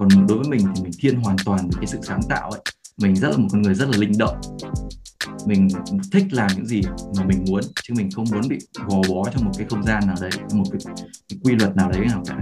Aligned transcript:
còn 0.00 0.26
đối 0.28 0.38
với 0.38 0.48
mình 0.48 0.60
thì 0.74 0.82
mình 0.82 0.92
thiên 0.98 1.20
hoàn 1.20 1.36
toàn 1.44 1.58
với 1.58 1.76
cái 1.76 1.86
sự 1.86 1.98
sáng 2.02 2.20
tạo 2.28 2.50
ấy. 2.50 2.60
Mình 2.96 3.16
rất 3.16 3.28
là 3.30 3.36
một 3.36 3.48
con 3.52 3.62
người 3.62 3.74
rất 3.74 3.88
là 3.88 3.98
linh 3.98 4.12
động. 4.18 4.40
Mình 5.46 5.68
thích 6.12 6.24
làm 6.30 6.50
những 6.56 6.66
gì 6.66 6.82
mà 7.16 7.24
mình 7.24 7.44
muốn 7.48 7.60
chứ 7.82 7.94
mình 7.96 8.10
không 8.10 8.24
muốn 8.32 8.48
bị 8.48 8.58
gò 8.74 8.96
bó 9.08 9.30
trong 9.30 9.44
một 9.44 9.50
cái 9.58 9.66
không 9.70 9.82
gian 9.82 10.06
nào 10.06 10.16
đấy 10.20 10.30
một 10.54 10.64
cái, 10.72 10.94
cái 11.28 11.38
quy 11.44 11.52
luật 11.54 11.76
nào 11.76 11.90
đấy 11.90 12.06
nào 12.06 12.22
cả. 12.26 12.40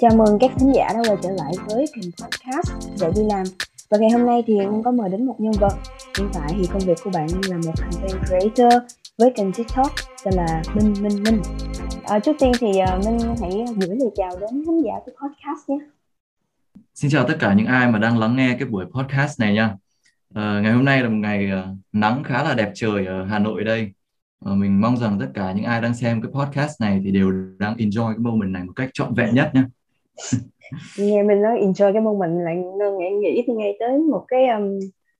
Chào 0.00 0.10
mừng 0.16 0.38
các 0.40 0.50
khán 0.58 0.72
giả 0.72 0.88
đã 0.94 1.02
quay 1.08 1.16
trở 1.22 1.30
lại 1.30 1.52
với 1.68 1.86
kênh 1.94 2.10
podcast 2.12 2.72
để 3.00 3.12
đi 3.16 3.22
làm. 3.28 3.44
Và 3.90 3.98
ngày 3.98 4.10
hôm 4.10 4.26
nay 4.26 4.42
thì 4.46 4.58
em 4.58 4.82
có 4.82 4.90
mời 4.90 5.10
đến 5.10 5.26
một 5.26 5.36
nhân 5.38 5.52
vật. 5.60 5.74
Hiện 6.18 6.28
tại 6.32 6.54
thì 6.58 6.66
công 6.72 6.86
việc 6.86 6.98
của 7.04 7.10
bạn 7.10 7.26
là 7.48 7.56
một 7.56 7.72
content 7.76 8.26
creator 8.26 8.82
với 9.18 9.32
kênh 9.36 9.52
tiktok 9.52 9.92
tên 10.24 10.34
là 10.34 10.62
minh 10.74 10.94
minh 11.00 11.22
minh 11.22 11.42
à, 12.04 12.18
trước 12.18 12.36
tiên 12.38 12.52
thì 12.60 12.66
uh, 12.68 13.04
minh 13.04 13.18
hãy 13.40 13.64
gửi 13.76 13.96
lời 13.96 14.10
chào 14.16 14.30
đến 14.40 14.50
khán 14.66 14.80
giả 14.84 14.92
của 15.06 15.12
podcast 15.12 15.68
nhé 15.68 15.78
Xin 16.94 17.10
chào 17.10 17.28
tất 17.28 17.34
cả 17.40 17.54
những 17.54 17.66
ai 17.66 17.90
mà 17.90 17.98
đang 17.98 18.18
lắng 18.18 18.36
nghe 18.36 18.56
cái 18.58 18.68
buổi 18.68 18.84
podcast 18.90 19.40
này 19.40 19.54
nha. 19.54 19.76
À, 20.34 20.60
ngày 20.62 20.72
hôm 20.72 20.84
nay 20.84 21.02
là 21.02 21.08
một 21.08 21.16
ngày 21.16 21.50
uh, 21.52 21.76
nắng 21.92 22.22
khá 22.24 22.42
là 22.42 22.54
đẹp 22.54 22.70
trời 22.74 23.06
ở 23.06 23.24
Hà 23.24 23.38
Nội 23.38 23.64
đây. 23.64 23.92
À, 24.44 24.52
mình 24.54 24.80
mong 24.80 24.96
rằng 24.96 25.16
tất 25.20 25.28
cả 25.34 25.52
những 25.52 25.64
ai 25.64 25.80
đang 25.80 25.94
xem 25.94 26.22
cái 26.22 26.32
podcast 26.32 26.80
này 26.80 27.00
thì 27.04 27.10
đều 27.10 27.32
đang 27.58 27.74
enjoy 27.76 28.12
cái 28.12 28.18
moment 28.18 28.50
này 28.50 28.64
một 28.64 28.72
cách 28.76 28.90
trọn 28.92 29.14
vẹn 29.14 29.34
nhất 29.34 29.50
nhé. 29.54 29.62
nghe 30.98 31.22
mình 31.22 31.42
nói 31.42 31.58
enjoy 31.60 31.92
cái 31.92 32.02
moment 32.02 32.38
lại 32.44 32.56
nghĩ 32.98 33.10
nghĩ 33.10 33.42
thì 33.46 33.52
ngay 33.52 33.76
tới 33.80 33.98
một 33.98 34.24
cái 34.28 34.48
um, 34.48 34.78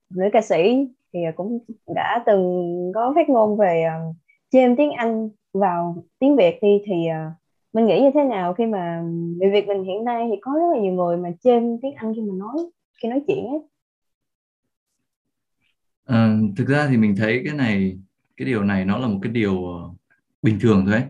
nữ 0.09 0.25
ca 0.33 0.41
sĩ 0.41 0.87
thì 1.13 1.19
cũng 1.35 1.59
đã 1.95 2.23
từng 2.25 2.91
có 2.95 3.13
phát 3.15 3.29
ngôn 3.29 3.57
về 3.57 3.83
um, 3.83 4.13
chêm 4.51 4.75
tiếng 4.75 4.91
Anh 4.91 5.29
vào 5.53 6.03
tiếng 6.19 6.35
Việt 6.35 6.59
đi 6.61 6.81
thì 6.85 6.93
uh, 6.93 7.33
mình 7.73 7.85
nghĩ 7.85 7.99
như 8.01 8.09
thế 8.13 8.23
nào 8.23 8.53
khi 8.53 8.65
mà 8.65 9.01
người 9.37 9.51
Việt 9.51 9.67
mình 9.67 9.83
hiện 9.83 10.03
nay 10.03 10.27
thì 10.31 10.35
có 10.41 10.51
rất 10.51 10.75
là 10.75 10.81
nhiều 10.81 10.93
người 10.93 11.17
mà 11.17 11.29
trên 11.43 11.77
tiếng 11.81 11.93
Anh 11.95 12.13
khi 12.15 12.21
mà 12.21 12.33
nói 12.37 12.55
khi 13.01 13.09
nói 13.09 13.21
chuyện 13.27 13.45
ấy. 13.45 13.59
À, 16.05 16.37
thực 16.57 16.67
ra 16.67 16.87
thì 16.89 16.97
mình 16.97 17.15
thấy 17.15 17.41
cái 17.45 17.55
này 17.55 17.97
cái 18.37 18.45
điều 18.45 18.63
này 18.63 18.85
nó 18.85 18.97
là 18.97 19.07
một 19.07 19.19
cái 19.21 19.31
điều 19.31 19.67
ờ, 19.67 19.89
bình 20.41 20.57
thường 20.61 20.85
thôi 20.85 20.95
ấy. 20.95 21.03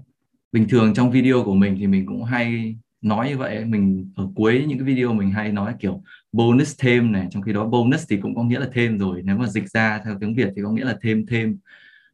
bình 0.52 0.66
thường 0.69 0.94
trong 0.94 1.11
video 1.11 1.44
của 1.44 1.55
mình 1.55 1.75
thì 1.80 1.88
mình 1.88 2.05
cũng 2.05 2.23
hay 2.23 2.75
nói 3.02 3.30
như 3.30 3.38
vậy 3.38 3.66
mình 3.66 4.11
ở 4.16 4.28
cuối 4.35 4.66
những 4.67 4.78
cái 4.78 4.88
video 4.88 5.13
mình 5.13 5.31
hay 5.31 5.52
nói 5.52 5.73
kiểu 5.80 6.02
bonus 6.31 6.75
thêm 6.80 7.11
này 7.11 7.28
trong 7.31 7.44
khi 7.44 7.53
đó 7.53 7.66
bonus 7.66 8.05
thì 8.09 8.17
cũng 8.17 8.35
có 8.35 8.44
nghĩa 8.44 8.59
là 8.59 8.67
thêm 8.73 8.97
rồi 8.97 9.22
nếu 9.23 9.38
mà 9.38 9.47
dịch 9.47 9.69
ra 9.69 10.02
theo 10.05 10.17
tiếng 10.19 10.35
Việt 10.35 10.50
thì 10.55 10.61
có 10.61 10.72
nghĩa 10.72 10.85
là 10.85 10.97
thêm 11.02 11.25
thêm. 11.25 11.57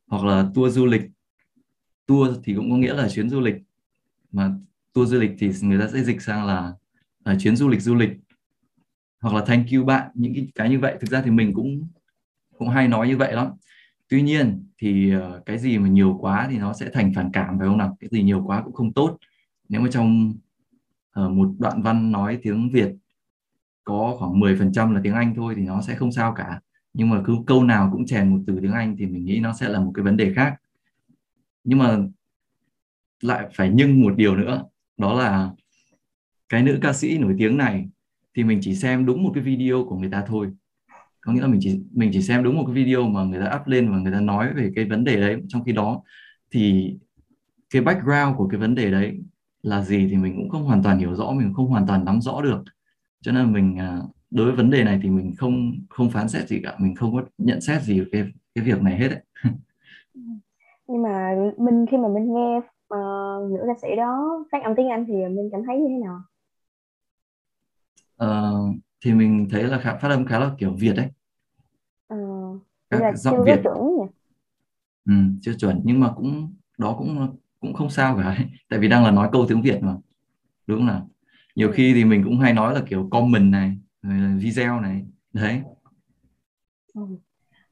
Hoặc 0.08 0.26
là 0.26 0.46
tour 0.56 0.76
du 0.76 0.86
lịch 0.86 1.02
tour 2.10 2.38
thì 2.44 2.54
cũng 2.54 2.72
có 2.72 2.78
nghĩa 2.78 2.94
là 2.94 3.10
chuyến 3.10 3.30
du 3.30 3.40
lịch. 3.40 3.56
Mà 4.32 4.52
tour 4.94 5.12
du 5.12 5.20
lịch 5.20 5.32
thì 5.40 5.52
người 5.62 5.80
ta 5.80 5.88
sẽ 5.94 6.04
dịch 6.04 6.22
sang 6.22 6.46
là 6.46 6.74
là 7.26 7.36
chuyến 7.40 7.56
du 7.56 7.70
lịch 7.70 7.82
du 7.82 7.96
lịch. 7.96 8.10
Hoặc 9.22 9.36
là 9.36 9.46
thank 9.46 9.68
you 9.72 9.86
bạn 9.86 10.12
những 10.14 10.34
cái, 10.34 10.48
cái 10.56 10.70
như 10.70 10.80
vậy. 10.80 10.98
Thực 11.02 11.10
ra 11.10 11.22
thì 11.22 11.32
mình 11.32 11.54
cũng 11.54 11.88
cũng 12.58 12.70
hay 12.70 12.88
nói 12.88 13.08
như 13.08 13.18
vậy 13.18 13.34
lắm. 13.34 13.48
Tuy 14.10 14.22
nhiên 14.22 14.66
thì 14.78 15.12
ờ, 15.12 15.42
cái 15.46 15.58
gì 15.58 15.78
mà 15.78 15.88
nhiều 15.88 16.18
quá 16.22 16.48
thì 16.52 16.58
nó 16.58 16.74
sẽ 16.74 16.90
thành 16.94 17.14
phản 17.16 17.30
cảm 17.34 17.60
phải 17.60 17.68
không 17.68 17.78
nào? 17.78 17.98
Cái 18.00 18.10
gì 18.12 18.24
nhiều 18.24 18.44
quá 18.46 18.62
cũng 18.62 18.74
không 18.74 18.94
tốt. 18.94 19.18
Nếu 19.70 19.82
mà 19.82 19.90
trong 19.92 20.34
uh, 21.26 21.32
một 21.32 21.50
đoạn 21.60 21.82
văn 21.82 22.12
nói 22.12 22.40
tiếng 22.42 22.70
Việt 22.72 22.92
có 23.84 24.16
khoảng 24.20 24.40
10% 24.40 24.94
là 24.94 25.02
tiếng 25.04 25.14
Anh 25.14 25.34
thôi 25.36 25.54
thì 25.58 25.62
nó 25.62 25.82
sẽ 25.82 25.96
không 25.96 26.12
sao 26.12 26.34
cả. 26.34 26.62
Nhưng 26.94 27.10
mà 27.10 27.22
cứ 27.26 27.38
câu 27.48 27.64
nào 27.64 27.90
cũng 27.92 28.06
chèn 28.06 28.30
một 28.30 28.40
từ 28.48 28.60
tiếng 28.62 28.72
Anh 28.72 28.96
thì 28.98 29.06
mình 29.06 29.26
nghĩ 29.26 29.40
nó 29.40 29.54
sẽ 29.54 29.70
là 29.70 29.80
một 29.80 29.92
cái 29.96 30.04
vấn 30.04 30.18
đề 30.18 30.34
khác 30.34 30.56
nhưng 31.64 31.80
mà 31.80 31.98
lại 33.22 33.48
phải 33.54 33.70
nhưng 33.74 34.02
một 34.02 34.16
điều 34.18 34.36
nữa, 34.36 34.64
đó 34.98 35.14
là 35.20 35.52
cái 36.50 36.64
nữ 36.64 36.80
ca 36.82 36.94
sĩ 36.94 37.18
nổi 37.18 37.36
tiếng 37.38 37.58
này 37.58 37.90
thì 38.36 38.44
mình 38.44 38.60
chỉ 38.62 38.76
xem 38.76 39.06
đúng 39.06 39.24
một 39.24 39.32
cái 39.36 39.44
video 39.44 39.86
của 39.90 39.98
người 39.98 40.10
ta 40.12 40.24
thôi. 40.28 40.48
Có 41.22 41.34
nghĩa 41.34 41.42
là 41.42 41.48
mình 41.48 41.60
chỉ 41.64 41.82
mình 41.92 42.10
chỉ 42.14 42.22
xem 42.22 42.44
đúng 42.44 42.56
một 42.58 42.64
cái 42.66 42.76
video 42.76 43.08
mà 43.08 43.24
người 43.24 43.40
ta 43.46 43.56
up 43.56 43.68
lên 43.68 43.92
và 43.92 43.98
người 43.98 44.12
ta 44.12 44.20
nói 44.20 44.54
về 44.54 44.72
cái 44.76 44.86
vấn 44.86 45.04
đề 45.04 45.16
đấy. 45.16 45.42
Trong 45.48 45.64
khi 45.64 45.72
đó 45.72 46.04
thì 46.52 46.94
cái 47.70 47.82
background 47.82 48.38
của 48.38 48.48
cái 48.48 48.60
vấn 48.60 48.76
đề 48.76 48.92
đấy 48.92 49.20
là 49.64 49.84
gì 49.84 50.08
thì 50.10 50.18
mình 50.18 50.36
cũng 50.38 50.50
không 50.50 50.64
hoàn 50.64 50.84
toàn 50.84 51.00
hiểu 51.00 51.16
rõ, 51.16 51.32
mình 51.32 51.54
không 51.54 51.68
hoàn 51.68 51.88
toàn 51.88 52.06
nắm 52.06 52.22
rõ 52.22 52.42
được. 52.42 52.64
Cho 53.22 53.32
nên 53.32 53.54
mình 53.54 53.78
à, 53.80 54.00
đối 54.32 54.46
với 54.46 54.56
vấn 54.56 54.70
đề 54.70 54.84
này 54.84 55.00
thì 55.04 55.10
mình 55.10 55.36
không 55.38 55.72
không 55.90 56.12
phán 56.12 56.30
xét 56.30 56.48
gì 56.48 56.60
cả. 56.64 56.76
Mình 56.80 56.96
không 56.96 57.14
có 57.14 57.26
nhận 57.38 57.62
xét 57.62 57.84
gì 57.84 58.04
cái 58.12 58.26
cái 58.56 58.66
việc 58.66 58.82
này 58.82 58.98
hết 58.98 59.10
ấy. 59.10 59.22
nhưng 60.90 61.02
mà 61.02 61.36
mình 61.58 61.86
khi 61.92 61.98
mà 61.98 62.08
mình 62.08 62.34
nghe 62.34 62.58
uh, 62.94 63.52
nữ 63.52 63.60
ca 63.68 63.74
sĩ 63.82 63.96
đó 63.98 64.46
phát 64.52 64.64
âm 64.64 64.76
tiếng 64.76 64.90
Anh 64.90 65.06
thì 65.08 65.14
mình 65.14 65.50
cảm 65.52 65.62
thấy 65.68 65.78
như 65.78 65.88
thế 65.90 65.98
nào? 66.06 66.22
Uh, 68.24 68.76
thì 69.06 69.14
mình 69.14 69.48
thấy 69.52 69.64
là 69.64 69.80
khá, 69.80 69.98
phát 69.98 70.10
âm 70.10 70.26
khá 70.26 70.40
là 70.40 70.52
kiểu 70.58 70.74
Việt 70.80 70.94
đấy 70.96 71.08
uh, 72.14 72.62
các 72.90 73.02
là 73.02 73.16
giọng 73.16 73.44
Việt. 73.46 73.60
chuẩn 73.64 73.78
nhỉ? 73.78 74.06
Ừ, 75.06 75.14
chưa 75.42 75.54
chuẩn. 75.54 75.82
Nhưng 75.84 76.00
mà 76.00 76.14
cũng 76.16 76.56
đó 76.78 76.96
cũng 76.98 77.38
cũng 77.60 77.74
không 77.74 77.90
sao 77.90 78.18
cả 78.18 78.38
tại 78.70 78.80
vì 78.80 78.88
đang 78.88 79.04
là 79.04 79.12
nói 79.12 79.30
câu 79.32 79.46
tiếng 79.50 79.62
Việt 79.62 79.84
mà. 79.84 79.96
Đúng 80.68 80.88
là 80.88 81.02
nhiều 81.56 81.68
ừ. 81.68 81.74
khi 81.76 81.94
thì 81.94 82.06
mình 82.06 82.24
cũng 82.24 82.40
hay 82.40 82.54
nói 82.54 82.74
là 82.74 82.82
kiểu 82.90 83.08
comment 83.12 83.52
này 83.52 83.78
video 84.38 84.82
này. 84.82 85.06
Đấy. 85.34 85.62
Ừ. 86.94 87.02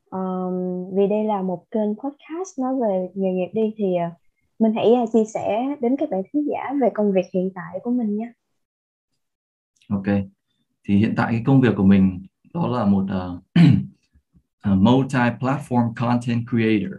um, 0.09 0.95
vì 0.95 1.07
đây 1.07 1.23
là 1.23 1.41
một 1.41 1.65
kênh 1.71 1.95
podcast 1.95 2.59
nói 2.59 2.73
về 2.81 3.09
nghề 3.13 3.31
nghiệp 3.33 3.49
đi 3.53 3.73
thì 3.77 3.85
uh, 3.85 4.13
mình 4.59 4.73
hãy 4.75 4.91
uh, 5.03 5.09
chia 5.13 5.25
sẻ 5.33 5.75
đến 5.81 5.95
các 5.99 6.09
bạn 6.09 6.21
khán 6.33 6.43
giả 6.43 6.73
về 6.81 6.89
công 6.93 7.11
việc 7.11 7.25
hiện 7.33 7.49
tại 7.55 7.79
của 7.83 7.91
mình 7.91 8.17
nhé. 8.17 8.31
Ok, 9.89 10.05
thì 10.87 10.97
hiện 10.97 11.13
tại 11.17 11.31
cái 11.31 11.41
công 11.45 11.61
việc 11.61 11.73
của 11.77 11.85
mình 11.85 12.25
đó 12.53 12.67
là 12.67 12.85
một 12.85 13.03
uh, 13.03 13.43
multi-platform 14.77 15.93
content 15.95 16.45
creator. 16.49 16.93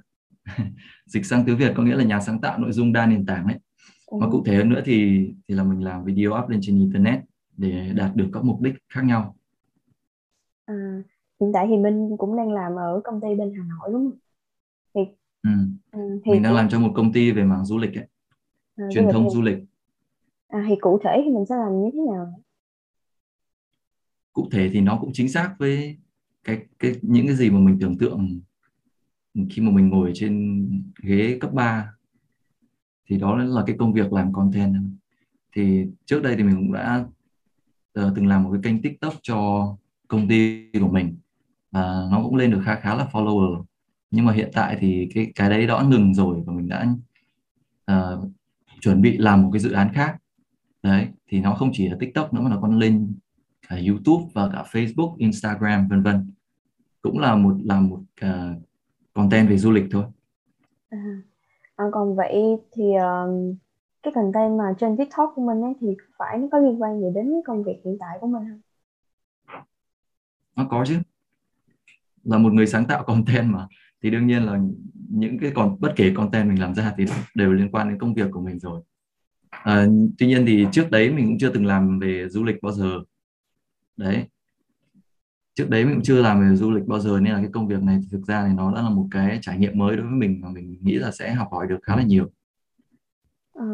Dịch 1.07 1.27
sang 1.27 1.45
tiếng 1.47 1.57
Việt 1.57 1.73
có 1.77 1.83
nghĩa 1.83 1.97
là 1.97 2.05
nhà 2.05 2.21
sáng 2.21 2.41
tạo 2.41 2.59
nội 2.59 2.73
dung 2.73 2.93
đa 2.93 3.07
nền 3.07 3.27
tảng 3.27 3.45
ấy. 3.45 3.57
Ừ. 4.07 4.19
Và 4.21 4.27
cụ 4.31 4.45
thể 4.45 4.57
hơn 4.57 4.69
nữa 4.69 4.81
thì 4.85 5.29
thì 5.49 5.55
là 5.55 5.65
mình 5.65 5.85
làm 5.85 6.05
video 6.05 6.33
up 6.43 6.49
lên 6.49 6.61
trên 6.63 6.79
internet 6.79 7.21
để 7.57 7.93
đạt 7.95 8.17
được 8.17 8.31
các 8.33 8.45
mục 8.45 8.61
đích 8.61 8.75
khác 8.89 9.05
nhau. 9.05 9.37
À, 10.65 11.03
hiện 11.41 11.51
tại 11.55 11.67
thì 11.69 11.77
mình 11.77 12.17
cũng 12.19 12.37
đang 12.37 12.53
làm 12.53 12.77
ở 12.77 13.01
công 13.05 13.21
ty 13.21 13.29
bên 13.35 13.53
Hà 13.57 13.65
Nội 13.65 13.89
đúng 13.93 14.11
không? 14.11 14.19
Thì 14.95 15.01
Ừ. 15.43 15.51
Ừ, 15.93 16.21
thì 16.25 16.33
mình 16.33 16.43
đang 16.43 16.55
làm 16.55 16.69
cho 16.69 16.81
một 16.81 16.93
công 16.95 17.13
ty 17.13 17.31
về 17.31 17.45
mảng 17.45 17.65
du 17.65 17.79
lịch 17.79 17.95
ấy. 17.95 18.07
À, 18.77 18.87
truyền 18.95 19.05
du 19.05 19.11
thông 19.13 19.25
thì... 19.25 19.31
du 19.31 19.43
lịch 19.43 19.59
à, 20.49 20.65
thì 20.69 20.75
cụ 20.81 20.99
thể 21.05 21.23
thì 21.25 21.31
mình 21.31 21.47
sẽ 21.49 21.57
làm 21.57 21.83
như 21.83 21.91
thế 21.93 21.99
nào 22.13 22.41
cụ 24.33 24.49
thể 24.53 24.71
thì 24.73 24.81
nó 24.81 24.99
cũng 25.01 25.11
chính 25.13 25.29
xác 25.29 25.55
với 25.59 25.97
cái 26.45 26.67
cái 26.79 26.93
những 27.03 27.27
cái 27.27 27.37
gì 27.37 27.51
mà 27.51 27.59
mình 27.59 27.79
tưởng 27.81 27.99
tượng 27.99 28.41
khi 29.51 29.63
mà 29.63 29.71
mình 29.71 29.89
ngồi 29.89 30.11
trên 30.15 30.67
ghế 31.03 31.39
cấp 31.41 31.53
3 31.53 31.93
thì 33.07 33.19
đó 33.19 33.37
là 33.37 33.63
cái 33.67 33.77
công 33.79 33.93
việc 33.93 34.13
làm 34.13 34.33
content 34.33 34.75
thì 35.53 35.87
trước 36.05 36.23
đây 36.23 36.37
thì 36.37 36.43
mình 36.43 36.57
cũng 36.57 36.73
đã 36.73 37.05
uh, 38.01 38.13
từng 38.17 38.27
làm 38.27 38.45
một 38.45 38.51
cái 38.53 38.61
kênh 38.63 38.83
tiktok 38.83 39.15
cho 39.23 39.77
công 40.09 40.29
ty 40.29 40.71
của 40.73 40.89
mình 40.89 41.17
và 41.71 42.09
nó 42.11 42.23
cũng 42.23 42.37
lên 42.37 42.51
được 42.51 42.61
khá 42.65 42.75
khá 42.75 42.95
là 42.95 43.09
follower 43.13 43.65
nhưng 44.11 44.25
mà 44.25 44.33
hiện 44.33 44.51
tại 44.55 44.77
thì 44.81 45.09
cái 45.15 45.33
cái 45.35 45.51
đấy 45.51 45.67
đã 45.67 45.83
ngừng 45.83 46.15
rồi 46.15 46.43
và 46.47 46.53
mình 46.53 46.69
đã 46.69 46.87
uh, 47.93 48.29
chuẩn 48.81 49.03
bị 49.03 49.19
làm 49.19 49.43
một 49.43 49.51
cái 49.53 49.61
dự 49.61 49.73
án 49.73 49.93
khác 49.93 50.17
đấy 50.83 51.09
thì 51.29 51.41
nó 51.41 51.55
không 51.55 51.71
chỉ 51.73 51.89
là 51.89 51.97
TikTok 52.01 52.35
nữa 52.35 52.41
mà 52.41 52.51
nó 52.51 52.59
còn 52.61 52.79
lên 52.79 53.15
cả 53.69 53.77
YouTube 53.89 54.25
và 54.35 54.51
cả 54.53 54.65
Facebook, 54.73 55.15
Instagram 55.19 55.89
vân 55.89 56.03
vân 56.03 56.33
cũng 57.03 57.19
là 57.19 57.35
một 57.35 57.55
làm 57.65 57.89
một 57.89 58.01
uh, 58.25 58.63
content 59.15 59.49
về 59.49 59.59
du 59.59 59.71
lịch 59.71 59.85
thôi. 59.91 60.05
À, 60.91 60.99
à, 61.77 61.85
còn 61.93 62.17
vậy 62.17 62.35
thì 62.73 62.85
um, 62.95 63.55
cái 64.03 64.13
content 64.15 64.59
mà 64.59 64.65
trên 64.81 64.97
TikTok 64.97 65.33
của 65.37 65.43
mình 65.43 65.63
ấy 65.63 65.73
thì 65.81 65.87
phải 66.19 66.39
nó 66.39 66.49
có 66.53 66.59
liên 66.59 66.83
quan 66.83 67.01
gì 67.01 67.07
đến 67.15 67.33
công 67.45 67.63
việc 67.63 67.81
hiện 67.85 67.97
tại 68.01 68.19
của 68.21 68.27
mình 68.27 68.43
không? 68.49 68.61
Nó 70.57 70.67
có 70.71 70.85
chứ. 70.89 70.99
Là 72.29 72.39
một 72.39 72.53
người 72.53 72.67
sáng 72.67 72.85
tạo 72.87 73.03
content 73.07 73.53
mà 73.53 73.67
thì 74.03 74.11
đương 74.11 74.27
nhiên 74.27 74.43
là 74.43 74.59
những 75.09 75.39
cái 75.39 75.53
còn 75.55 75.77
bất 75.81 75.93
kể 75.97 76.13
content 76.15 76.49
mình 76.49 76.61
làm 76.61 76.75
ra 76.75 76.95
thì 76.99 77.05
đều 77.35 77.53
liên 77.53 77.71
quan 77.71 77.89
đến 77.89 77.99
công 77.99 78.15
việc 78.15 78.31
của 78.33 78.41
mình 78.41 78.59
rồi. 78.59 78.83
À, 79.51 79.87
tuy 80.19 80.27
nhiên 80.27 80.47
thì 80.47 80.67
trước 80.73 80.91
đấy 80.91 81.11
mình 81.11 81.27
cũng 81.27 81.39
chưa 81.39 81.51
từng 81.51 81.67
làm 81.67 81.99
về 81.99 82.29
du 82.29 82.45
lịch 82.45 82.57
bao 82.63 82.73
giờ. 82.73 83.01
Đấy. 83.97 84.25
Trước 85.55 85.71
đấy 85.71 85.85
mình 85.85 85.95
cũng 85.95 86.03
chưa 86.03 86.23
làm 86.23 86.41
về 86.41 86.57
du 86.57 86.71
lịch 86.71 86.87
bao 86.87 87.01
giờ 87.01 87.21
nên 87.21 87.33
là 87.33 87.41
cái 87.41 87.51
công 87.53 87.69
việc 87.69 87.83
này 87.83 87.99
thì 88.03 88.09
thực 88.13 88.27
ra 88.27 88.47
thì 88.49 88.55
nó 88.55 88.75
đã 88.75 88.83
là 88.83 88.91
một 88.91 89.07
cái 89.11 89.39
trải 89.43 89.59
nghiệm 89.59 89.79
mới 89.79 89.97
đối 89.97 90.07
với 90.07 90.15
mình 90.15 90.41
mà 90.41 90.49
mình 90.49 90.77
nghĩ 90.81 90.95
là 90.95 91.11
sẽ 91.11 91.33
học 91.33 91.49
hỏi 91.51 91.67
được 91.69 91.79
khá 91.83 91.97
là 91.97 92.03
nhiều. 92.03 92.31
À, 93.55 93.67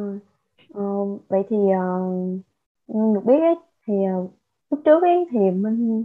vậy 1.28 1.42
thì 1.50 1.56
ờ, 1.78 2.10
được 3.14 3.24
biết 3.24 3.40
ấy, 3.40 3.54
thì 3.86 3.94
uh, 3.94 4.34
lúc 4.70 4.80
trước 4.84 5.02
ấy 5.02 5.26
thì 5.30 5.38
mình 5.50 6.04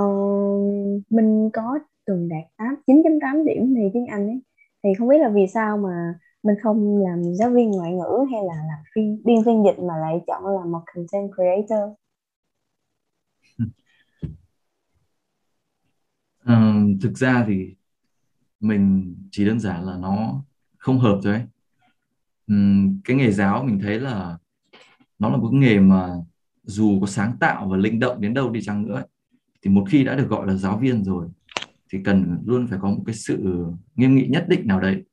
uh, 0.00 1.02
mình 1.10 1.50
có 1.52 1.78
từng 2.06 2.28
đạt 2.28 2.44
8 2.56 2.74
9.8 2.86 3.44
điểm 3.44 3.74
thì 3.76 3.82
tiếng 3.94 4.06
Anh 4.06 4.26
ấy 4.26 4.40
thì 4.82 4.90
không 4.98 5.08
biết 5.08 5.18
là 5.18 5.28
vì 5.28 5.46
sao 5.54 5.78
mà 5.78 6.14
mình 6.42 6.56
không 6.62 6.98
làm 6.98 7.34
giáo 7.34 7.50
viên 7.50 7.70
ngoại 7.70 7.92
ngữ 7.92 8.26
hay 8.30 8.40
là 8.44 8.54
làm 8.54 8.78
phiên 8.94 9.22
biên 9.24 9.44
phiên 9.44 9.64
dịch 9.64 9.78
mà 9.78 9.94
lại 9.98 10.20
chọn 10.26 10.46
là 10.46 10.64
một 10.64 10.80
content 10.94 11.30
creator 11.34 11.80
Uh, 16.42 17.00
thực 17.02 17.18
ra 17.18 17.44
thì 17.48 17.76
mình 18.60 19.14
chỉ 19.30 19.46
đơn 19.46 19.60
giản 19.60 19.84
là 19.84 19.96
nó 19.96 20.44
không 20.78 20.98
hợp 20.98 21.20
thôi 21.22 21.32
ấy. 21.32 21.42
Cái 23.04 23.16
nghề 23.16 23.30
giáo 23.30 23.64
mình 23.64 23.78
thấy 23.82 24.00
là 24.00 24.38
nó 25.18 25.30
là 25.30 25.36
một 25.36 25.50
nghề 25.52 25.80
mà 25.80 26.14
dù 26.62 27.00
có 27.00 27.06
sáng 27.06 27.36
tạo 27.40 27.68
và 27.68 27.76
linh 27.76 28.00
động 28.00 28.20
đến 28.20 28.34
đâu 28.34 28.50
đi 28.50 28.62
chăng 28.62 28.88
nữa 28.88 29.04
thì 29.62 29.70
một 29.70 29.84
khi 29.90 30.04
đã 30.04 30.14
được 30.14 30.28
gọi 30.28 30.46
là 30.46 30.54
giáo 30.54 30.78
viên 30.78 31.04
rồi 31.04 31.28
thì 31.92 31.98
cần 32.04 32.38
luôn 32.46 32.66
phải 32.66 32.78
có 32.82 32.88
một 32.90 33.02
cái 33.06 33.14
sự 33.14 33.66
nghiêm 33.96 34.14
nghị 34.14 34.26
nhất 34.26 34.46
định 34.48 34.66
nào 34.66 34.80
đấy. 34.80 35.04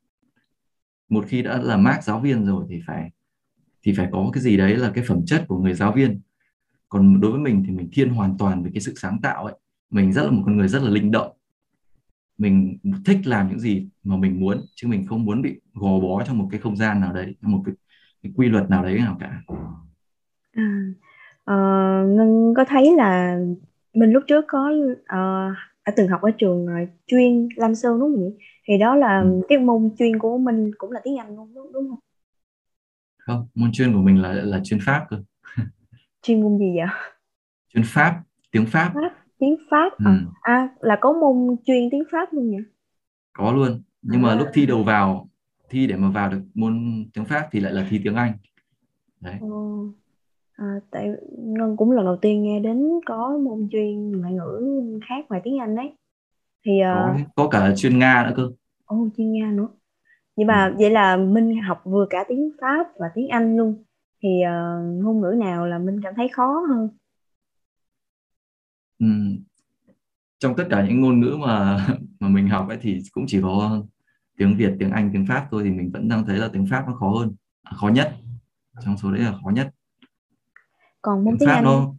Một 1.09 1.25
khi 1.27 1.41
đã 1.41 1.61
là 1.61 1.77
mác 1.77 2.03
giáo 2.03 2.19
viên 2.19 2.45
rồi 2.45 2.65
thì 2.69 2.81
phải 2.87 3.11
thì 3.83 3.93
phải 3.93 4.09
có 4.11 4.29
cái 4.33 4.43
gì 4.43 4.57
đấy 4.57 4.75
là 4.75 4.91
cái 4.95 5.03
phẩm 5.07 5.25
chất 5.25 5.45
của 5.47 5.59
người 5.59 5.73
giáo 5.73 5.91
viên. 5.91 6.21
Còn 6.89 7.19
đối 7.21 7.31
với 7.31 7.41
mình 7.41 7.63
thì 7.67 7.71
mình 7.71 7.89
thiên 7.91 8.09
hoàn 8.09 8.37
toàn 8.37 8.63
về 8.63 8.71
cái 8.73 8.81
sự 8.81 8.93
sáng 8.95 9.21
tạo 9.21 9.45
ấy. 9.45 9.55
Mình 9.89 10.13
rất 10.13 10.23
là 10.23 10.31
một 10.31 10.43
con 10.45 10.57
người 10.57 10.67
rất 10.67 10.83
là 10.83 10.89
linh 10.89 11.11
động. 11.11 11.31
Mình 12.37 12.77
thích 13.05 13.17
làm 13.25 13.49
những 13.49 13.59
gì 13.59 13.87
mà 14.03 14.17
mình 14.17 14.39
muốn 14.39 14.65
chứ 14.75 14.87
mình 14.87 15.05
không 15.07 15.25
muốn 15.25 15.41
bị 15.41 15.61
gò 15.73 15.99
bó 15.99 16.23
trong 16.23 16.37
một 16.37 16.47
cái 16.51 16.59
không 16.59 16.75
gian 16.75 17.01
nào 17.01 17.13
đấy 17.13 17.35
một 17.41 17.61
cái, 17.65 17.75
cái 18.23 18.31
quy 18.35 18.49
luật 18.49 18.69
nào 18.69 18.83
đấy 18.83 18.97
nào 18.97 19.17
cả. 19.19 19.41
À, 20.51 20.93
uh, 21.51 22.15
ngân 22.15 22.53
có 22.57 22.65
thấy 22.67 22.95
là 22.97 23.39
mình 23.93 24.11
lúc 24.11 24.23
trước 24.27 24.45
có 24.47 24.71
uh, 25.01 25.55
đã 25.85 25.93
từng 25.95 26.07
học 26.07 26.21
ở 26.21 26.31
trường 26.37 26.65
uh, 26.65 26.89
chuyên 27.07 27.49
Lam 27.55 27.75
Sơn 27.75 27.99
đúng 27.99 28.13
không 28.13 28.23
nhỉ? 28.23 28.35
Thì 28.67 28.77
đó 28.77 28.95
là 28.95 29.21
ừ. 29.21 29.41
cái 29.49 29.57
môn 29.57 29.89
chuyên 29.97 30.19
của 30.19 30.37
mình 30.37 30.71
cũng 30.77 30.91
là 30.91 31.01
tiếng 31.03 31.17
Anh 31.17 31.35
luôn 31.35 31.53
đúng, 31.55 31.73
đúng 31.73 31.89
không? 31.89 31.99
Không 33.17 33.47
môn 33.55 33.69
chuyên 33.73 33.93
của 33.93 34.01
mình 34.01 34.21
là 34.21 34.33
là 34.33 34.59
chuyên 34.63 34.79
Pháp 34.85 35.05
cơ. 35.09 35.17
Chuyên 36.21 36.41
môn 36.41 36.57
gì 36.57 36.75
vậy? 36.77 36.87
Chuyên 37.73 37.83
Pháp 37.87 38.21
tiếng 38.51 38.65
Pháp, 38.65 38.91
Pháp 38.93 39.13
tiếng 39.39 39.55
Pháp 39.71 39.97
ừ. 39.97 40.05
à, 40.05 40.19
à 40.41 40.69
là 40.79 40.97
có 41.01 41.13
môn 41.13 41.55
chuyên 41.65 41.89
tiếng 41.91 42.03
Pháp 42.11 42.33
luôn 42.33 42.51
nhỉ? 42.51 42.57
Có 43.33 43.51
luôn. 43.51 43.81
Nhưng 44.01 44.19
à. 44.19 44.23
mà 44.23 44.35
lúc 44.35 44.47
thi 44.53 44.65
đầu 44.65 44.83
vào 44.83 45.29
thi 45.69 45.87
để 45.87 45.95
mà 45.95 46.09
vào 46.09 46.29
được 46.29 46.41
môn 46.53 47.05
tiếng 47.13 47.25
Pháp 47.25 47.47
thì 47.51 47.59
lại 47.59 47.73
là 47.73 47.87
thi 47.89 48.01
tiếng 48.03 48.15
Anh. 48.15 48.33
Đấy. 49.19 49.37
Ừ. 49.41 49.47
à, 50.53 50.65
tại 50.91 51.11
ngân 51.37 51.77
cũng 51.77 51.91
lần 51.91 52.05
đầu 52.05 52.17
tiên 52.17 52.43
nghe 52.43 52.59
đến 52.59 52.89
có 53.05 53.39
môn 53.43 53.67
chuyên 53.71 54.11
ngoại 54.11 54.33
ngữ 54.33 54.61
khác 55.09 55.25
ngoài 55.29 55.41
tiếng 55.43 55.59
Anh 55.59 55.75
đấy 55.75 55.91
thì 56.65 56.71
uh... 56.71 57.27
có, 57.35 57.43
có 57.43 57.47
cả 57.47 57.75
chuyên 57.75 57.99
Nga 57.99 58.23
nữa 58.27 58.33
cơ. 58.35 58.51
Ồ 58.85 58.97
oh, 58.97 59.13
chuyên 59.17 59.31
Nga 59.31 59.51
nữa. 59.51 59.67
Nhưng 60.35 60.47
mà 60.47 60.65
ừ. 60.65 60.75
vậy 60.79 60.89
là 60.89 61.17
Minh 61.17 61.61
học 61.61 61.81
vừa 61.85 62.05
cả 62.09 62.23
tiếng 62.27 62.51
Pháp 62.61 62.87
và 62.99 63.07
tiếng 63.15 63.27
Anh 63.27 63.57
luôn. 63.57 63.83
Thì 64.23 64.29
uh, 64.29 65.03
ngôn 65.03 65.21
ngữ 65.21 65.35
nào 65.39 65.67
là 65.67 65.79
Minh 65.79 65.99
cảm 66.03 66.13
thấy 66.17 66.27
khó 66.27 66.65
hơn? 66.69 66.89
Ừ. 68.99 69.07
trong 70.39 70.55
tất 70.55 70.63
cả 70.69 70.85
những 70.87 71.01
ngôn 71.01 71.19
ngữ 71.19 71.37
mà 71.39 71.87
mà 72.19 72.27
mình 72.27 72.49
học 72.49 72.65
ấy 72.69 72.77
thì 72.81 73.01
cũng 73.11 73.23
chỉ 73.27 73.41
có 73.41 73.83
tiếng 74.37 74.57
Việt 74.57 74.71
tiếng 74.79 74.91
Anh 74.91 75.09
tiếng 75.13 75.25
Pháp 75.25 75.47
thôi 75.51 75.63
thì 75.63 75.69
mình 75.71 75.91
vẫn 75.93 76.07
đang 76.07 76.25
thấy 76.25 76.37
là 76.37 76.49
tiếng 76.53 76.67
Pháp 76.69 76.83
nó 76.87 76.93
khó 76.93 77.09
hơn. 77.09 77.35
À, 77.63 77.71
khó 77.75 77.87
nhất. 77.87 78.13
Trong 78.85 78.97
số 78.97 79.11
đấy 79.11 79.21
là 79.21 79.33
khó 79.43 79.49
nhất 79.49 79.73
còn 81.03 81.23
môn 81.23 81.33
tiếng, 81.33 81.39
tiếng 81.39 81.49
Pháp 81.49 81.55
Anh 81.55 81.63
nó 81.63 81.95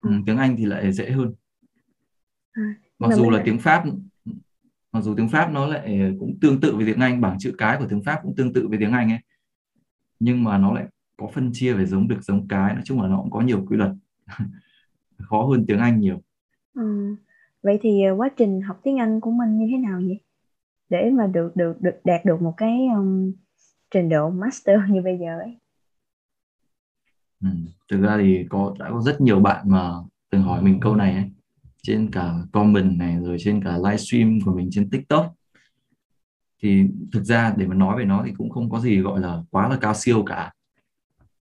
ừ, 0.00 0.10
tiếng 0.26 0.36
Anh 0.36 0.56
thì 0.56 0.64
lại 0.64 0.92
dễ 0.92 1.10
hơn. 1.10 1.34
À, 2.52 2.74
mặc 2.98 3.10
dù 3.14 3.30
là 3.30 3.42
tiếng 3.44 3.58
Pháp 3.58 3.84
mặc 4.92 5.00
dù 5.00 5.14
tiếng 5.16 5.28
Pháp 5.28 5.50
nó 5.52 5.66
lại 5.66 6.14
cũng 6.20 6.38
tương 6.40 6.60
tự 6.60 6.76
với 6.76 6.86
tiếng 6.86 7.00
Anh 7.00 7.20
bảng 7.20 7.38
chữ 7.38 7.54
cái 7.58 7.76
của 7.78 7.86
tiếng 7.88 8.02
Pháp 8.02 8.20
cũng 8.22 8.34
tương 8.36 8.52
tự 8.52 8.68
với 8.68 8.78
tiếng 8.78 8.92
Anh 8.92 9.10
ấy. 9.10 9.18
Nhưng 10.20 10.44
mà 10.44 10.58
nó 10.58 10.72
lại 10.72 10.86
có 11.16 11.26
phân 11.34 11.50
chia 11.52 11.72
về 11.72 11.86
giống 11.86 12.08
được 12.08 12.22
giống 12.22 12.48
cái. 12.48 12.74
Nói 12.74 12.82
chung 12.84 13.02
là 13.02 13.08
nó 13.08 13.16
cũng 13.16 13.30
có 13.30 13.40
nhiều 13.40 13.66
quy 13.68 13.76
luật. 13.76 13.90
Khó 15.18 15.42
hơn 15.42 15.64
tiếng 15.68 15.78
Anh 15.78 16.00
nhiều. 16.00 16.22
Ừ. 16.74 17.16
vậy 17.62 17.78
thì 17.82 18.02
ờ, 18.02 18.14
quá 18.16 18.28
trình 18.36 18.60
học 18.60 18.80
tiếng 18.82 18.98
Anh 18.98 19.20
của 19.20 19.30
mình 19.30 19.58
như 19.58 19.66
thế 19.70 19.76
nào 19.78 20.00
vậy? 20.06 20.20
Để 20.88 21.10
mà 21.10 21.26
được 21.26 21.56
được 21.56 21.80
được 21.80 22.00
đạt 22.04 22.24
được 22.24 22.42
một 22.42 22.54
cái 22.56 22.86
um, 22.96 23.32
trình 23.90 24.08
độ 24.08 24.30
master 24.30 24.80
như 24.90 25.02
bây 25.02 25.18
giờ 25.18 25.38
ấy 25.38 25.59
ừ. 27.40 27.48
thực 27.90 28.00
ra 28.00 28.18
thì 28.18 28.46
có, 28.50 28.74
đã 28.78 28.90
có 28.90 29.02
rất 29.02 29.20
nhiều 29.20 29.40
bạn 29.40 29.70
mà 29.70 29.92
từng 30.30 30.42
hỏi 30.42 30.62
mình 30.62 30.80
câu 30.80 30.96
này 30.96 31.12
ấy. 31.14 31.30
Trên 31.82 32.10
cả 32.10 32.34
comment 32.52 32.98
này, 32.98 33.16
rồi 33.20 33.36
trên 33.40 33.64
cả 33.64 33.76
livestream 33.76 34.38
của 34.44 34.54
mình 34.54 34.68
trên 34.72 34.90
TikTok. 34.90 35.34
Thì 36.62 36.84
thực 37.12 37.24
ra 37.24 37.54
để 37.56 37.66
mà 37.66 37.74
nói 37.74 37.98
về 37.98 38.04
nó 38.04 38.22
thì 38.26 38.32
cũng 38.38 38.50
không 38.50 38.70
có 38.70 38.80
gì 38.80 39.00
gọi 39.00 39.20
là 39.20 39.42
quá 39.50 39.68
là 39.68 39.76
cao 39.80 39.94
siêu 39.94 40.22
cả. 40.26 40.52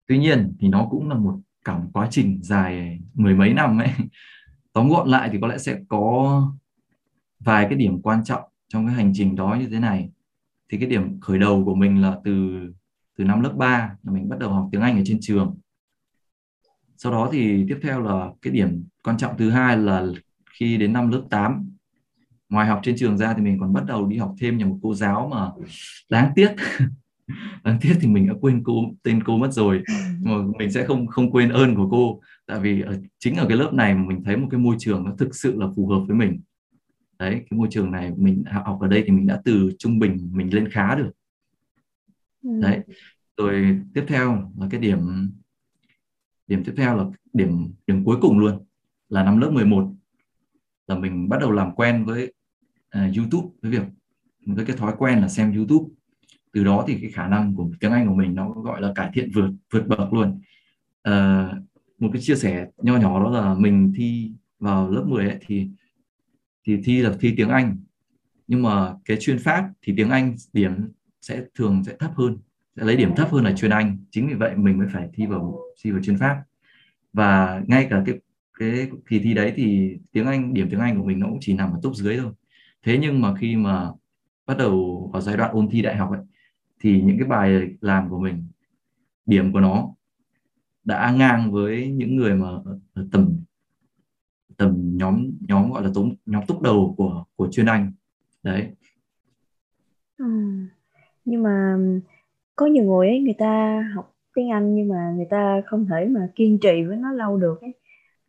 Tuy 0.08 0.18
nhiên 0.18 0.56
thì 0.60 0.68
nó 0.68 0.88
cũng 0.92 1.10
là 1.10 1.16
một 1.16 1.40
cả 1.66 1.78
một 1.78 1.90
quá 1.94 2.08
trình 2.12 2.40
dài 2.44 3.00
mười 3.14 3.36
mấy 3.36 3.54
năm 3.54 3.78
ấy. 3.78 3.90
Tóm 4.74 4.90
gọn 4.90 5.08
lại 5.08 5.30
thì 5.32 5.38
có 5.42 5.48
lẽ 5.48 5.58
sẽ 5.58 5.80
có 5.88 6.42
vài 7.40 7.66
cái 7.70 7.78
điểm 7.78 8.02
quan 8.02 8.24
trọng 8.24 8.44
trong 8.68 8.86
cái 8.88 8.96
hành 8.96 9.12
trình 9.16 9.36
đó 9.36 9.58
như 9.60 9.68
thế 9.68 9.80
này. 9.80 10.10
Thì 10.70 10.78
cái 10.78 10.90
điểm 10.90 11.20
khởi 11.20 11.40
đầu 11.40 11.66
của 11.66 11.76
mình 11.76 12.02
là 12.02 12.18
từ 12.24 12.62
từ 13.18 13.24
năm 13.24 13.42
lớp 13.42 13.54
3 13.58 13.96
là 14.04 14.12
mình 14.12 14.30
bắt 14.30 14.40
đầu 14.40 14.50
học 14.50 14.70
tiếng 14.72 14.82
Anh 14.82 14.98
ở 14.98 15.02
trên 15.06 15.18
trường 15.22 15.58
sau 16.98 17.12
đó 17.12 17.30
thì 17.32 17.66
tiếp 17.70 17.80
theo 17.82 18.02
là 18.02 18.30
cái 18.42 18.54
điểm 18.54 18.84
quan 19.04 19.18
trọng 19.18 19.38
thứ 19.38 19.50
hai 19.50 19.78
là 19.78 20.06
khi 20.60 20.78
đến 20.78 20.94
năm 20.94 21.12
lớp 21.12 21.22
8 21.30 21.70
ngoài 22.50 22.68
học 22.68 22.80
trên 22.84 22.96
trường 22.98 23.18
ra 23.18 23.34
thì 23.34 23.42
mình 23.42 23.58
còn 23.60 23.74
bắt 23.74 23.84
đầu 23.88 24.08
đi 24.08 24.18
học 24.18 24.36
thêm 24.40 24.58
nhà 24.58 24.66
một 24.66 24.80
cô 24.82 24.94
giáo 24.94 25.30
mà 25.32 25.52
đáng 26.10 26.32
tiếc. 26.36 26.50
Đáng 27.64 27.78
tiếc 27.82 27.94
thì 28.02 28.08
mình 28.08 28.28
đã 28.28 28.34
quên 28.42 28.64
cô 28.64 28.74
tên 29.04 29.24
cô 29.24 29.38
mất 29.38 29.54
rồi. 29.54 29.84
Mà 30.22 30.32
mình 30.60 30.72
sẽ 30.72 30.86
không 30.86 31.08
không 31.08 31.32
quên 31.32 31.50
ơn 31.50 31.76
của 31.76 31.88
cô. 31.92 32.20
Tại 32.46 32.60
vì 32.60 32.82
ở, 32.82 32.98
chính 33.20 33.36
ở 33.36 33.46
cái 33.48 33.58
lớp 33.58 33.74
này 33.74 33.96
mà 33.96 34.04
mình 34.08 34.24
thấy 34.24 34.38
một 34.38 34.48
cái 34.52 34.60
môi 34.60 34.76
trường 34.80 35.04
nó 35.04 35.16
thực 35.18 35.36
sự 35.36 35.56
là 35.60 35.68
phù 35.76 35.88
hợp 35.88 36.00
với 36.08 36.18
mình. 36.18 36.42
Đấy 37.20 37.32
cái 37.34 37.58
môi 37.58 37.68
trường 37.72 37.92
này 37.92 38.12
mình 38.18 38.44
học 38.52 38.78
ở 38.82 38.88
đây 38.88 39.04
thì 39.06 39.12
mình 39.12 39.28
đã 39.28 39.42
từ 39.46 39.72
trung 39.80 40.00
bình 40.00 40.30
mình 40.34 40.54
lên 40.54 40.70
khá 40.70 40.96
được. 40.96 41.12
Ừ. 42.44 42.50
đấy 42.62 42.80
rồi 43.38 43.80
tiếp 43.94 44.04
theo 44.08 44.52
là 44.60 44.68
cái 44.72 44.80
điểm 44.80 45.00
điểm 46.54 46.64
tiếp 46.64 46.74
theo 46.78 46.98
là 46.98 47.06
điểm 47.34 47.74
điểm 47.88 48.04
cuối 48.04 48.18
cùng 48.22 48.40
luôn 48.40 48.66
là 49.10 49.24
năm 49.24 49.38
lớp 49.38 49.52
11 49.52 49.94
là 50.88 50.96
mình 50.96 51.30
bắt 51.30 51.38
đầu 51.40 51.52
làm 51.52 51.76
quen 51.76 52.06
với 52.06 52.34
uh, 52.98 53.16
YouTube 53.18 53.48
với 53.62 53.72
việc 53.72 53.84
với 54.46 54.66
cái 54.66 54.78
thói 54.78 54.94
quen 54.98 55.20
là 55.20 55.28
xem 55.28 55.54
YouTube. 55.56 55.90
Từ 56.52 56.64
đó 56.64 56.84
thì 56.88 56.98
cái 57.02 57.12
khả 57.12 57.28
năng 57.28 57.56
của 57.56 57.70
tiếng 57.80 57.92
Anh 57.92 58.08
của 58.08 58.14
mình 58.14 58.36
nó 58.36 58.50
gọi 58.50 58.82
là 58.82 58.92
cải 58.96 59.10
thiện 59.14 59.32
vượt 59.34 59.50
vượt 59.72 59.88
bậc 59.88 60.14
luôn. 60.14 60.42
Uh, 61.10 61.54
một 62.00 62.10
cái 62.14 62.22
chia 62.22 62.36
sẻ 62.36 62.68
nho 62.78 62.98
nhỏ 62.98 63.24
đó 63.24 63.30
là 63.30 63.54
mình 63.54 63.94
thi 63.96 64.32
vào 64.60 64.92
lớp 64.92 65.04
10 65.08 65.30
ấy, 65.30 65.38
thì 65.42 65.70
thì 66.66 66.82
thi 66.84 67.02
là 67.02 67.16
thi 67.20 67.34
tiếng 67.38 67.50
Anh. 67.50 67.78
Nhưng 68.48 68.62
mà 68.62 68.94
cái 69.06 69.18
chuyên 69.20 69.40
Pháp 69.40 69.70
thì 69.82 69.94
tiếng 69.98 70.10
Anh 70.10 70.36
điểm 70.54 70.92
sẽ 71.22 71.44
thường 71.56 71.84
sẽ 71.84 71.96
thấp 72.00 72.12
hơn 72.16 72.38
sẽ 72.76 72.84
lấy 72.84 72.98
điểm 72.98 73.16
thấp 73.16 73.30
hơn 73.32 73.44
là 73.44 73.54
chuyên 73.56 73.72
Anh. 73.72 73.98
Chính 74.12 74.28
vì 74.28 74.34
vậy 74.34 74.56
mình 74.56 74.78
mới 74.78 74.88
phải 74.94 75.10
thi 75.14 75.26
vào 75.26 75.60
thi 75.82 75.92
vào 75.92 76.02
chuyên 76.02 76.18
Pháp. 76.18 76.44
Và 77.14 77.62
ngay 77.68 77.88
cả 77.90 78.04
cái 78.06 78.20
cái 78.60 78.90
kỳ 79.10 79.20
thi 79.20 79.34
đấy 79.34 79.54
thì 79.56 79.98
tiếng 80.12 80.26
Anh, 80.26 80.54
điểm 80.54 80.68
tiếng 80.70 80.80
Anh 80.80 80.98
của 80.98 81.06
mình 81.06 81.20
nó 81.20 81.28
cũng 81.28 81.38
chỉ 81.42 81.54
nằm 81.54 81.72
ở 81.72 81.80
top 81.82 81.96
dưới 81.96 82.18
thôi. 82.18 82.32
Thế 82.84 82.98
nhưng 83.02 83.22
mà 83.22 83.36
khi 83.36 83.56
mà 83.56 83.92
bắt 84.46 84.58
đầu 84.58 85.10
vào 85.14 85.22
giai 85.22 85.38
đoạn 85.38 85.52
ôn 85.52 85.70
thi 85.70 85.82
đại 85.82 85.96
học 85.96 86.12
ấy, 86.12 86.22
thì 86.80 87.02
những 87.02 87.18
cái 87.20 87.28
bài 87.28 87.76
làm 87.82 88.10
của 88.10 88.20
mình, 88.20 88.48
điểm 89.26 89.54
của 89.54 89.60
nó 89.60 89.90
đã 90.84 91.12
ngang 91.12 91.52
với 91.52 91.88
những 91.88 92.16
người 92.16 92.36
mà 92.36 92.48
ở 92.94 93.08
tầm 93.12 93.40
tầm 94.58 94.98
nhóm 94.98 95.32
nhóm 95.40 95.72
gọi 95.72 95.84
là 95.84 95.90
tống 95.96 96.16
nhóm 96.26 96.46
túc 96.46 96.62
đầu 96.62 96.94
của 96.98 97.26
của 97.36 97.50
chuyên 97.52 97.66
Anh. 97.66 97.92
Đấy. 98.44 98.72
Ừ. 100.18 100.26
nhưng 101.26 101.44
mà 101.44 101.78
có 102.56 102.66
nhiều 102.66 102.84
người 102.84 103.08
ấy 103.08 103.20
người 103.20 103.36
ta 103.40 103.82
học 103.96 104.16
tiếng 104.36 104.50
Anh 104.52 104.76
nhưng 104.76 104.90
mà 104.90 105.14
người 105.16 105.26
ta 105.30 105.62
không 105.66 105.86
thể 105.90 106.06
mà 106.06 106.30
kiên 106.36 106.60
trì 106.62 106.84
với 106.84 106.98
nó 106.98 107.12
lâu 107.14 107.38
được 107.38 107.62
ấy. 107.62 107.74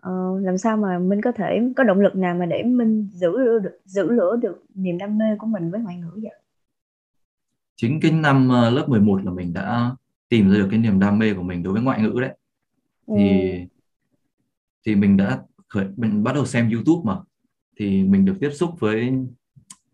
Ờ, 0.01 0.13
làm 0.41 0.59
sao 0.59 0.77
mà 0.77 0.99
mình 0.99 1.21
có 1.23 1.33
thể 1.33 1.61
có 1.77 1.85
động 1.85 2.01
lực 2.01 2.17
nào 2.17 2.35
mà 2.35 2.47
để 2.47 2.63
mình 2.63 3.09
giữ 3.13 3.33
được 3.59 3.81
giữ 3.85 4.11
lửa 4.11 4.37
được 4.43 4.65
niềm 4.75 4.99
đam 4.99 5.19
mê 5.19 5.25
của 5.39 5.47
mình 5.47 5.71
với 5.71 5.81
ngoại 5.81 5.97
ngữ 5.97 6.11
vậy? 6.23 6.33
Chính 7.77 8.01
cái 8.01 8.11
năm 8.13 8.49
ờ, 8.49 8.71
lớp 8.71 8.87
11 8.89 9.25
là 9.25 9.31
mình 9.33 9.53
đã 9.53 9.97
tìm 10.29 10.51
ra 10.51 10.59
được 10.59 10.69
cái 10.71 10.79
niềm 10.79 11.01
đam 11.01 11.19
mê 11.19 11.35
của 11.35 11.43
mình 11.43 11.63
đối 11.63 11.73
với 11.73 11.83
ngoại 11.83 12.03
ngữ 12.03 12.21
đấy. 12.21 12.37
Thì 13.15 13.53
ừ. 13.61 13.69
thì 14.87 14.95
mình 14.97 15.17
đã 15.17 15.43
khởi 15.69 15.87
mình 15.97 16.23
bắt 16.25 16.33
đầu 16.35 16.47
xem 16.47 16.71
YouTube 16.71 17.03
mà. 17.05 17.21
Thì 17.77 18.05
mình 18.05 18.25
được 18.25 18.37
tiếp 18.41 18.51
xúc 18.51 18.71
với 18.81 19.13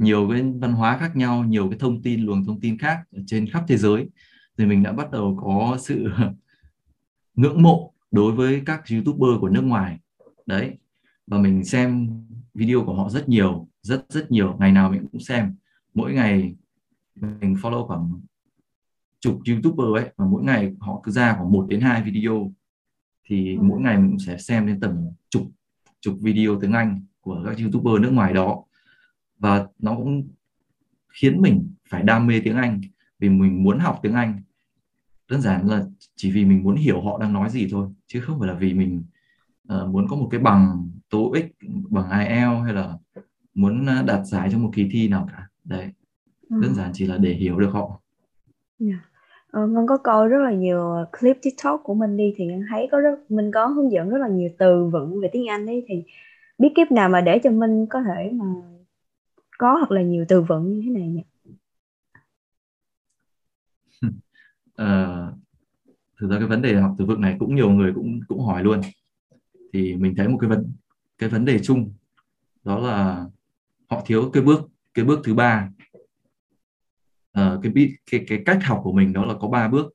nhiều 0.00 0.28
cái 0.30 0.42
văn 0.61 0.73
hóa 0.73 0.99
khác 0.99 1.16
nhau, 1.16 1.45
nhiều 1.45 1.71
cái 1.71 1.78
thông 1.78 2.02
tin, 2.02 2.21
luồng 2.21 2.45
thông 2.45 2.61
tin 2.61 2.78
khác 2.78 2.99
trên 3.26 3.47
khắp 3.50 3.64
thế 3.69 3.76
giới. 3.76 4.09
Thì 4.59 4.66
mình 4.66 4.83
đã 4.83 4.92
bắt 4.92 5.11
đầu 5.11 5.38
có 5.42 5.76
sự 5.80 6.09
ngưỡng 7.35 7.62
mộ 7.62 7.92
đối 8.11 8.33
với 8.33 8.62
các 8.66 8.83
youtuber 8.92 9.40
của 9.40 9.49
nước 9.49 9.62
ngoài. 9.62 9.99
Đấy, 10.47 10.78
và 11.26 11.38
mình 11.38 11.64
xem 11.64 12.09
video 12.54 12.85
của 12.85 12.95
họ 12.95 13.09
rất 13.09 13.28
nhiều, 13.28 13.69
rất 13.83 14.04
rất 14.09 14.30
nhiều. 14.30 14.57
Ngày 14.61 14.73
nào 14.73 14.90
mình 14.90 15.07
cũng 15.12 15.21
xem. 15.21 15.54
Mỗi 15.95 16.14
ngày 16.14 16.57
mình 17.14 17.54
follow 17.54 17.87
khoảng 17.87 18.21
chục 19.21 19.40
youtuber 19.47 20.02
ấy, 20.04 20.12
và 20.16 20.26
mỗi 20.26 20.42
ngày 20.42 20.75
họ 20.80 21.00
cứ 21.02 21.12
ra 21.12 21.35
khoảng 21.37 21.52
1 21.52 21.66
đến 21.69 21.80
2 21.80 22.02
video. 22.02 22.52
Thì 23.25 23.59
mỗi 23.62 23.80
ngày 23.80 23.99
mình 23.99 24.11
cũng 24.11 24.19
sẽ 24.19 24.38
xem 24.38 24.66
đến 24.66 24.80
tầm 24.80 25.09
chục 25.30 25.42
chục 26.00 26.14
video 26.21 26.61
tiếng 26.61 26.73
Anh 26.73 27.04
của 27.21 27.42
các 27.47 27.59
youtuber 27.59 28.02
nước 28.02 28.11
ngoài 28.11 28.33
đó 28.33 28.64
và 29.40 29.66
nó 29.78 29.97
cũng 29.97 30.28
khiến 31.09 31.40
mình 31.42 31.75
phải 31.88 32.02
đam 32.02 32.26
mê 32.26 32.40
tiếng 32.44 32.56
Anh 32.56 32.80
vì 33.18 33.28
mình 33.28 33.62
muốn 33.62 33.78
học 33.78 33.99
tiếng 34.02 34.14
Anh 34.14 34.40
đơn 35.28 35.40
giản 35.40 35.68
là 35.68 35.85
chỉ 36.16 36.30
vì 36.32 36.44
mình 36.44 36.62
muốn 36.62 36.76
hiểu 36.76 37.00
họ 37.00 37.18
đang 37.18 37.32
nói 37.32 37.50
gì 37.50 37.68
thôi 37.70 37.88
chứ 38.06 38.20
không 38.20 38.38
phải 38.38 38.49
là 38.49 38.54
vì 38.54 38.75
mình 38.75 39.02
uh, 39.73 39.88
muốn 39.88 40.06
có 40.09 40.16
một 40.16 40.28
cái 40.30 40.40
bằng 40.40 40.90
TOEIC 41.11 41.56
bằng 41.90 42.11
IELTS 42.11 42.64
hay 42.64 42.75
là 42.75 42.99
muốn 43.54 43.87
ờ, 43.87 44.02
đạt 44.02 44.26
giải 44.26 44.49
trong 44.52 44.62
một 44.62 44.70
kỳ 44.75 44.88
thi 44.92 45.09
nào 45.09 45.28
cả 45.32 45.49
đấy 45.64 45.92
Ừ. 46.50 46.56
đơn 46.62 46.75
giản 46.75 46.90
chỉ 46.94 47.06
là 47.06 47.16
để 47.18 47.32
hiểu 47.32 47.59
được 47.59 47.70
họ 47.73 48.00
Dạ. 48.78 48.94
Ờ, 49.50 49.66
Ngân 49.66 49.87
có 49.87 49.97
coi 49.97 50.28
rất 50.28 50.38
là 50.44 50.52
nhiều 50.52 50.94
clip 51.20 51.38
TikTok 51.42 51.80
của 51.85 51.94
mình 51.94 52.16
đi 52.16 52.35
thì 52.37 52.47
Ngân 52.47 52.64
thấy 52.70 52.88
có 52.92 53.00
rất 53.00 53.30
mình 53.30 53.50
có 53.54 53.66
hướng 53.66 53.92
dẫn 53.92 54.11
rất 54.11 54.18
là 54.18 54.28
nhiều 54.28 54.49
từ 54.59 54.85
vựng 54.85 55.20
về 55.20 55.28
tiếng 55.32 55.49
Anh 55.49 55.66
ấy 55.66 55.85
thì 55.88 56.04
biết 56.59 56.68
kiếp 56.76 56.92
nào 56.92 57.09
mà 57.09 57.20
để 57.20 57.38
cho 57.44 57.50
mình 57.50 57.87
có 57.87 58.02
thể 58.02 58.30
mà 58.32 58.44
có 59.61 59.76
hoặc 59.76 59.90
là 59.90 60.02
nhiều 60.02 60.25
từ 60.29 60.43
vựng 60.43 60.73
như 60.73 60.83
thế 60.85 60.90
này 60.90 61.09
nhỉ? 61.09 61.23
à, 64.75 65.17
thực 66.21 66.31
ra 66.31 66.38
cái 66.38 66.49
vấn 66.49 66.62
đề 66.62 66.81
học 66.81 66.95
từ 66.99 67.05
vựng 67.05 67.21
này 67.21 67.37
cũng 67.38 67.55
nhiều 67.55 67.71
người 67.71 67.93
cũng 67.95 68.21
cũng 68.29 68.40
hỏi 68.40 68.62
luôn. 68.64 68.81
Thì 69.73 69.97
mình 69.97 70.14
thấy 70.17 70.29
một 70.29 70.38
cái 70.40 70.50
vấn 70.50 70.73
cái 71.19 71.29
vấn 71.29 71.45
đề 71.45 71.59
chung 71.59 71.93
đó 72.64 72.79
là 72.79 73.26
họ 73.90 74.02
thiếu 74.07 74.31
cái 74.33 74.43
bước 74.43 74.61
cái 74.95 75.05
bước 75.05 75.21
thứ 75.25 75.35
ba. 75.35 75.71
À, 77.33 77.57
cái 77.62 77.73
cái 78.11 78.25
cái 78.29 78.43
cách 78.47 78.59
học 78.64 78.81
của 78.85 78.93
mình 78.93 79.12
đó 79.12 79.25
là 79.25 79.35
có 79.40 79.49
ba 79.49 79.69
bước. 79.69 79.95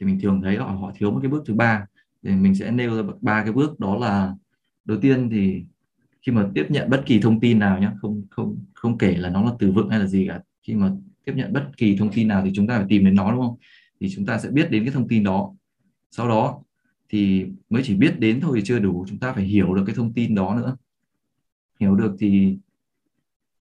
Thì 0.00 0.06
mình 0.06 0.18
thường 0.22 0.40
thấy 0.42 0.56
họ 0.56 0.66
họ 0.66 0.92
thiếu 0.94 1.10
một 1.10 1.18
cái 1.22 1.30
bước 1.30 1.42
thứ 1.46 1.54
ba. 1.54 1.86
Thì 2.22 2.30
mình 2.30 2.54
sẽ 2.54 2.70
nêu 2.70 2.96
ra 2.96 3.12
ba 3.20 3.42
cái 3.42 3.52
bước. 3.52 3.80
Đó 3.80 3.96
là 3.96 4.34
đầu 4.84 4.98
tiên 5.00 5.30
thì 5.30 5.64
khi 6.26 6.32
mà 6.32 6.50
tiếp 6.54 6.66
nhận 6.68 6.90
bất 6.90 7.02
kỳ 7.06 7.20
thông 7.20 7.40
tin 7.40 7.58
nào 7.58 7.78
nhé 7.78 7.90
không 8.00 8.22
không 8.30 8.64
không 8.74 8.98
kể 8.98 9.16
là 9.16 9.30
nó 9.30 9.44
là 9.44 9.52
từ 9.58 9.72
vựng 9.72 9.88
hay 9.88 9.98
là 9.98 10.06
gì 10.06 10.26
cả. 10.28 10.40
Khi 10.62 10.74
mà 10.74 10.92
tiếp 11.24 11.32
nhận 11.36 11.52
bất 11.52 11.70
kỳ 11.76 11.96
thông 11.96 12.12
tin 12.12 12.28
nào 12.28 12.42
thì 12.44 12.50
chúng 12.54 12.66
ta 12.66 12.76
phải 12.78 12.86
tìm 12.88 13.04
đến 13.04 13.14
nó, 13.14 13.32
đúng 13.32 13.40
không? 13.40 13.56
Thì 14.00 14.08
chúng 14.14 14.26
ta 14.26 14.38
sẽ 14.38 14.50
biết 14.50 14.70
đến 14.70 14.84
cái 14.84 14.92
thông 14.92 15.08
tin 15.08 15.24
đó. 15.24 15.54
Sau 16.10 16.28
đó 16.28 16.62
thì 17.08 17.46
mới 17.70 17.82
chỉ 17.84 17.94
biết 17.94 18.20
đến 18.20 18.40
thôi 18.40 18.52
thì 18.56 18.64
chưa 18.64 18.78
đủ, 18.78 19.04
chúng 19.08 19.18
ta 19.18 19.32
phải 19.32 19.44
hiểu 19.44 19.74
được 19.74 19.82
cái 19.86 19.94
thông 19.94 20.12
tin 20.12 20.34
đó 20.34 20.54
nữa. 20.56 20.76
Hiểu 21.80 21.94
được 21.94 22.16
thì 22.18 22.58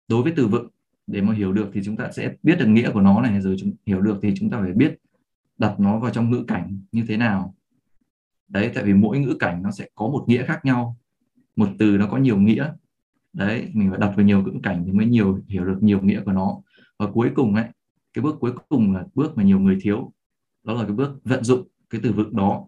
đối 0.08 0.24
với 0.24 0.34
từ 0.36 0.48
vựng, 0.48 0.68
để 1.08 1.22
mà 1.22 1.34
hiểu 1.34 1.54
được 1.54 1.70
thì 1.74 1.82
chúng 1.84 1.98
ta 1.98 2.12
sẽ 2.12 2.34
biết 2.44 2.60
được 2.60 2.68
nghĩa 2.68 2.92
của 2.92 3.02
nó 3.02 3.22
này, 3.22 3.42
rồi 3.42 3.56
chúng, 3.60 3.74
hiểu 3.86 4.02
được 4.02 4.20
thì 4.22 4.34
chúng 4.36 4.50
ta 4.50 4.60
phải 4.62 4.74
biết 4.74 4.98
đặt 5.58 5.80
nó 5.80 6.00
vào 6.00 6.12
trong 6.12 6.32
ngữ 6.32 6.44
cảnh 6.48 6.80
như 6.92 7.04
thế 7.08 7.18
nào. 7.18 7.56
Đấy, 8.48 8.72
tại 8.76 8.84
vì 8.84 8.94
mỗi 8.94 9.20
ngữ 9.20 9.36
cảnh 9.40 9.64
nó 9.64 9.72
sẽ 9.72 9.88
có 9.96 10.08
một 10.08 10.26
nghĩa 10.28 10.46
khác 10.46 10.66
nhau 10.66 10.98
một 11.56 11.70
từ 11.80 11.98
nó 11.98 12.08
có 12.08 12.18
nhiều 12.18 12.38
nghĩa. 12.38 12.72
Đấy 13.34 13.72
mình 13.74 13.90
phải 13.90 14.00
đặt 14.00 14.14
vào 14.16 14.26
nhiều 14.26 14.44
ngữ 14.44 14.52
cảnh 14.64 14.84
thì 14.86 14.92
mới 14.92 15.06
nhiều 15.06 15.40
hiểu 15.48 15.66
được 15.66 15.78
nhiều 15.82 16.02
nghĩa 16.02 16.22
của 16.26 16.32
nó. 16.32 16.62
Và 17.00 17.12
cuối 17.12 17.32
cùng 17.36 17.56
ấy 17.56 17.66
cái 18.14 18.24
bước 18.24 18.36
cuối 18.40 18.52
cùng 18.70 18.94
là 18.94 19.06
bước 19.16 19.38
mà 19.38 19.44
nhiều 19.44 19.60
người 19.60 19.78
thiếu 19.82 20.14
đó 20.64 20.74
là 20.74 20.84
cái 20.84 20.94
bước 20.94 21.24
vận 21.24 21.44
dụng 21.44 21.68
cái 21.90 22.02
từ 22.04 22.12
vựng 22.14 22.36
đó. 22.36 22.68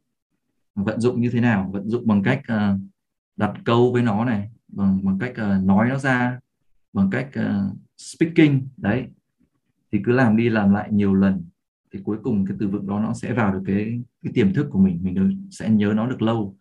Vận 0.75 0.99
dụng 0.99 1.21
như 1.21 1.29
thế 1.29 1.41
nào? 1.41 1.69
Vận 1.73 1.89
dụng 1.89 2.07
bằng 2.07 2.23
cách 2.23 2.41
uh, 2.53 2.79
đặt 3.37 3.53
câu 3.65 3.91
với 3.93 4.01
nó 4.01 4.25
này 4.25 4.49
bằng 4.67 5.05
bằng 5.05 5.19
cách 5.19 5.31
uh, 5.31 5.63
nói 5.63 5.89
nó 5.89 5.97
ra 5.97 6.39
bằng 6.93 7.09
cách 7.09 7.29
uh, 7.39 7.77
speaking. 7.97 8.67
Đấy 8.77 9.07
thì 9.91 10.01
cứ 10.03 10.11
làm 10.11 10.37
đi 10.37 10.49
làm 10.49 10.73
lại 10.73 10.89
nhiều 10.91 11.13
lần 11.13 11.45
thì 11.93 11.99
cuối 12.03 12.17
cùng 12.23 12.45
cái 12.45 12.57
từ 12.59 12.67
vựng 12.67 12.87
đó 12.87 12.99
nó 12.99 13.13
sẽ 13.13 13.33
vào 13.33 13.53
được 13.53 13.63
cái 13.65 14.01
cái 14.23 14.33
tiềm 14.33 14.53
thức 14.53 14.67
của 14.71 14.79
mình. 14.79 14.99
Mình 15.03 15.13
được, 15.13 15.29
sẽ 15.51 15.69
nhớ 15.69 15.93
nó 15.95 16.07
được 16.07 16.21
lâu 16.21 16.57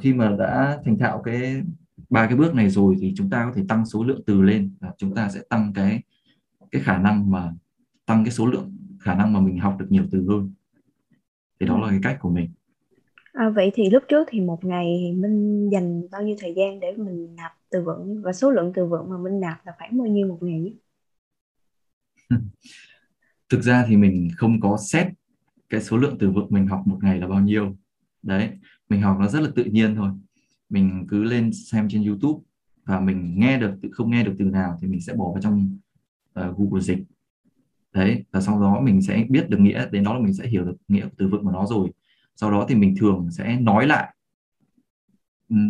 khi 0.00 0.12
mà 0.12 0.36
đã 0.38 0.78
thành 0.84 0.98
thạo 0.98 1.22
cái 1.22 1.62
ba 2.10 2.26
cái 2.26 2.36
bước 2.36 2.54
này 2.54 2.70
rồi 2.70 2.96
thì 3.00 3.12
chúng 3.16 3.30
ta 3.30 3.44
có 3.44 3.52
thể 3.56 3.64
tăng 3.68 3.86
số 3.86 4.04
lượng 4.04 4.22
từ 4.26 4.42
lên 4.42 4.74
và 4.80 4.92
chúng 4.98 5.14
ta 5.14 5.28
sẽ 5.28 5.40
tăng 5.48 5.72
cái 5.74 6.02
cái 6.70 6.82
khả 6.82 6.98
năng 6.98 7.30
mà 7.30 7.52
tăng 8.06 8.24
cái 8.24 8.32
số 8.32 8.46
lượng 8.46 8.76
khả 9.00 9.14
năng 9.14 9.32
mà 9.32 9.40
mình 9.40 9.58
học 9.58 9.76
được 9.78 9.86
nhiều 9.88 10.04
từ 10.10 10.26
hơn. 10.28 10.52
Thì 11.60 11.66
đó 11.66 11.78
là 11.78 11.88
cái 11.88 11.98
cách 12.02 12.18
của 12.20 12.30
mình. 12.30 12.50
À, 13.32 13.50
vậy 13.50 13.70
thì 13.74 13.90
lúc 13.90 14.02
trước 14.08 14.28
thì 14.30 14.40
một 14.40 14.64
ngày 14.64 15.12
mình 15.16 15.68
dành 15.72 16.02
bao 16.10 16.22
nhiêu 16.22 16.36
thời 16.38 16.54
gian 16.56 16.80
để 16.80 16.92
mình 16.96 17.36
nạp 17.36 17.52
từ 17.70 17.82
vựng? 17.82 18.22
Và 18.22 18.32
số 18.32 18.50
lượng 18.50 18.72
từ 18.74 18.86
vựng 18.86 19.10
mà 19.10 19.18
mình 19.18 19.40
nạp 19.40 19.66
là 19.66 19.72
khoảng 19.78 19.98
bao 19.98 20.06
nhiêu 20.06 20.28
một 20.28 20.38
ngày 20.40 20.60
nhé? 20.60 20.72
thực 23.50 23.62
ra 23.62 23.84
thì 23.88 23.96
mình 23.96 24.28
không 24.36 24.60
có 24.60 24.78
set 24.80 25.06
cái 25.68 25.82
số 25.82 25.96
lượng 25.96 26.16
từ 26.20 26.30
vựng 26.30 26.46
mình 26.50 26.66
học 26.66 26.82
một 26.86 26.98
ngày 27.02 27.18
là 27.18 27.26
bao 27.26 27.40
nhiêu. 27.40 27.76
Đấy 28.22 28.50
mình 28.90 29.00
học 29.02 29.16
nó 29.20 29.28
rất 29.28 29.40
là 29.40 29.50
tự 29.54 29.64
nhiên 29.64 29.94
thôi. 29.94 30.10
Mình 30.68 31.06
cứ 31.08 31.24
lên 31.24 31.52
xem 31.52 31.88
trên 31.88 32.04
YouTube 32.04 32.42
và 32.84 33.00
mình 33.00 33.34
nghe 33.36 33.58
được 33.58 33.74
không 33.92 34.10
nghe 34.10 34.24
được 34.24 34.34
từ 34.38 34.44
nào 34.44 34.78
thì 34.80 34.88
mình 34.88 35.00
sẽ 35.00 35.14
bỏ 35.14 35.32
vào 35.32 35.42
trong 35.42 35.78
uh, 36.40 36.58
Google 36.58 36.80
dịch. 36.80 36.98
Đấy 37.92 38.24
và 38.30 38.40
sau 38.40 38.60
đó 38.60 38.80
mình 38.80 39.02
sẽ 39.02 39.24
biết 39.28 39.50
được 39.50 39.60
nghĩa 39.60 39.88
đến 39.90 40.04
đó 40.04 40.14
là 40.14 40.20
mình 40.20 40.34
sẽ 40.34 40.46
hiểu 40.46 40.64
được 40.64 40.76
nghĩa 40.88 41.08
từ 41.16 41.28
vựng 41.28 41.44
của 41.44 41.50
nó 41.50 41.66
rồi. 41.66 41.90
Sau 42.36 42.50
đó 42.50 42.66
thì 42.68 42.74
mình 42.74 42.94
thường 42.98 43.28
sẽ 43.30 43.60
nói 43.60 43.86
lại. 43.86 44.14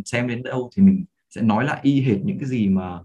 Xem 0.04 0.28
đến 0.28 0.42
đâu 0.42 0.70
thì 0.76 0.82
mình 0.82 1.04
sẽ 1.30 1.42
nói 1.42 1.64
lại 1.64 1.80
y 1.82 2.00
hệt 2.00 2.20
những 2.24 2.38
cái 2.38 2.48
gì 2.48 2.68
mà 2.68 2.98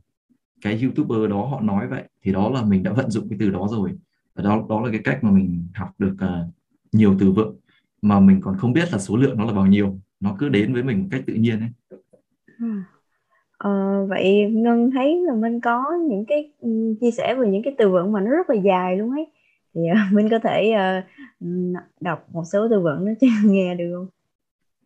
cái 0.61 0.81
youtuber 0.81 1.29
đó 1.29 1.45
họ 1.45 1.61
nói 1.61 1.87
vậy. 1.87 2.03
Thì 2.21 2.31
đó 2.31 2.49
là 2.49 2.63
mình 2.63 2.83
đã 2.83 2.93
vận 2.93 3.11
dụng 3.11 3.29
cái 3.29 3.37
từ 3.39 3.49
đó 3.49 3.67
rồi. 3.71 3.91
Và 4.35 4.43
đó 4.43 4.65
đó 4.69 4.81
là 4.81 4.91
cái 4.91 5.01
cách 5.03 5.23
mà 5.23 5.31
mình 5.31 5.67
học 5.73 5.89
được 5.97 6.15
uh, 6.15 6.53
nhiều 6.91 7.15
từ 7.19 7.31
vựng. 7.31 7.55
Mà 8.01 8.19
mình 8.19 8.41
còn 8.41 8.57
không 8.57 8.73
biết 8.73 8.91
là 8.91 8.99
số 8.99 9.17
lượng 9.17 9.37
nó 9.37 9.45
là 9.45 9.53
bao 9.53 9.67
nhiêu 9.67 9.99
nó 10.25 10.35
cứ 10.39 10.49
đến 10.49 10.73
với 10.73 10.83
mình 10.83 11.01
một 11.01 11.07
cách 11.11 11.23
tự 11.27 11.33
nhiên 11.33 11.59
ấy 11.59 11.69
Ờ, 13.57 14.05
vậy 14.09 14.51
Ngân 14.51 14.91
thấy 14.91 15.21
là 15.27 15.33
mình 15.33 15.61
có 15.61 15.83
những 16.09 16.25
cái 16.25 16.51
chia 17.01 17.11
sẻ 17.11 17.35
về 17.35 17.47
những 17.47 17.63
cái 17.63 17.75
từ 17.77 17.89
vựng 17.89 18.11
mà 18.11 18.21
nó 18.21 18.31
rất 18.31 18.49
là 18.49 18.55
dài 18.55 18.97
luôn 18.97 19.11
ấy 19.11 19.27
thì 19.73 19.81
uh, 19.91 19.97
mình 20.13 20.29
có 20.29 20.39
thể 20.39 20.73
uh, 20.73 20.77
đọc 22.01 22.25
một 22.33 22.43
số 22.53 22.67
từ 22.69 22.79
vựng 22.79 23.05
đó 23.05 23.11
cho 23.21 23.27
nghe 23.49 23.75
được 23.75 23.93
không? 23.95 24.07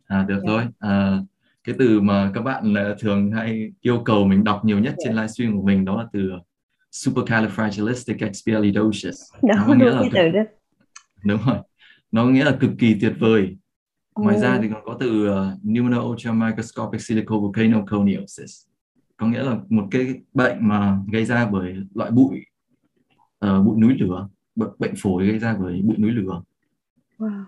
À 0.07 0.25
được 0.27 0.41
dạ. 0.47 0.53
rồi. 0.53 0.63
À, 0.79 1.17
cái 1.63 1.75
từ 1.79 2.01
mà 2.01 2.31
các 2.33 2.41
bạn 2.41 2.73
thường 2.99 3.31
hay 3.31 3.73
yêu 3.81 4.01
cầu 4.05 4.25
mình 4.25 4.43
đọc 4.43 4.65
nhiều 4.65 4.79
nhất 4.79 4.93
dạ. 4.97 5.03
trên 5.05 5.15
livestream 5.15 5.57
của 5.57 5.63
mình 5.63 5.85
đó 5.85 5.97
là 5.97 6.05
từ 6.13 6.31
supercalifragilisticexpialidocious. 6.91 9.43
Đó, 9.43 9.55
nó 9.67 9.73
nghĩa 9.73 9.91
là 9.91 10.01
cái 10.01 10.09
từ 10.13 10.29
đó. 10.29 10.41
Đúng 11.23 11.39
rồi. 11.45 11.57
Nó 12.11 12.25
nghĩa 12.25 12.45
là 12.45 12.57
cực 12.59 12.71
kỳ 12.79 12.97
tuyệt 13.01 13.13
vời. 13.19 13.57
Ngoài 14.19 14.35
ừ. 14.35 14.41
ra 14.41 14.59
thì 14.61 14.69
còn 14.73 14.85
có 14.85 14.97
từ 14.99 15.29
uh, 15.29 15.63
pneumono 15.63 16.01
ultramicroscopic 16.01 17.01
silicovolcanoconiosis. 17.01 18.65
Có 19.17 19.27
nghĩa 19.27 19.43
là 19.43 19.57
một 19.69 19.87
cái 19.91 20.13
bệnh 20.33 20.57
mà 20.59 20.99
gây 21.11 21.25
ra 21.25 21.49
bởi 21.51 21.75
loại 21.93 22.11
bụi 22.11 22.39
uh, 23.45 23.65
bụi 23.65 23.79
núi 23.81 23.93
lửa, 23.99 24.29
bệnh, 24.55 24.69
bệnh 24.79 24.93
phổi 24.97 25.27
gây 25.27 25.39
ra 25.39 25.57
bởi 25.59 25.81
bụi 25.81 25.97
núi 25.97 26.11
lửa. 26.11 26.41
Wow 27.17 27.43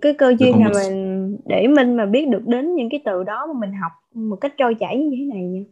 cái 0.00 0.14
cơ 0.14 0.34
duyên 0.38 0.60
nào 0.60 0.68
một... 0.68 0.80
mình 0.84 1.36
để 1.46 1.66
mình 1.66 1.96
mà 1.96 2.06
biết 2.06 2.28
được 2.28 2.46
đến 2.46 2.74
những 2.74 2.88
cái 2.90 3.02
từ 3.04 3.24
đó 3.24 3.46
mà 3.46 3.60
mình 3.60 3.72
học 3.72 3.92
một 4.14 4.36
cách 4.36 4.54
trôi 4.58 4.74
chảy 4.74 4.96
như 4.96 5.16
thế 5.18 5.24
này 5.24 5.42
nha 5.42 5.62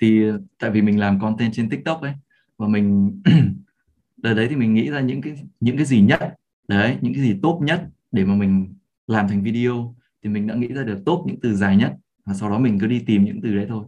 thì 0.00 0.22
tại 0.58 0.70
vì 0.70 0.82
mình 0.82 1.00
làm 1.00 1.20
content 1.20 1.52
trên 1.52 1.68
tiktok 1.70 2.02
ấy 2.02 2.12
và 2.56 2.68
mình 2.68 3.20
đời 4.16 4.34
đấy 4.34 4.46
thì 4.50 4.56
mình 4.56 4.74
nghĩ 4.74 4.90
ra 4.90 5.00
những 5.00 5.20
cái 5.22 5.34
những 5.60 5.76
cái 5.76 5.86
gì 5.86 6.00
nhất 6.00 6.20
đấy 6.68 6.96
những 7.00 7.14
cái 7.14 7.22
gì 7.22 7.38
tốt 7.42 7.60
nhất 7.62 7.84
để 8.12 8.24
mà 8.24 8.34
mình 8.34 8.74
làm 9.06 9.28
thành 9.28 9.42
video 9.42 9.94
thì 10.22 10.30
mình 10.30 10.46
đã 10.46 10.54
nghĩ 10.54 10.68
ra 10.68 10.82
được 10.82 11.02
tốt 11.06 11.24
những 11.26 11.40
từ 11.40 11.54
dài 11.54 11.76
nhất 11.76 11.96
và 12.24 12.34
sau 12.34 12.50
đó 12.50 12.58
mình 12.58 12.78
cứ 12.78 12.86
đi 12.86 13.02
tìm 13.06 13.24
những 13.24 13.40
từ 13.42 13.56
đấy 13.56 13.66
thôi. 13.68 13.84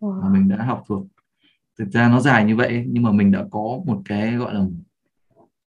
Wow. 0.00 0.22
và 0.22 0.28
mình 0.28 0.48
đã 0.48 0.64
học 0.64 0.84
thuộc. 0.86 1.06
Thực 1.78 1.90
ra 1.90 2.08
nó 2.08 2.20
dài 2.20 2.44
như 2.44 2.56
vậy 2.56 2.84
nhưng 2.88 3.02
mà 3.02 3.12
mình 3.12 3.32
đã 3.32 3.44
có 3.50 3.80
một 3.86 4.02
cái 4.04 4.36
gọi 4.36 4.54
là 4.54 4.66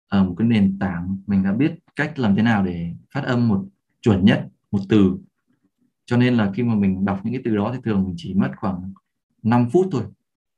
ở 0.08 0.24
một 0.24 0.36
cái 0.38 0.48
nền 0.48 0.80
tảng. 0.80 1.18
Mình 1.28 1.44
đã 1.44 1.54
biết 1.54 1.72
cách 1.96 2.20
làm 2.20 2.36
thế 2.36 2.42
nào 2.42 2.66
để 2.66 2.94
phát 3.14 3.24
âm 3.24 3.48
một 3.48 3.66
chuẩn 4.02 4.26
nhất 4.26 4.48
một 4.72 4.80
từ. 4.90 5.18
Cho 6.06 6.18
nên 6.18 6.34
là 6.34 6.52
khi 6.56 6.64
mà 6.64 6.76
mình 6.76 7.06
đọc 7.06 7.20
những 7.24 7.34
cái 7.34 7.42
từ 7.46 7.56
đó 7.56 7.72
thì 7.74 7.80
thường 7.84 8.04
mình 8.04 8.14
chỉ 8.18 8.34
mất 8.34 8.52
khoảng 8.56 8.94
5 9.44 9.70
phút 9.70 9.88
thôi. 9.92 10.04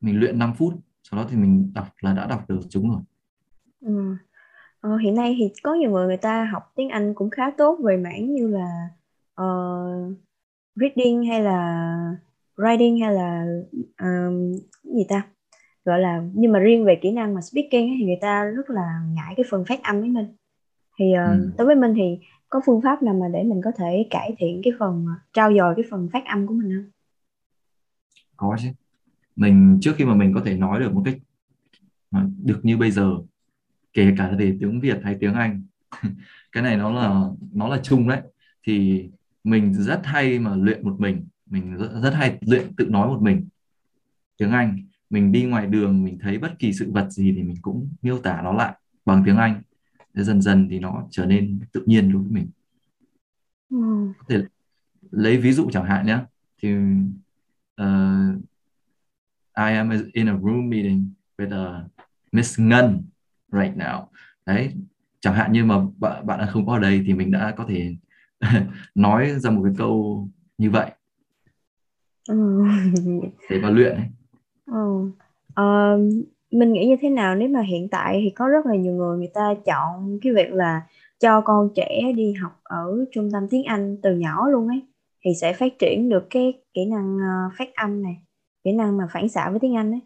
Mình 0.01 0.19
luyện 0.19 0.39
5 0.39 0.53
phút 0.53 0.73
sau 1.03 1.19
đó 1.19 1.27
thì 1.29 1.37
mình 1.37 1.73
đọc 1.73 1.87
là 2.01 2.13
đã 2.13 2.27
đọc 2.27 2.49
được 2.49 2.59
chúng 2.69 2.89
rồi. 2.89 3.01
Ừ. 3.81 4.15
ờ, 4.81 4.97
hiện 4.97 5.15
nay 5.15 5.35
thì 5.39 5.51
có 5.63 5.73
nhiều 5.73 5.91
người 5.91 6.07
người 6.07 6.17
ta 6.17 6.49
học 6.53 6.71
tiếng 6.75 6.89
Anh 6.89 7.13
cũng 7.13 7.29
khá 7.29 7.51
tốt 7.57 7.79
về 7.83 7.97
mảng 7.97 8.33
như 8.33 8.47
là 8.47 8.89
uh, 9.41 10.17
reading 10.75 11.25
hay 11.25 11.41
là 11.41 12.15
writing 12.55 13.01
hay 13.05 13.13
là 13.13 13.45
um, 14.01 14.51
gì 14.83 15.05
ta 15.09 15.27
gọi 15.85 15.99
là 15.99 16.23
nhưng 16.33 16.51
mà 16.51 16.59
riêng 16.59 16.85
về 16.85 16.99
kỹ 17.01 17.11
năng 17.11 17.33
mà 17.33 17.41
speaking 17.41 17.87
thì 17.99 18.05
người 18.05 18.17
ta 18.21 18.43
rất 18.43 18.69
là 18.69 19.01
ngại 19.15 19.33
cái 19.37 19.45
phần 19.49 19.65
phát 19.65 19.83
âm 19.83 19.99
với 19.99 20.09
mình 20.09 20.25
thì 20.99 21.05
uh, 21.13 21.39
ừ. 21.39 21.51
đối 21.57 21.67
với 21.67 21.75
mình 21.75 21.93
thì 21.95 22.19
có 22.49 22.61
phương 22.65 22.81
pháp 22.81 23.03
nào 23.03 23.13
mà 23.13 23.27
để 23.33 23.43
mình 23.43 23.61
có 23.63 23.71
thể 23.77 24.07
cải 24.09 24.35
thiện 24.37 24.61
cái 24.63 24.73
phần 24.79 25.05
trao 25.33 25.53
dồi 25.53 25.73
cái 25.75 25.85
phần 25.91 26.09
phát 26.13 26.25
âm 26.25 26.47
của 26.47 26.53
mình 26.53 26.77
không? 26.77 26.91
Có 28.37 28.57
chứ. 28.59 28.67
Mình 29.35 29.77
trước 29.81 29.91
khi 29.95 30.05
mà 30.05 30.15
mình 30.15 30.31
có 30.35 30.41
thể 30.45 30.57
nói 30.57 30.79
được 30.79 30.93
một 30.93 31.01
cách 31.05 31.15
được 32.43 32.59
như 32.63 32.77
bây 32.77 32.91
giờ 32.91 33.17
kể 33.97 34.13
cả 34.17 34.31
về 34.37 34.57
tiếng 34.59 34.79
Việt 34.79 34.97
hay 35.03 35.17
tiếng 35.19 35.33
Anh. 35.33 35.63
Cái 36.51 36.63
này 36.63 36.77
nó 36.77 36.91
là 36.91 37.21
nó 37.53 37.67
là 37.67 37.79
chung 37.83 38.07
đấy. 38.07 38.21
Thì 38.63 39.05
mình 39.43 39.73
rất 39.73 40.01
hay 40.03 40.39
mà 40.39 40.55
luyện 40.55 40.83
một 40.83 40.99
mình. 40.99 41.27
Mình 41.45 41.77
rất, 41.77 41.89
rất 42.03 42.13
hay 42.13 42.37
luyện 42.41 42.75
tự 42.75 42.85
nói 42.85 43.07
một 43.07 43.21
mình 43.21 43.47
tiếng 44.37 44.51
Anh. 44.51 44.87
Mình 45.09 45.31
đi 45.31 45.43
ngoài 45.43 45.65
đường 45.67 46.03
mình 46.03 46.19
thấy 46.19 46.37
bất 46.37 46.59
kỳ 46.59 46.73
sự 46.73 46.91
vật 46.91 47.09
gì 47.09 47.33
thì 47.35 47.43
mình 47.43 47.57
cũng 47.61 47.89
miêu 48.01 48.19
tả 48.19 48.41
nó 48.43 48.53
lại 48.53 48.73
bằng 49.05 49.23
tiếng 49.25 49.37
Anh. 49.37 49.61
Thế 50.15 50.23
dần 50.23 50.41
dần 50.41 50.67
thì 50.69 50.79
nó 50.79 51.07
trở 51.11 51.25
nên 51.25 51.59
tự 51.71 51.83
nhiên 51.85 52.11
đối 52.11 52.21
với 52.21 52.31
mình. 52.31 52.49
Ừ. 53.69 54.13
có 54.17 54.25
thể 54.29 54.41
lấy 55.11 55.37
ví 55.37 55.51
dụ 55.51 55.69
chẳng 55.71 55.85
hạn 55.85 56.05
nhé 56.05 56.19
thì 56.61 56.75
uh, 57.81 58.41
I 59.57 59.73
am 59.73 59.89
in 60.13 60.29
a 60.29 60.37
room 60.37 60.69
meeting 60.69 61.13
with 61.37 61.81
uh, 61.81 61.91
Miss 62.31 62.59
Ngân 62.59 63.03
right 63.51 63.77
now 63.77 64.05
đấy 64.45 64.73
chẳng 65.19 65.33
hạn 65.33 65.51
như 65.51 65.65
mà 65.65 65.81
bạn 65.97 66.27
bạn 66.27 66.47
không 66.49 66.65
có 66.65 66.73
ở 66.73 66.79
đây 66.79 67.03
thì 67.05 67.13
mình 67.13 67.31
đã 67.31 67.53
có 67.57 67.65
thể 67.67 67.95
nói 68.95 69.29
ra 69.39 69.49
một 69.49 69.61
cái 69.63 69.73
câu 69.77 70.27
như 70.57 70.71
vậy 70.71 70.91
ừ. 72.29 72.63
để 73.49 73.59
vào 73.59 73.71
luyện 73.71 73.95
ấy. 73.95 74.05
ừ. 74.65 75.11
uh, 75.61 76.25
mình 76.51 76.73
nghĩ 76.73 76.87
như 76.87 76.95
thế 77.01 77.09
nào 77.09 77.35
nếu 77.35 77.49
mà 77.49 77.61
hiện 77.61 77.89
tại 77.89 78.21
thì 78.23 78.29
có 78.29 78.47
rất 78.47 78.65
là 78.65 78.75
nhiều 78.75 78.93
người 78.93 79.17
người 79.17 79.31
ta 79.33 79.53
chọn 79.65 80.19
cái 80.21 80.33
việc 80.33 80.53
là 80.53 80.81
cho 81.19 81.41
con 81.41 81.69
trẻ 81.75 82.01
đi 82.15 82.33
học 82.33 82.59
ở 82.63 83.05
trung 83.11 83.29
tâm 83.33 83.47
tiếng 83.49 83.63
Anh 83.63 83.97
từ 84.03 84.15
nhỏ 84.15 84.49
luôn 84.49 84.67
ấy 84.67 84.81
thì 85.21 85.31
sẽ 85.41 85.53
phát 85.53 85.79
triển 85.79 86.09
được 86.09 86.27
cái 86.29 86.53
kỹ 86.73 86.85
năng 86.85 87.17
uh, 87.17 87.53
phát 87.57 87.75
âm 87.75 88.03
này 88.03 88.17
kỹ 88.63 88.71
năng 88.71 88.97
mà 88.97 89.07
phản 89.11 89.29
xạ 89.29 89.49
với 89.49 89.59
tiếng 89.59 89.75
Anh 89.75 89.91
ấy 89.91 90.01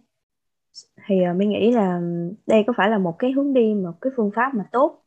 thì 1.07 1.15
uh, 1.31 1.37
mình 1.37 1.49
nghĩ 1.49 1.71
là 1.71 2.01
đây 2.47 2.63
có 2.67 2.73
phải 2.77 2.89
là 2.89 2.97
một 2.97 3.15
cái 3.19 3.31
hướng 3.31 3.53
đi 3.53 3.73
một 3.73 4.01
cái 4.01 4.13
phương 4.15 4.31
pháp 4.35 4.55
mà 4.55 4.63
tốt 4.71 5.03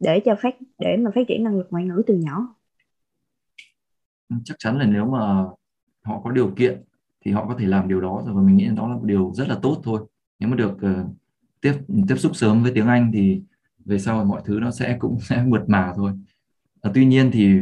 để 0.00 0.20
cho 0.24 0.36
phát 0.42 0.54
để 0.78 0.96
mà 0.96 1.10
phát 1.14 1.20
triển 1.28 1.44
năng 1.44 1.56
lực 1.56 1.66
ngoại 1.70 1.84
ngữ 1.84 2.02
từ 2.06 2.14
nhỏ? 2.14 2.54
Ừ, 4.28 4.36
chắc 4.44 4.54
chắn 4.58 4.78
là 4.78 4.86
nếu 4.86 5.06
mà 5.06 5.44
họ 6.02 6.20
có 6.24 6.30
điều 6.30 6.50
kiện 6.56 6.82
thì 7.24 7.30
họ 7.30 7.46
có 7.48 7.54
thể 7.58 7.66
làm 7.66 7.88
điều 7.88 8.00
đó 8.00 8.22
rồi 8.26 8.34
và 8.34 8.42
mình 8.42 8.56
nghĩ 8.56 8.68
đó 8.76 8.88
là 8.88 8.94
một 8.94 9.04
điều 9.04 9.32
rất 9.34 9.48
là 9.48 9.58
tốt 9.62 9.80
thôi. 9.84 10.00
Nếu 10.38 10.48
mà 10.48 10.56
được 10.56 10.72
uh, 10.72 11.16
tiếp 11.60 11.74
tiếp 12.08 12.16
xúc 12.16 12.36
sớm 12.36 12.62
với 12.62 12.72
tiếng 12.74 12.86
Anh 12.86 13.10
thì 13.14 13.42
về 13.84 13.98
sau 13.98 14.24
mọi 14.24 14.42
thứ 14.44 14.58
nó 14.60 14.70
sẽ 14.70 14.96
cũng 14.98 15.18
sẽ 15.28 15.44
mượt 15.46 15.62
mà 15.68 15.92
thôi. 15.96 16.12
À, 16.80 16.90
tuy 16.94 17.06
nhiên 17.06 17.30
thì 17.32 17.60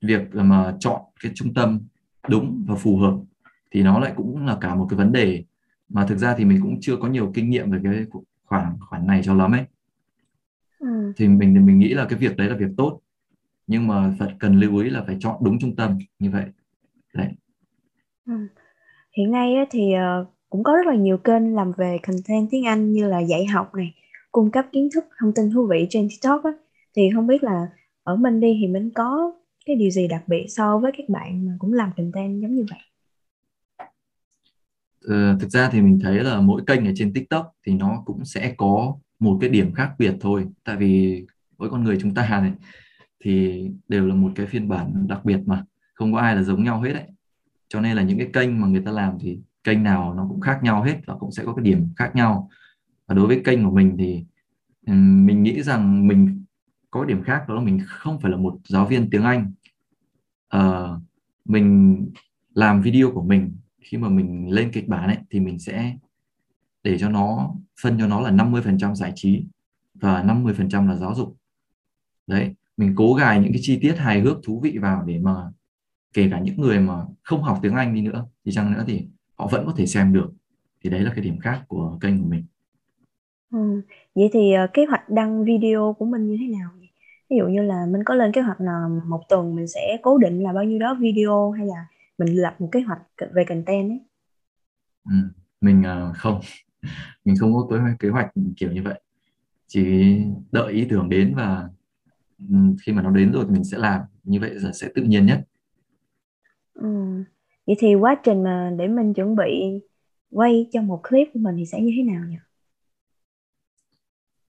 việc 0.00 0.22
mà 0.32 0.76
chọn 0.80 1.00
cái 1.22 1.32
trung 1.34 1.54
tâm 1.54 1.80
đúng 2.28 2.64
và 2.68 2.74
phù 2.74 2.96
hợp 2.96 3.14
thì 3.70 3.82
nó 3.82 3.98
lại 3.98 4.12
cũng 4.16 4.46
là 4.46 4.58
cả 4.60 4.74
một 4.74 4.86
cái 4.90 4.96
vấn 4.98 5.12
đề 5.12 5.44
mà 5.90 6.06
thực 6.06 6.18
ra 6.18 6.34
thì 6.38 6.44
mình 6.44 6.60
cũng 6.62 6.78
chưa 6.80 6.96
có 6.96 7.08
nhiều 7.08 7.32
kinh 7.34 7.50
nghiệm 7.50 7.70
về 7.70 7.78
cái 7.84 8.04
khoản 8.44 8.76
khoản 8.80 9.06
này 9.06 9.20
cho 9.24 9.34
lắm 9.34 9.52
ấy. 9.52 9.64
Ừ. 10.78 11.12
thì 11.16 11.28
mình 11.28 11.66
mình 11.66 11.78
nghĩ 11.78 11.94
là 11.94 12.06
cái 12.08 12.18
việc 12.18 12.36
đấy 12.36 12.48
là 12.48 12.56
việc 12.56 12.70
tốt. 12.76 13.00
Nhưng 13.66 13.86
mà 13.86 14.14
phải 14.18 14.34
cần 14.40 14.60
lưu 14.60 14.78
ý 14.78 14.90
là 14.90 15.04
phải 15.06 15.16
chọn 15.20 15.36
đúng 15.44 15.58
trung 15.58 15.76
tâm 15.76 15.98
như 16.18 16.30
vậy. 16.30 16.44
Đấy. 17.14 17.28
Ừ. 18.26 18.32
hiện 19.16 19.32
nay 19.32 19.54
thì 19.70 19.92
ờ, 19.92 20.26
cũng 20.50 20.64
có 20.64 20.76
rất 20.76 20.86
là 20.86 20.94
nhiều 20.94 21.18
kênh 21.18 21.54
làm 21.54 21.72
về 21.78 21.98
content 22.06 22.48
tiếng 22.50 22.66
Anh 22.66 22.92
như 22.92 23.08
là 23.08 23.20
dạy 23.20 23.46
học 23.46 23.74
này 23.74 23.94
cung 24.32 24.50
cấp 24.50 24.66
kiến 24.72 24.88
thức 24.94 25.04
thông 25.20 25.32
tin 25.34 25.50
thú 25.54 25.66
vị 25.70 25.86
trên 25.90 26.08
TikTok 26.10 26.44
á, 26.44 26.50
thì 26.96 27.10
không 27.14 27.26
biết 27.26 27.44
là 27.44 27.66
ở 28.02 28.16
mình 28.16 28.40
đi 28.40 28.58
thì 28.62 28.66
mình 28.68 28.90
có 28.94 29.32
cái 29.66 29.76
điều 29.76 29.90
gì 29.90 30.08
đặc 30.08 30.22
biệt 30.28 30.46
so 30.48 30.78
với 30.78 30.92
các 30.98 31.08
bạn 31.08 31.46
mà 31.46 31.52
cũng 31.58 31.72
làm 31.72 31.90
content 31.96 32.42
giống 32.42 32.54
như 32.54 32.66
vậy 32.70 32.80
Ờ, 35.04 35.38
thực 35.40 35.50
ra 35.50 35.68
thì 35.72 35.80
mình 35.80 35.98
thấy 36.02 36.24
là 36.24 36.40
mỗi 36.40 36.62
kênh 36.66 36.86
ở 36.86 36.92
trên 36.96 37.12
TikTok 37.12 37.52
thì 37.66 37.74
nó 37.74 38.02
cũng 38.06 38.24
sẽ 38.24 38.54
có 38.56 38.94
một 39.18 39.38
cái 39.40 39.50
điểm 39.50 39.72
khác 39.74 39.94
biệt 39.98 40.14
thôi. 40.20 40.46
Tại 40.64 40.76
vì 40.76 41.24
mỗi 41.58 41.70
con 41.70 41.84
người 41.84 41.98
chúng 42.00 42.14
ta 42.14 42.40
này 42.40 42.52
thì 43.24 43.64
đều 43.88 44.06
là 44.06 44.14
một 44.14 44.32
cái 44.36 44.46
phiên 44.46 44.68
bản 44.68 45.06
đặc 45.08 45.24
biệt 45.24 45.38
mà 45.46 45.64
không 45.94 46.12
có 46.12 46.18
ai 46.18 46.36
là 46.36 46.42
giống 46.42 46.64
nhau 46.64 46.80
hết 46.80 46.92
đấy. 46.92 47.04
Cho 47.68 47.80
nên 47.80 47.96
là 47.96 48.02
những 48.02 48.18
cái 48.18 48.28
kênh 48.32 48.60
mà 48.60 48.68
người 48.68 48.82
ta 48.84 48.90
làm 48.90 49.18
thì 49.20 49.38
kênh 49.64 49.82
nào 49.82 50.14
nó 50.14 50.26
cũng 50.28 50.40
khác 50.40 50.60
nhau 50.62 50.82
hết 50.82 50.96
và 51.06 51.14
cũng 51.14 51.32
sẽ 51.32 51.44
có 51.44 51.54
cái 51.54 51.64
điểm 51.64 51.88
khác 51.96 52.10
nhau. 52.14 52.50
Và 53.06 53.14
đối 53.14 53.26
với 53.26 53.40
kênh 53.44 53.64
của 53.64 53.70
mình 53.70 53.96
thì 53.98 54.24
ừ, 54.86 54.92
mình 54.92 55.42
nghĩ 55.42 55.62
rằng 55.62 56.08
mình 56.08 56.44
có 56.90 57.04
điểm 57.04 57.22
khác 57.22 57.48
đó 57.48 57.54
là 57.54 57.60
mình 57.60 57.80
không 57.86 58.20
phải 58.20 58.30
là 58.30 58.36
một 58.36 58.58
giáo 58.68 58.86
viên 58.86 59.10
tiếng 59.10 59.22
Anh. 59.22 59.52
Uh, 60.56 61.02
mình 61.44 61.96
làm 62.54 62.82
video 62.82 63.10
của 63.10 63.22
mình 63.22 63.56
khi 63.80 63.98
mà 63.98 64.08
mình 64.08 64.50
lên 64.50 64.70
kịch 64.72 64.88
bản 64.88 65.08
ấy 65.08 65.16
thì 65.30 65.40
mình 65.40 65.58
sẽ 65.58 65.96
để 66.82 66.98
cho 66.98 67.08
nó 67.08 67.54
phân 67.82 67.98
cho 67.98 68.06
nó 68.06 68.20
là 68.20 68.30
50% 68.30 68.94
giải 68.94 69.12
trí 69.14 69.44
và 69.94 70.22
50% 70.22 70.88
là 70.88 70.96
giáo 70.96 71.14
dục. 71.14 71.36
Đấy 72.26 72.54
mình 72.76 72.94
cố 72.96 73.14
gài 73.14 73.40
những 73.40 73.52
cái 73.52 73.60
chi 73.62 73.78
tiết 73.82 73.94
hài 73.98 74.20
hước 74.20 74.38
thú 74.44 74.60
vị 74.60 74.78
vào 74.78 75.02
để 75.02 75.18
mà 75.18 75.34
kể 76.12 76.28
cả 76.30 76.40
những 76.40 76.60
người 76.60 76.80
mà 76.80 76.94
không 77.22 77.42
học 77.42 77.58
tiếng 77.62 77.74
Anh 77.74 77.94
đi 77.94 78.02
nữa 78.02 78.26
thì 78.44 78.52
chăng 78.52 78.72
nữa 78.72 78.84
thì 78.86 79.06
họ 79.34 79.48
vẫn 79.52 79.66
có 79.66 79.72
thể 79.76 79.86
xem 79.86 80.12
được. 80.12 80.32
Thì 80.84 80.90
đấy 80.90 81.00
là 81.00 81.12
cái 81.14 81.24
điểm 81.24 81.38
khác 81.38 81.62
của 81.68 81.98
kênh 82.00 82.22
của 82.22 82.28
mình. 82.28 82.44
Ừ. 83.52 83.82
vậy 84.14 84.30
thì 84.32 84.52
uh, 84.64 84.70
kế 84.74 84.84
hoạch 84.86 85.08
đăng 85.08 85.44
video 85.44 85.96
của 85.98 86.04
mình 86.04 86.26
như 86.26 86.36
thế 86.40 86.46
nào 86.58 86.70
ví 87.30 87.36
dụ 87.36 87.46
như 87.46 87.62
là 87.62 87.86
mình 87.86 88.04
có 88.04 88.14
lên 88.14 88.32
kế 88.32 88.40
hoạch 88.40 88.60
là 88.60 88.88
một 89.06 89.20
tuần 89.28 89.56
mình 89.56 89.68
sẽ 89.68 89.98
cố 90.02 90.18
định 90.18 90.42
là 90.42 90.52
bao 90.52 90.64
nhiêu 90.64 90.78
đó 90.78 90.96
video 91.00 91.50
hay 91.50 91.66
là 91.66 91.86
mình 92.20 92.40
lập 92.40 92.56
một 92.58 92.68
kế 92.72 92.80
hoạch 92.80 93.00
về 93.34 93.44
content 93.48 93.90
ấy. 93.90 94.00
Ừ. 95.04 95.14
mình 95.60 95.82
uh, 96.10 96.16
không. 96.16 96.40
Mình 97.24 97.36
không 97.40 97.52
có 97.52 97.66
kế 97.70 97.78
hoạch, 97.78 97.98
kế 97.98 98.08
hoạch 98.08 98.32
kiểu 98.56 98.72
như 98.72 98.82
vậy. 98.82 99.00
Chỉ 99.66 100.14
đợi 100.52 100.72
ý 100.72 100.86
tưởng 100.90 101.08
đến 101.08 101.34
và 101.36 101.68
ừ, 102.38 102.56
khi 102.82 102.92
mà 102.92 103.02
nó 103.02 103.10
đến 103.10 103.32
rồi 103.32 103.44
thì 103.48 103.54
mình 103.54 103.64
sẽ 103.64 103.78
làm. 103.78 104.00
Như 104.24 104.40
vậy 104.40 104.50
là 104.54 104.72
sẽ 104.72 104.88
tự 104.94 105.02
nhiên 105.02 105.26
nhất. 105.26 105.40
Ừ. 106.74 106.88
vậy 107.66 107.76
thì 107.78 107.94
quá 107.94 108.16
trình 108.24 108.42
mà 108.42 108.72
để 108.78 108.88
mình 108.88 109.14
chuẩn 109.14 109.36
bị 109.36 109.80
quay 110.30 110.68
cho 110.72 110.82
một 110.82 111.00
clip 111.08 111.28
của 111.34 111.40
mình 111.40 111.54
thì 111.56 111.66
sẽ 111.66 111.80
như 111.80 111.92
thế 111.96 112.02
nào 112.02 112.24
nhỉ? 112.28 112.36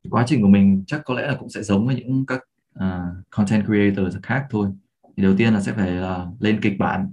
Quá 0.10 0.24
trình 0.28 0.42
của 0.42 0.48
mình 0.48 0.84
chắc 0.88 1.02
có 1.06 1.14
lẽ 1.14 1.28
là 1.28 1.36
cũng 1.40 1.50
sẽ 1.50 1.64
giống 1.64 1.88
với 1.88 1.96
những 1.96 2.26
các 2.26 2.44
uh, 2.80 3.30
content 3.30 3.66
creators 3.66 4.18
khác 4.24 4.46
thôi. 4.50 4.68
Thì 5.18 5.24
đầu 5.24 5.34
tiên 5.38 5.54
là 5.54 5.62
sẽ 5.62 5.72
phải 5.74 5.98
uh, 6.00 6.42
lên 6.42 6.60
kịch 6.62 6.74
bản 6.80 7.12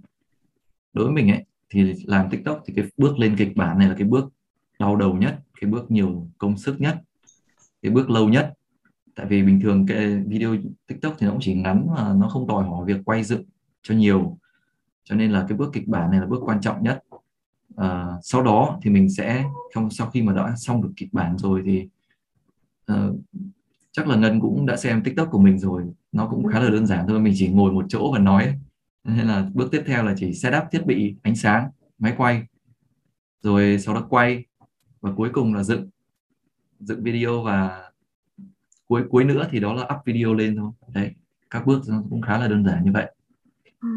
đối 0.98 1.06
với 1.06 1.14
mình 1.14 1.30
ấy 1.30 1.44
thì 1.70 1.94
làm 2.04 2.30
tiktok 2.30 2.62
thì 2.66 2.74
cái 2.76 2.84
bước 2.96 3.18
lên 3.18 3.36
kịch 3.36 3.56
bản 3.56 3.78
này 3.78 3.88
là 3.88 3.94
cái 3.98 4.08
bước 4.08 4.32
đau 4.78 4.96
đầu 4.96 5.14
nhất 5.14 5.38
cái 5.60 5.70
bước 5.70 5.90
nhiều 5.90 6.28
công 6.38 6.56
sức 6.56 6.80
nhất 6.80 7.02
cái 7.82 7.92
bước 7.92 8.10
lâu 8.10 8.28
nhất. 8.28 8.52
Tại 9.14 9.26
vì 9.26 9.42
bình 9.42 9.60
thường 9.60 9.86
cái 9.86 10.16
video 10.26 10.56
tiktok 10.86 11.14
thì 11.18 11.26
nó 11.26 11.32
cũng 11.32 11.40
chỉ 11.40 11.54
ngắn 11.54 11.86
mà 11.96 12.14
nó 12.14 12.28
không 12.28 12.46
đòi 12.46 12.64
hỏi 12.64 12.86
việc 12.86 13.00
quay 13.04 13.24
dựng 13.24 13.42
cho 13.82 13.94
nhiều. 13.94 14.38
Cho 15.04 15.14
nên 15.14 15.32
là 15.32 15.44
cái 15.48 15.58
bước 15.58 15.70
kịch 15.72 15.88
bản 15.88 16.10
này 16.10 16.20
là 16.20 16.26
bước 16.26 16.40
quan 16.44 16.60
trọng 16.60 16.82
nhất. 16.82 17.02
À, 17.76 18.06
sau 18.22 18.42
đó 18.42 18.78
thì 18.82 18.90
mình 18.90 19.10
sẽ 19.10 19.44
không 19.74 19.90
sau 19.90 20.10
khi 20.10 20.22
mà 20.22 20.32
đã 20.32 20.54
xong 20.56 20.82
được 20.82 20.92
kịch 20.96 21.12
bản 21.12 21.38
rồi 21.38 21.62
thì 21.66 21.88
uh, 22.92 23.16
chắc 23.92 24.08
là 24.08 24.16
ngân 24.16 24.40
cũng 24.40 24.66
đã 24.66 24.76
xem 24.76 25.02
tiktok 25.02 25.28
của 25.30 25.38
mình 25.38 25.58
rồi. 25.58 25.84
Nó 26.12 26.28
cũng 26.30 26.46
khá 26.46 26.60
là 26.60 26.70
đơn 26.70 26.86
giản 26.86 27.04
thôi 27.08 27.20
mình 27.20 27.34
chỉ 27.36 27.48
ngồi 27.48 27.72
một 27.72 27.84
chỗ 27.88 28.12
và 28.12 28.18
nói 28.18 28.54
nên 29.16 29.26
là 29.26 29.46
bước 29.54 29.68
tiếp 29.72 29.82
theo 29.86 30.04
là 30.04 30.14
chỉ 30.16 30.34
setup 30.34 30.62
thiết 30.70 30.86
bị 30.86 31.16
ánh 31.22 31.36
sáng 31.36 31.70
máy 31.98 32.14
quay 32.16 32.42
rồi 33.42 33.78
sau 33.78 33.94
đó 33.94 34.06
quay 34.10 34.44
và 35.00 35.12
cuối 35.16 35.30
cùng 35.32 35.54
là 35.54 35.62
dựng 35.62 35.88
dựng 36.80 37.02
video 37.02 37.42
và 37.42 37.90
cuối 38.86 39.02
cuối 39.10 39.24
nữa 39.24 39.48
thì 39.50 39.60
đó 39.60 39.74
là 39.74 39.82
up 39.82 40.04
video 40.04 40.34
lên 40.34 40.56
thôi 40.56 40.70
đấy 40.94 41.10
các 41.50 41.66
bước 41.66 41.82
cũng 42.10 42.22
khá 42.22 42.38
là 42.38 42.48
đơn 42.48 42.64
giản 42.64 42.84
như 42.84 42.92
vậy 42.92 43.12
ừ. 43.80 43.88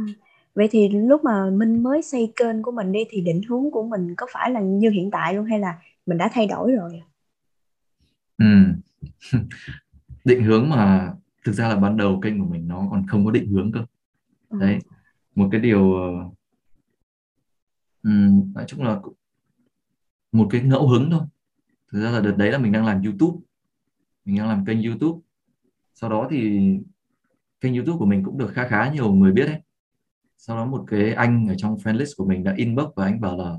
vậy 0.56 0.68
thì 0.72 0.90
lúc 0.90 1.24
mà 1.24 1.50
mình 1.50 1.84
mới 1.84 2.02
xây 2.02 2.34
kênh 2.36 2.62
của 2.62 2.72
mình 2.72 2.92
đi 2.92 3.00
thì 3.10 3.22
định 3.22 3.42
hướng 3.50 3.72
của 3.72 3.84
mình 3.84 4.16
có 4.18 4.28
phải 4.34 4.52
là 4.52 4.60
như 4.60 4.90
hiện 4.90 5.12
tại 5.12 5.34
luôn 5.34 5.46
hay 5.46 5.60
là 5.60 5.80
mình 6.06 6.18
đã 6.18 6.30
thay 6.34 6.48
đổi 6.48 6.72
rồi 6.72 7.02
ừ. 8.38 8.46
định 10.26 10.44
hướng 10.44 10.70
mà 10.70 11.14
thực 11.46 11.52
ra 11.52 11.70
là 11.70 11.76
ban 11.76 11.98
đầu 11.98 12.20
kênh 12.22 12.40
của 12.40 12.46
mình 12.46 12.68
nó 12.68 12.88
còn 12.92 13.08
không 13.08 13.26
có 13.26 13.32
định 13.32 13.48
hướng 13.48 13.72
cơ 13.72 13.80
ừ. 14.50 14.58
đấy 14.60 14.80
một 15.36 15.50
cái 15.52 15.62
điều 15.62 15.94
um, 18.04 18.54
nói 18.54 18.66
chung 18.68 18.84
là 18.84 19.00
một 20.32 20.48
cái 20.50 20.62
ngẫu 20.62 20.88
hứng 20.88 21.12
thôi. 21.12 21.22
Thực 21.92 22.02
ra 22.04 22.12
là 22.12 22.20
đợt 22.20 22.36
đấy 22.38 22.52
là 22.52 22.58
mình 22.58 22.72
đang 22.72 22.86
làm 22.86 23.02
YouTube. 23.02 23.40
Mình 24.26 24.38
đang 24.38 24.48
làm 24.48 24.66
kênh 24.66 24.84
YouTube. 24.84 25.20
Sau 25.94 26.10
đó 26.10 26.28
thì 26.32 26.60
kênh 27.62 27.74
YouTube 27.74 27.98
của 27.98 28.06
mình 28.06 28.24
cũng 28.24 28.38
được 28.38 28.52
khá 28.54 28.68
khá 28.68 28.92
nhiều 28.92 29.14
người 29.14 29.32
biết 29.32 29.46
đấy. 29.46 29.62
Sau 30.38 30.58
đó 30.58 30.66
một 30.66 30.84
cái 30.88 31.14
anh 31.14 31.48
ở 31.48 31.56
trong 31.58 31.76
fan 31.76 31.98
list 31.98 32.18
của 32.18 32.26
mình 32.26 32.44
đã 32.44 32.54
inbox 32.58 32.86
và 32.96 33.06
anh 33.06 33.22
bảo 33.22 33.38
là 33.38 33.56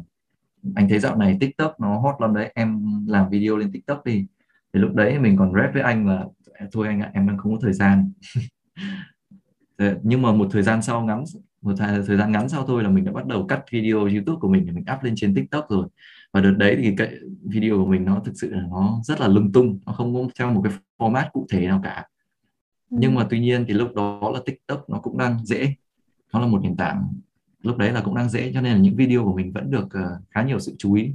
anh 0.75 0.89
thấy 0.89 0.99
dạo 0.99 1.17
này 1.17 1.37
TikTok 1.41 1.81
nó 1.81 1.99
hot 1.99 2.15
lắm 2.21 2.35
đấy 2.35 2.53
em 2.55 2.83
làm 3.07 3.31
video 3.31 3.57
lên 3.57 3.73
TikTok 3.73 4.05
đi. 4.05 4.27
Thì 4.73 4.81
lúc 4.81 4.95
đấy 4.95 5.19
mình 5.19 5.37
còn 5.37 5.53
rep 5.55 5.75
với 5.75 5.83
anh 5.83 6.07
là 6.07 6.27
thôi 6.73 6.87
anh 6.87 7.01
ạ 7.01 7.11
em 7.15 7.27
đang 7.27 7.39
không 7.39 7.53
có 7.53 7.59
thời 7.63 7.73
gian. 7.73 8.13
Nhưng 10.03 10.23
mà 10.23 10.33
một 10.33 10.49
thời 10.51 10.63
gian 10.63 10.83
sau 10.83 11.05
ngắn 11.05 11.25
một 11.63 11.73
thời, 11.77 12.03
thời 12.07 12.17
gian 12.17 12.33
ngắn 12.33 12.49
sau 12.49 12.67
thôi 12.67 12.83
là 12.83 12.89
mình 12.89 13.05
đã 13.05 13.13
bắt 13.13 13.27
đầu 13.27 13.47
cắt 13.47 13.65
video 13.71 13.99
YouTube 13.99 14.39
của 14.41 14.49
mình 14.49 14.67
để 14.67 14.73
mình 14.73 14.85
up 14.95 15.03
lên 15.03 15.15
trên 15.17 15.35
TikTok 15.35 15.67
rồi. 15.71 15.89
Và 16.33 16.41
đợt 16.41 16.51
đấy 16.51 16.77
thì 16.83 16.95
cái 16.97 17.15
video 17.43 17.77
của 17.77 17.87
mình 17.87 18.05
nó 18.05 18.21
thực 18.25 18.33
sự 18.35 18.51
là 18.51 18.63
nó 18.71 19.01
rất 19.05 19.21
là 19.21 19.29
lung 19.29 19.53
tung 19.53 19.79
nó 19.87 19.93
không 19.93 20.15
có 20.15 20.21
theo 20.39 20.53
một 20.53 20.61
cái 20.65 20.73
format 20.99 21.31
cụ 21.33 21.47
thể 21.51 21.67
nào 21.67 21.81
cả. 21.85 22.07
Ừ. 22.91 22.97
nhưng 23.01 23.15
mà 23.15 23.27
tuy 23.31 23.41
nhiên 23.41 23.65
thì 23.69 23.75
lúc 23.75 23.95
đó 23.95 24.31
là 24.35 24.41
tiktok 24.47 24.91
nó 24.91 24.99
cũng 24.99 25.19
đang 25.19 25.45
dễ. 25.45 25.75
Nó 26.33 26.41
là 26.41 26.47
một 26.47 26.61
nền 26.63 26.77
tảng 26.77 27.15
lúc 27.63 27.77
đấy 27.77 27.93
là 27.93 28.01
cũng 28.01 28.15
đang 28.15 28.29
dễ 28.29 28.53
cho 28.55 28.61
nên 28.61 28.73
là 28.73 28.79
những 28.79 28.97
video 28.97 29.25
của 29.25 29.35
mình 29.37 29.53
vẫn 29.53 29.71
được 29.71 29.85
uh, 29.85 30.31
khá 30.31 30.43
nhiều 30.43 30.59
sự 30.59 30.75
chú 30.79 30.95
ý. 30.95 31.11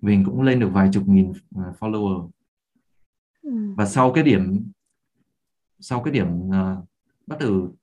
Mình 0.00 0.24
cũng 0.24 0.42
lên 0.42 0.60
được 0.60 0.68
vài 0.72 0.88
chục 0.92 1.08
nghìn 1.08 1.30
uh, 1.30 1.36
follower. 1.80 2.28
Ừ. 3.42 3.74
và 3.76 3.86
sau 3.86 4.12
cái 4.12 4.24
điểm 4.24 4.72
sau 5.80 6.02
cái 6.02 6.14
điểm 6.14 6.48
uh, 6.48 6.88
bắt 7.26 7.38
đầu 7.40 7.76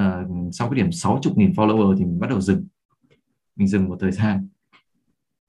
uh, 0.00 0.54
sau 0.54 0.70
cái 0.70 0.76
điểm 0.76 0.92
60 0.92 1.32
nghìn 1.36 1.52
follower 1.52 1.96
thì 1.98 2.04
mình 2.04 2.20
bắt 2.20 2.30
đầu 2.30 2.40
dừng. 2.40 2.66
Mình 3.56 3.68
dừng 3.68 3.88
một 3.88 3.96
thời 4.00 4.12
gian. 4.12 4.48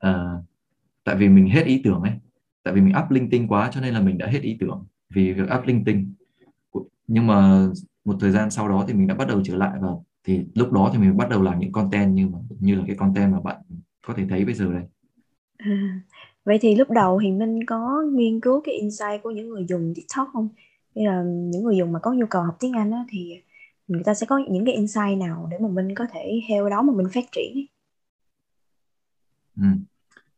Uh, 0.07 0.43
tại 1.03 1.15
vì 1.15 1.29
mình 1.29 1.49
hết 1.49 1.65
ý 1.65 1.81
tưởng 1.83 2.01
ấy. 2.01 2.13
Tại 2.63 2.73
vì 2.73 2.81
mình 2.81 2.93
up 3.03 3.11
linh 3.11 3.29
tinh 3.29 3.47
quá 3.47 3.69
cho 3.73 3.81
nên 3.81 3.93
là 3.93 4.01
mình 4.01 4.17
đã 4.17 4.27
hết 4.27 4.41
ý 4.41 4.57
tưởng 4.59 4.85
vì 5.09 5.33
việc 5.33 5.47
up 5.59 5.65
linh 5.65 5.83
tinh 5.85 6.13
nhưng 7.07 7.27
mà 7.27 7.67
một 8.05 8.15
thời 8.19 8.31
gian 8.31 8.51
sau 8.51 8.69
đó 8.69 8.85
thì 8.87 8.93
mình 8.93 9.07
đã 9.07 9.15
bắt 9.15 9.27
đầu 9.27 9.41
trở 9.43 9.55
lại 9.55 9.77
và 9.81 9.87
thì 10.23 10.45
lúc 10.55 10.71
đó 10.71 10.89
thì 10.93 10.99
mình 10.99 11.17
bắt 11.17 11.29
đầu 11.29 11.41
làm 11.41 11.59
những 11.59 11.71
content 11.71 12.15
như 12.15 12.27
mà 12.27 12.39
như 12.59 12.75
là 12.75 12.83
cái 12.87 12.95
content 12.95 13.31
mà 13.31 13.39
bạn 13.39 13.61
có 14.07 14.13
thể 14.17 14.25
thấy 14.29 14.45
bây 14.45 14.53
giờ 14.53 14.73
đây. 14.73 14.83
À, 15.57 15.99
vậy 16.45 16.57
thì 16.61 16.75
lúc 16.75 16.89
đầu 16.89 17.19
thì 17.23 17.31
Minh 17.31 17.65
có 17.65 18.03
nghiên 18.13 18.39
cứu 18.39 18.61
cái 18.61 18.75
insight 18.75 19.23
của 19.23 19.31
những 19.31 19.49
người 19.49 19.65
dùng 19.69 19.93
TikTok 19.95 20.29
không? 20.33 20.49
Hay 20.95 21.05
là 21.05 21.23
những 21.25 21.63
người 21.63 21.77
dùng 21.77 21.91
mà 21.91 21.99
có 21.99 22.13
nhu 22.13 22.25
cầu 22.25 22.43
học 22.43 22.55
tiếng 22.59 22.73
Anh 22.73 22.91
đó, 22.91 23.05
thì 23.09 23.41
người 23.93 24.03
ta 24.03 24.13
sẽ 24.13 24.25
có 24.25 24.37
những 24.49 24.65
cái 24.65 24.75
insight 24.75 25.17
nào 25.19 25.47
để 25.51 25.57
mà 25.61 25.67
mình 25.67 25.95
có 25.95 26.05
thể 26.13 26.41
theo 26.49 26.69
đó 26.69 26.81
mà 26.81 26.93
mình 26.93 27.07
phát 27.13 27.25
triển 27.31 27.65
ừ. 29.57 29.63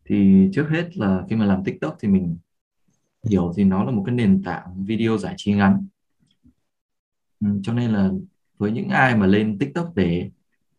thì 0.06 0.50
trước 0.54 0.68
hết 0.70 0.98
là 0.98 1.24
khi 1.30 1.36
mà 1.36 1.46
làm 1.46 1.64
TikTok 1.64 1.98
thì 2.00 2.08
mình 2.08 2.38
hiểu 3.30 3.54
thì 3.56 3.64
nó 3.64 3.84
là 3.84 3.92
một 3.92 4.04
cái 4.06 4.16
nền 4.16 4.44
tảng 4.44 4.86
video 4.86 5.18
giải 5.18 5.34
trí 5.38 5.54
ngắn 5.54 5.88
ừ, 7.40 7.48
cho 7.64 7.74
nên 7.74 7.92
là 7.92 8.10
với 8.58 8.72
những 8.72 8.90
ai 8.90 9.16
mà 9.16 9.26
lên 9.26 9.58
TikTok 9.58 9.96
để 9.96 10.32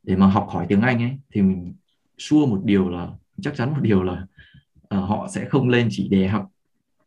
để 0.02 0.16
mà 0.16 0.26
học 0.26 0.46
hỏi 0.50 0.66
tiếng 0.68 0.80
Anh 0.80 1.02
ấy 1.02 1.18
thì 1.30 1.42
mình 1.42 1.74
sure 2.18 2.50
một 2.50 2.60
điều 2.64 2.88
là 2.88 3.08
chắc 3.40 3.54
chắn 3.56 3.70
một 3.70 3.80
điều 3.82 4.02
là 4.02 4.26
uh, 4.82 5.08
họ 5.08 5.28
sẽ 5.30 5.44
không 5.48 5.68
lên 5.68 5.88
chỉ 5.90 6.08
để 6.08 6.28
học 6.28 6.50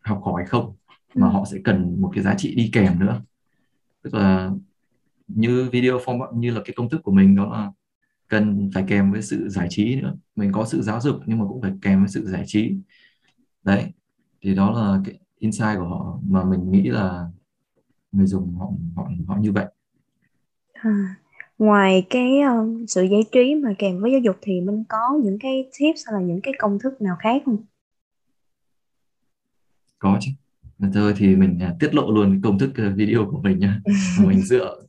học 0.01 0.21
hỏi 0.23 0.45
không 0.47 0.75
mà 1.15 1.27
ừ. 1.27 1.31
họ 1.31 1.45
sẽ 1.45 1.57
cần 1.63 2.01
một 2.01 2.11
cái 2.15 2.23
giá 2.23 2.35
trị 2.37 2.55
đi 2.55 2.69
kèm 2.73 2.99
nữa 2.99 3.21
tức 4.01 4.13
là 4.13 4.51
như 5.35 5.69
video 5.71 5.97
form 5.97 6.39
như 6.39 6.51
là 6.51 6.61
cái 6.65 6.73
công 6.75 6.89
thức 6.89 7.01
của 7.03 7.11
mình 7.11 7.35
đó 7.35 7.45
là 7.51 7.71
cần 8.27 8.69
phải 8.73 8.83
kèm 8.87 9.11
với 9.11 9.21
sự 9.21 9.49
giải 9.49 9.67
trí 9.69 9.95
nữa. 9.95 10.15
Mình 10.35 10.51
có 10.51 10.65
sự 10.65 10.81
giáo 10.81 11.01
dục 11.01 11.15
nhưng 11.25 11.39
mà 11.39 11.45
cũng 11.49 11.61
phải 11.61 11.71
kèm 11.81 11.99
với 11.99 12.09
sự 12.09 12.25
giải 12.27 12.43
trí. 12.45 12.75
Đấy 13.63 13.85
thì 14.41 14.55
đó 14.55 14.71
là 14.71 15.01
cái 15.05 15.19
insight 15.37 15.77
của 15.77 15.87
họ 15.87 16.19
mà 16.29 16.43
mình 16.43 16.71
nghĩ 16.71 16.89
là 16.89 17.27
người 18.11 18.27
dùng 18.27 18.55
họ 18.55 18.71
họ 18.95 19.09
họ 19.27 19.37
như 19.39 19.51
vậy. 19.51 19.65
À, 20.73 21.15
ngoài 21.57 22.05
cái 22.09 22.31
uh, 22.59 22.89
sự 22.89 23.03
giải 23.03 23.23
trí 23.31 23.55
mà 23.55 23.73
kèm 23.77 24.01
với 24.01 24.11
giáo 24.11 24.19
dục 24.19 24.37
thì 24.41 24.61
mình 24.61 24.83
có 24.89 25.19
những 25.23 25.39
cái 25.39 25.69
tips 25.79 26.01
hay 26.05 26.21
là 26.21 26.27
những 26.27 26.41
cái 26.41 26.53
công 26.59 26.79
thức 26.79 27.01
nào 27.01 27.15
khác 27.19 27.41
không? 27.45 27.57
Có 29.99 30.17
chứ. 30.21 30.31
Thôi 30.93 31.13
thì 31.17 31.35
mình 31.35 31.59
uh, 31.69 31.79
tiết 31.79 31.95
lộ 31.95 32.11
luôn 32.11 32.41
công 32.43 32.59
thức 32.59 32.69
uh, 32.69 32.95
video 32.95 33.27
của 33.31 33.41
mình 33.41 33.59
nha 33.59 33.81
mình 34.25 34.41
dựa 34.41 34.88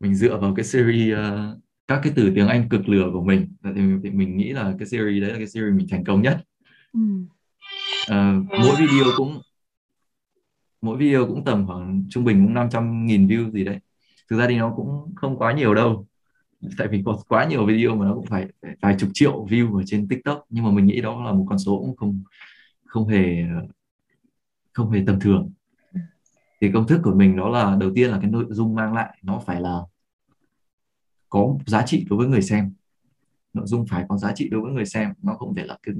mình 0.00 0.14
dựa 0.14 0.38
vào 0.38 0.54
cái 0.54 0.64
series 0.64 1.18
uh, 1.18 1.58
các 1.88 2.00
cái 2.02 2.12
từ 2.16 2.32
tiếng 2.34 2.48
Anh 2.48 2.68
cực 2.68 2.88
lửa 2.88 3.10
của 3.12 3.22
mình. 3.22 3.48
Thì 3.64 3.70
mình, 3.70 4.00
thì 4.04 4.10
mình 4.10 4.36
nghĩ 4.36 4.52
là 4.52 4.74
cái 4.78 4.88
series 4.88 5.22
đấy 5.22 5.30
là 5.30 5.38
cái 5.38 5.46
series 5.46 5.74
mình 5.74 5.86
thành 5.90 6.04
công 6.04 6.22
nhất. 6.22 6.44
Ừ. 6.92 7.00
uh, 8.10 8.46
mỗi 8.50 8.76
video 8.78 9.04
cũng 9.16 9.40
mỗi 10.82 10.98
video 10.98 11.26
cũng 11.26 11.44
tầm 11.44 11.66
khoảng 11.66 12.04
trung 12.10 12.24
bình 12.24 12.44
cũng 12.44 12.54
500 12.54 13.06
nghìn 13.06 13.26
view 13.26 13.50
gì 13.50 13.64
đấy. 13.64 13.78
Thực 14.30 14.38
ra 14.38 14.46
thì 14.48 14.56
nó 14.56 14.72
cũng 14.76 15.14
không 15.16 15.38
quá 15.38 15.52
nhiều 15.52 15.74
đâu. 15.74 16.06
Tại 16.78 16.88
vì 16.88 17.02
có 17.06 17.18
quá 17.28 17.44
nhiều 17.44 17.66
video 17.66 17.96
mà 17.96 18.06
nó 18.06 18.14
cũng 18.14 18.26
phải, 18.26 18.46
phải 18.62 18.76
vài 18.82 18.96
chục 18.98 19.10
triệu 19.14 19.46
view 19.46 19.76
ở 19.76 19.82
trên 19.86 20.08
TikTok. 20.08 20.44
Nhưng 20.48 20.64
mà 20.64 20.70
mình 20.70 20.86
nghĩ 20.86 21.00
đó 21.00 21.24
là 21.24 21.32
một 21.32 21.46
con 21.48 21.58
số 21.58 21.78
cũng 21.78 21.96
không 21.96 22.22
không 22.86 23.08
hề 23.08 23.44
không 24.72 24.90
hề 24.90 25.02
tầm 25.06 25.20
thường. 25.20 25.50
Thì 26.60 26.70
công 26.72 26.86
thức 26.86 27.00
của 27.04 27.14
mình 27.14 27.36
đó 27.36 27.48
là 27.48 27.76
đầu 27.80 27.90
tiên 27.94 28.10
là 28.10 28.18
cái 28.22 28.30
nội 28.30 28.44
dung 28.50 28.74
mang 28.74 28.94
lại 28.94 29.18
nó 29.22 29.42
phải 29.46 29.60
là 29.60 29.80
có 31.30 31.58
giá 31.66 31.82
trị 31.86 32.06
đối 32.10 32.18
với 32.18 32.28
người 32.28 32.42
xem. 32.42 32.72
Nội 33.52 33.66
dung 33.66 33.86
phải 33.86 34.04
có 34.08 34.16
giá 34.16 34.32
trị 34.34 34.48
đối 34.48 34.60
với 34.60 34.72
người 34.72 34.86
xem 34.86 35.12
nó 35.22 35.34
không 35.34 35.54
thể 35.54 35.64
là 35.64 35.78
cái 35.82 35.94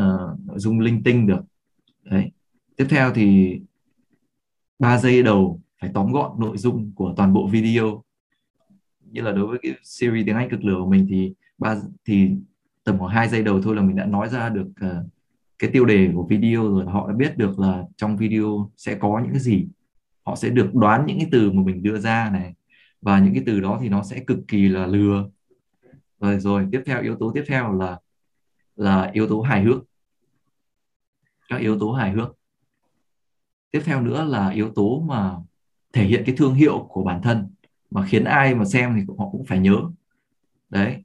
uh, 0.00 0.46
nội 0.46 0.58
dung 0.58 0.80
linh 0.80 1.02
tinh 1.02 1.26
được. 1.26 1.40
Đấy. 2.02 2.30
Tiếp 2.76 2.86
theo 2.90 3.12
thì 3.14 3.60
3 4.78 4.98
giây 4.98 5.22
đầu 5.22 5.60
phải 5.80 5.90
tóm 5.94 6.12
gọn 6.12 6.40
nội 6.40 6.58
dung 6.58 6.92
của 6.94 7.14
toàn 7.16 7.32
bộ 7.32 7.48
video. 7.48 8.04
Như 9.00 9.22
là 9.22 9.32
đối 9.32 9.46
với 9.46 9.58
cái 9.62 9.72
series 9.82 10.26
tiếng 10.26 10.36
Anh 10.36 10.50
cực 10.50 10.64
lửa 10.64 10.76
của 10.78 10.90
mình 10.90 11.06
thì 11.10 11.34
ba 11.58 11.76
thì 12.04 12.30
tầm 12.84 12.98
khoảng 12.98 13.14
hai 13.14 13.28
giây 13.28 13.42
đầu 13.42 13.62
thôi 13.62 13.76
là 13.76 13.82
mình 13.82 13.96
đã 13.96 14.06
nói 14.06 14.28
ra 14.28 14.48
được 14.48 14.68
uh, 14.86 15.06
cái 15.58 15.70
tiêu 15.70 15.84
đề 15.84 16.10
của 16.14 16.26
video 16.26 16.62
rồi 16.62 16.84
họ 16.86 17.08
đã 17.08 17.14
biết 17.14 17.38
được 17.38 17.58
là 17.58 17.84
trong 17.96 18.16
video 18.16 18.70
sẽ 18.76 18.94
có 18.94 19.20
những 19.22 19.32
cái 19.32 19.40
gì. 19.40 19.68
Họ 20.22 20.36
sẽ 20.36 20.48
được 20.48 20.74
đoán 20.74 21.06
những 21.06 21.18
cái 21.18 21.28
từ 21.32 21.52
mà 21.52 21.62
mình 21.62 21.82
đưa 21.82 21.98
ra 21.98 22.30
này 22.32 22.54
và 23.02 23.18
những 23.18 23.34
cái 23.34 23.42
từ 23.46 23.60
đó 23.60 23.78
thì 23.82 23.88
nó 23.88 24.02
sẽ 24.02 24.24
cực 24.26 24.38
kỳ 24.48 24.68
là 24.68 24.86
lừa. 24.86 25.30
Rồi 26.20 26.40
rồi, 26.40 26.66
tiếp 26.72 26.82
theo, 26.86 27.02
yếu 27.02 27.16
tố 27.16 27.32
tiếp 27.34 27.44
theo 27.46 27.72
là 27.72 27.98
là 28.76 29.10
yếu 29.12 29.28
tố 29.28 29.40
hài 29.40 29.62
hước. 29.62 29.84
Các 31.48 31.56
yếu 31.56 31.78
tố 31.78 31.92
hài 31.92 32.10
hước. 32.12 32.36
Tiếp 33.70 33.82
theo 33.84 34.02
nữa 34.02 34.24
là 34.24 34.50
yếu 34.50 34.72
tố 34.74 35.00
mà 35.00 35.36
thể 35.92 36.04
hiện 36.04 36.22
cái 36.26 36.34
thương 36.38 36.54
hiệu 36.54 36.86
của 36.88 37.04
bản 37.04 37.22
thân, 37.22 37.54
mà 37.90 38.06
khiến 38.06 38.24
ai 38.24 38.54
mà 38.54 38.64
xem 38.64 38.94
thì 38.96 39.14
họ 39.18 39.28
cũng 39.32 39.44
phải 39.44 39.58
nhớ. 39.58 39.76
Đấy. 40.68 41.04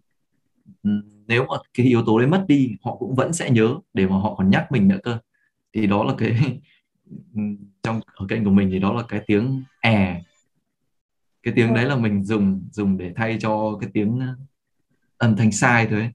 Nếu 1.27 1.45
mà 1.45 1.57
cái 1.73 1.85
yếu 1.85 2.05
tố 2.05 2.19
đấy 2.19 2.27
mất 2.27 2.45
đi, 2.47 2.75
họ 2.81 2.95
cũng 2.95 3.15
vẫn 3.15 3.33
sẽ 3.33 3.49
nhớ 3.49 3.75
để 3.93 4.07
mà 4.07 4.15
họ 4.15 4.35
còn 4.35 4.49
nhắc 4.49 4.71
mình 4.71 4.87
nữa 4.87 4.99
cơ. 5.03 5.19
Thì 5.73 5.87
đó 5.87 6.03
là 6.03 6.13
cái 6.17 6.59
trong 7.83 7.99
ở 8.15 8.25
kênh 8.29 8.43
của 8.43 8.51
mình 8.51 8.69
thì 8.71 8.79
đó 8.79 8.93
là 8.93 9.03
cái 9.07 9.21
tiếng 9.27 9.63
è 9.81 10.21
cái 11.45 11.53
tiếng 11.57 11.73
đấy 11.73 11.85
là 11.85 11.95
mình 11.95 12.23
dùng 12.23 12.67
dùng 12.71 12.97
để 12.97 13.13
thay 13.15 13.37
cho 13.39 13.77
cái 13.81 13.89
tiếng 13.93 14.19
âm 15.17 15.35
thanh 15.35 15.51
sai 15.51 15.87
thôi 15.87 15.99
ấy. 15.99 16.11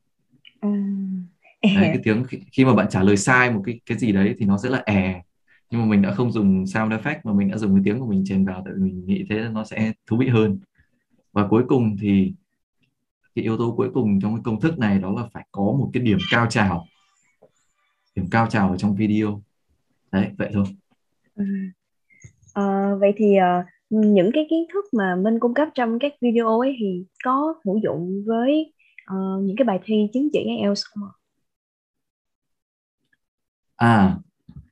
đấy, 1.63 1.91
cái 1.93 1.99
tiếng 2.03 2.25
khi, 2.25 2.39
khi 2.53 2.65
mà 2.65 2.75
bạn 2.75 2.87
trả 2.91 3.03
lời 3.03 3.17
sai 3.17 3.51
một 3.51 3.63
cái 3.67 3.81
cái 3.87 3.99
gì 3.99 4.13
đấy 4.13 4.35
thì 4.39 4.47
nó 4.47 4.59
sẽ 4.59 4.69
là 4.71 4.83
è 4.87 5.23
nhưng 5.71 5.81
mà 5.81 5.87
mình 5.87 6.03
đã 6.03 6.15
không 6.15 6.33
dùng 6.33 6.67
sound 6.67 6.93
effect 6.93 7.21
mà 7.25 7.33
mình 7.33 7.51
đã 7.51 7.59
dùng 7.59 7.75
cái 7.75 7.83
tiếng 7.85 8.01
của 8.01 8.07
mình 8.07 8.25
chèn 8.27 8.45
vào 8.45 8.63
tại 8.65 8.75
vì 8.77 8.83
mình 8.83 9.07
nghĩ 9.07 9.27
thế 9.31 9.49
nó 9.53 9.65
sẽ 9.65 9.93
thú 10.07 10.17
vị 10.17 10.29
hơn. 10.29 10.59
Và 11.33 11.49
cuối 11.49 11.65
cùng 11.69 11.97
thì 12.01 12.35
cái 13.35 13.43
yếu 13.43 13.59
tố 13.59 13.75
cuối 13.77 13.91
cùng 13.95 14.21
trong 14.21 14.35
cái 14.35 14.43
công 14.45 14.61
thức 14.61 14.79
này 14.79 14.99
đó 14.99 15.13
là 15.13 15.29
phải 15.33 15.47
có 15.53 15.63
một 15.63 15.91
cái 15.93 16.03
điểm 16.03 16.19
cao 16.31 16.47
trào. 16.51 16.85
Điểm 18.15 18.27
cao 18.31 18.47
trào 18.47 18.71
ở 18.71 18.77
trong 18.77 18.95
video. 18.95 19.43
Đấy 20.13 20.31
vậy 20.39 20.51
thôi. 20.53 20.65
Ừ. 21.35 21.45
à, 22.55 22.95
vậy 23.01 23.13
thì 23.17 23.37
uh, 23.61 23.67
những 23.91 24.31
cái 24.35 24.47
kiến 24.51 24.67
thức 24.73 24.85
mà 24.93 25.17
Minh 25.17 25.41
cung 25.41 25.55
cấp 25.55 25.69
trong 25.75 25.99
các 25.99 26.13
video 26.21 26.61
ấy 26.61 26.77
thì 26.81 27.05
có 27.25 27.55
hữu 27.65 27.79
dụng 27.79 28.25
với 28.27 28.75
uh, 29.15 29.43
những 29.43 29.57
cái 29.57 29.65
bài 29.65 29.81
thi 29.85 30.09
chứng 30.13 30.29
chỉ 30.33 30.39
IELTS 30.39 30.83
không 30.85 31.05
ạ? 31.05 31.11
À, 33.77 34.17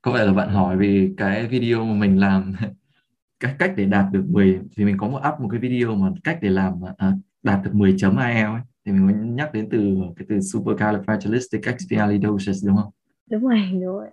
có 0.02 0.12
vẻ 0.12 0.24
là 0.24 0.32
bạn 0.32 0.48
hỏi 0.48 0.76
về 0.76 1.14
cái 1.16 1.46
video 1.46 1.84
mà 1.84 1.94
mình 1.94 2.20
làm 2.20 2.54
cách 3.40 3.56
cách 3.58 3.72
để 3.76 3.84
đạt 3.84 4.06
được 4.12 4.24
10 4.28 4.60
thì 4.76 4.84
mình 4.84 4.96
có 4.98 5.08
một 5.08 5.20
up 5.28 5.34
một 5.40 5.48
cái 5.50 5.60
video 5.60 5.94
mà 5.94 6.08
cách 6.24 6.38
để 6.42 6.50
làm 6.50 6.74
à, 6.96 7.12
đạt 7.42 7.64
được 7.64 7.74
10 7.74 7.94
chấm 7.98 8.16
IELTS 8.16 8.52
ấy 8.52 8.62
thì 8.84 8.92
mình 8.92 9.08
có 9.08 9.14
nhắc 9.24 9.52
đến 9.52 9.68
từ 9.70 9.96
cái 10.16 10.26
từ 10.28 10.38
supercalifragilisticexpialidocious 10.38 12.66
đúng 12.66 12.76
không? 12.76 12.92
Đúng 13.30 13.46
rồi, 13.46 13.68
đúng 13.72 13.82
rồi. 13.82 14.08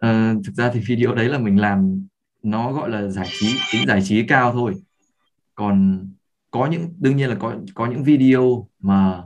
À, 0.00 0.34
thực 0.44 0.52
ra 0.52 0.70
thì 0.74 0.80
video 0.80 1.14
đấy 1.14 1.28
là 1.28 1.38
mình 1.38 1.60
làm 1.60 2.07
nó 2.42 2.72
gọi 2.72 2.90
là 2.90 3.08
giải 3.08 3.28
trí 3.40 3.46
tính 3.72 3.86
giải 3.86 4.02
trí 4.04 4.26
cao 4.26 4.52
thôi. 4.52 4.74
Còn 5.54 6.06
có 6.50 6.66
những 6.66 6.94
đương 6.98 7.16
nhiên 7.16 7.28
là 7.28 7.34
có 7.34 7.56
có 7.74 7.86
những 7.86 8.04
video 8.04 8.68
mà 8.80 9.22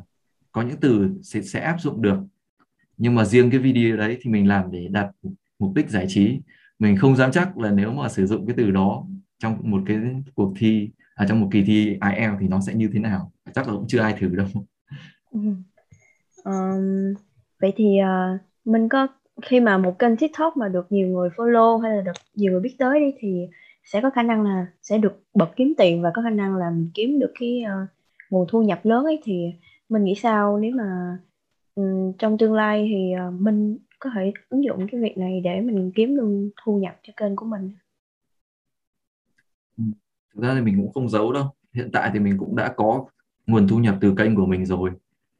có 0.52 0.62
những 0.62 0.80
từ 0.80 1.10
sẽ, 1.22 1.42
sẽ 1.42 1.60
áp 1.60 1.76
dụng 1.80 2.02
được. 2.02 2.18
Nhưng 2.96 3.14
mà 3.14 3.24
riêng 3.24 3.50
cái 3.50 3.60
video 3.60 3.96
đấy 3.96 4.18
thì 4.20 4.30
mình 4.30 4.48
làm 4.48 4.70
để 4.70 4.88
đạt 4.90 5.10
mục 5.58 5.74
đích 5.74 5.90
giải 5.90 6.06
trí. 6.08 6.40
Mình 6.78 6.96
không 6.96 7.16
dám 7.16 7.32
chắc 7.32 7.58
là 7.58 7.70
nếu 7.70 7.92
mà 7.92 8.08
sử 8.08 8.26
dụng 8.26 8.46
cái 8.46 8.54
từ 8.56 8.70
đó 8.70 9.06
trong 9.38 9.58
một 9.62 9.82
cái 9.86 9.96
cuộc 10.34 10.54
thi 10.58 10.90
à, 11.14 11.26
trong 11.28 11.40
một 11.40 11.48
kỳ 11.50 11.62
thi 11.62 11.86
IELTS 11.86 12.36
thì 12.40 12.48
nó 12.48 12.60
sẽ 12.60 12.74
như 12.74 12.90
thế 12.92 13.00
nào. 13.00 13.32
Chắc 13.54 13.68
là 13.68 13.74
cũng 13.74 13.86
chưa 13.88 14.00
ai 14.00 14.16
thử 14.18 14.28
đâu. 14.28 14.46
Um, 16.44 17.14
vậy 17.60 17.72
thì 17.76 17.84
uh, 17.84 18.40
mình 18.64 18.88
có 18.88 19.08
khi 19.42 19.60
mà 19.60 19.78
một 19.78 19.98
kênh 19.98 20.16
TikTok 20.16 20.56
mà 20.56 20.68
được 20.68 20.92
nhiều 20.92 21.08
người 21.08 21.28
follow 21.28 21.78
hay 21.78 21.96
là 21.96 22.02
được 22.02 22.12
nhiều 22.34 22.52
người 22.52 22.60
biết 22.60 22.74
tới 22.78 23.00
đi 23.00 23.12
thì 23.18 23.48
sẽ 23.84 24.00
có 24.00 24.10
khả 24.10 24.22
năng 24.22 24.42
là 24.42 24.66
sẽ 24.82 24.98
được 24.98 25.22
bật 25.34 25.48
kiếm 25.56 25.74
tiền 25.78 26.02
và 26.02 26.10
có 26.14 26.22
khả 26.22 26.30
năng 26.30 26.56
là 26.56 26.70
mình 26.70 26.90
kiếm 26.94 27.18
được 27.18 27.32
cái 27.40 27.62
uh, 27.64 27.88
nguồn 28.30 28.46
thu 28.48 28.62
nhập 28.62 28.80
lớn 28.82 29.04
ấy 29.04 29.20
thì 29.24 29.52
mình 29.88 30.04
nghĩ 30.04 30.14
sao 30.14 30.58
nếu 30.58 30.72
mà 30.76 31.18
um, 31.74 32.12
trong 32.18 32.38
tương 32.38 32.54
lai 32.54 32.88
thì 32.90 33.12
uh, 33.28 33.40
mình 33.40 33.78
có 33.98 34.10
thể 34.14 34.32
ứng 34.48 34.64
dụng 34.64 34.86
cái 34.92 35.00
việc 35.00 35.18
này 35.18 35.40
để 35.40 35.60
mình 35.60 35.92
kiếm 35.94 36.16
được 36.16 36.50
thu 36.64 36.78
nhập 36.78 36.96
cho 37.02 37.12
kênh 37.16 37.36
của 37.36 37.46
mình 37.46 37.72
ừ. 39.78 39.84
thực 40.34 40.42
ra 40.42 40.54
thì 40.54 40.60
mình 40.60 40.76
cũng 40.76 40.92
không 40.92 41.08
giấu 41.08 41.32
đâu 41.32 41.44
hiện 41.74 41.90
tại 41.92 42.10
thì 42.12 42.20
mình 42.20 42.38
cũng 42.38 42.56
đã 42.56 42.72
có 42.76 43.04
nguồn 43.46 43.68
thu 43.68 43.78
nhập 43.78 43.96
từ 44.00 44.14
kênh 44.18 44.36
của 44.36 44.46
mình 44.46 44.66
rồi 44.66 44.90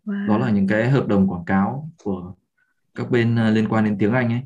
wow. 0.07 0.28
đó 0.28 0.38
là 0.38 0.50
những 0.50 0.66
cái 0.66 0.90
hợp 0.90 1.07
đồng 1.09 1.28
quảng 1.28 1.44
cáo 1.44 1.88
của 2.05 2.35
các 2.94 3.11
bên 3.11 3.37
à, 3.37 3.50
liên 3.50 3.68
quan 3.68 3.85
đến 3.85 3.96
tiếng 3.98 4.12
Anh 4.12 4.33
ấy 4.33 4.40